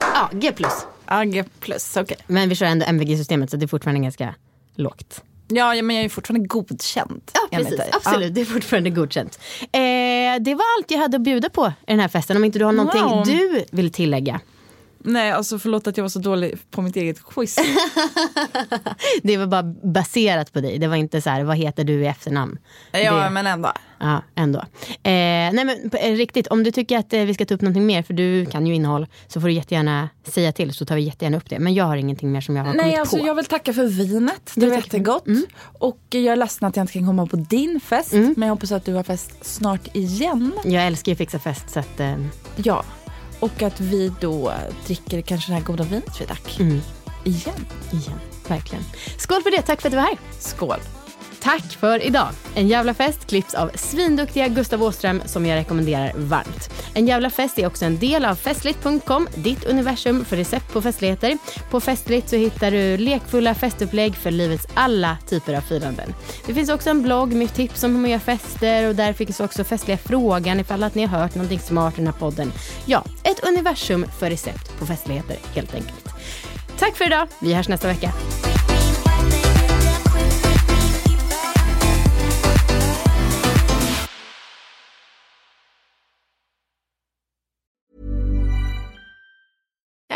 ja, 0.00 0.30
G 0.32 0.52
plus. 0.52 0.72
Ja, 1.06 1.22
G 1.24 1.44
plus, 1.60 1.96
okej. 1.96 2.16
Men 2.26 2.48
vi 2.48 2.54
kör 2.54 2.66
ändå 2.66 2.86
MVG-systemet 2.86 3.50
så 3.50 3.56
det 3.56 3.64
är 3.64 3.68
fortfarande 3.68 4.00
ganska 4.02 4.34
lågt. 4.74 5.22
Ja, 5.48 5.74
ja, 5.74 5.82
men 5.82 5.96
jag 5.96 6.04
är 6.04 6.08
fortfarande 6.08 6.48
godkänd. 6.48 7.22
Ja, 7.34 7.40
precis. 7.58 7.80
Absolut, 7.92 8.34
det 8.34 8.40
är 8.40 8.44
fortfarande 8.44 8.90
godkänt. 8.90 9.38
Eh, 9.62 9.78
det 10.40 10.54
var 10.54 10.64
allt 10.78 10.90
jag 10.90 10.98
hade 10.98 11.16
att 11.16 11.22
bjuda 11.22 11.48
på 11.50 11.66
i 11.66 11.72
den 11.86 12.00
här 12.00 12.08
festen. 12.08 12.36
Om 12.36 12.44
inte 12.44 12.58
du 12.58 12.64
har 12.64 12.72
någonting 12.72 13.02
Wow. 13.02 13.24
du 13.26 13.64
vill 13.70 13.92
tillägga. 13.92 14.40
Nej, 15.00 15.30
alltså 15.32 15.58
förlåt 15.58 15.86
att 15.86 15.96
jag 15.96 16.04
var 16.04 16.08
så 16.08 16.18
dålig 16.18 16.58
på 16.70 16.82
mitt 16.82 16.96
eget 16.96 17.24
quiz. 17.24 17.56
Det 19.22 19.36
var 19.36 19.46
bara 19.46 19.62
baserat 19.82 20.52
på 20.52 20.60
dig. 20.60 20.78
Det 20.78 20.88
var 20.88 20.96
inte 20.96 21.20
så 21.20 21.30
här, 21.30 21.42
vad 21.44 21.56
heter 21.56 21.84
du 21.84 22.02
i 22.02 22.06
efternamn? 22.06 22.58
ja, 22.92 23.14
det, 23.24 23.30
men 23.30 23.46
ändå. 23.46 23.72
ja, 23.98 24.22
ändå. 24.34 24.58
Eh, 24.58 25.02
nej 25.02 25.64
men 25.64 25.90
eh, 25.92 26.12
riktigt, 26.16 26.46
om 26.46 26.62
du 26.64 26.70
tycker 26.72 26.98
att 26.98 27.12
eh, 27.12 27.20
vi 27.20 27.34
ska 27.34 27.44
ta 27.46 27.54
upp 27.54 27.60
någonting 27.60 27.86
mer, 27.86 28.02
för 28.02 28.14
du 28.14 28.46
kan 28.46 28.66
ju 28.66 28.74
innehåll, 28.74 29.06
så 29.26 29.40
får 29.40 29.48
du 29.48 29.54
jättegärna 29.54 30.08
säga 30.24 30.52
till 30.52 30.72
så 30.74 30.84
tar 30.84 30.96
vi 30.96 31.02
jättegärna 31.02 31.36
upp 31.36 31.48
det. 31.50 31.58
Men 31.58 31.74
jag 31.74 31.84
har 31.84 31.96
ingenting 31.96 32.32
mer 32.32 32.40
som 32.40 32.56
jag 32.56 32.64
har 32.64 32.74
Nej, 32.74 32.82
kommit 32.84 32.98
alltså 32.98 33.18
på. 33.18 33.26
jag 33.26 33.34
vill 33.34 33.44
tacka 33.44 33.72
för 33.72 33.84
vinet. 33.84 34.52
Det 34.54 34.66
var 34.66 34.76
jättegott. 34.76 35.24
Och 35.78 36.00
jag 36.10 36.24
är 36.24 36.36
ledsen 36.36 36.68
att 36.68 36.76
jag 36.76 36.82
inte 36.82 36.92
kan 36.92 37.06
komma 37.06 37.26
på 37.26 37.36
din 37.36 37.80
fest. 37.80 38.12
Men 38.12 38.42
jag 38.42 38.48
hoppas 38.48 38.72
att 38.72 38.84
du 38.84 38.94
har 38.94 39.02
fest 39.02 39.30
snart 39.44 39.96
igen. 39.96 40.52
Jag 40.64 40.86
älskar 40.86 41.10
ju 41.10 41.14
att 41.14 41.18
fixa 41.18 41.38
fest 41.38 41.70
så 41.70 41.80
att, 41.80 42.00
eh, 42.00 42.14
Ja. 42.56 42.84
Och 43.40 43.62
att 43.62 43.80
vi 43.80 44.12
då 44.20 44.52
dricker 44.86 45.20
kanske 45.20 45.50
det 45.52 45.56
här 45.56 45.62
goda 45.64 45.84
vinet 45.84 46.20
vi 46.20 46.26
drack. 46.26 46.60
mm, 46.60 46.80
Igen. 47.24 47.66
igen, 47.92 48.18
verkligen. 48.48 48.84
Skål 49.18 49.42
för 49.42 49.50
det, 49.50 49.62
tack 49.62 49.80
för 49.80 49.88
att 49.88 49.92
du 49.92 49.96
var 49.96 50.04
här. 50.04 50.18
Skål. 50.38 50.78
Tack 51.40 51.62
för 51.62 52.06
idag. 52.06 52.28
En 52.54 52.68
jävla 52.68 52.94
fest 52.94 53.26
klipps 53.26 53.54
av 53.54 53.70
svinduktiga 53.74 54.48
Gustav 54.48 54.82
Åström 54.82 55.22
som 55.26 55.46
jag 55.46 55.56
rekommenderar 55.56 56.12
varmt. 56.16 56.70
En 56.94 57.06
jävla 57.06 57.30
fest 57.30 57.58
är 57.58 57.66
också 57.66 57.84
en 57.84 57.98
del 57.98 58.24
av 58.24 58.34
festligt.com, 58.34 59.28
ditt 59.34 59.64
universum 59.64 60.24
för 60.24 60.36
recept 60.36 60.72
på 60.72 60.82
festligheter. 60.82 61.38
På 61.70 61.80
Festligt 61.80 62.28
så 62.28 62.36
hittar 62.36 62.70
du 62.70 62.96
lekfulla 62.96 63.54
festupplägg 63.54 64.14
för 64.14 64.30
livets 64.30 64.66
alla 64.74 65.18
typer 65.28 65.54
av 65.54 65.60
firanden. 65.60 66.14
Det 66.46 66.54
finns 66.54 66.70
också 66.70 66.90
en 66.90 67.02
blogg 67.02 67.32
med 67.32 67.54
tips 67.54 67.84
om 67.84 67.94
hur 67.94 68.00
man 68.00 68.10
gör 68.10 68.18
fester 68.18 68.88
och 68.88 68.94
där 68.94 69.12
finns 69.12 69.40
också 69.40 69.64
festliga 69.64 69.98
frågan 69.98 70.60
ifall 70.60 70.82
att 70.82 70.94
ni 70.94 71.06
har 71.06 71.18
hört 71.18 71.34
någonting 71.34 71.58
smart 71.58 71.94
i 71.94 71.96
den 71.96 72.06
här 72.06 72.14
podden. 72.14 72.52
Ja, 72.86 73.04
ett 73.22 73.44
universum 73.44 74.06
för 74.18 74.30
recept 74.30 74.78
på 74.78 74.86
festligheter 74.86 75.36
helt 75.54 75.74
enkelt. 75.74 76.08
Tack 76.78 76.96
för 76.96 77.06
idag. 77.06 77.28
Vi 77.40 77.54
hörs 77.54 77.68
nästa 77.68 77.88
vecka. 77.88 78.12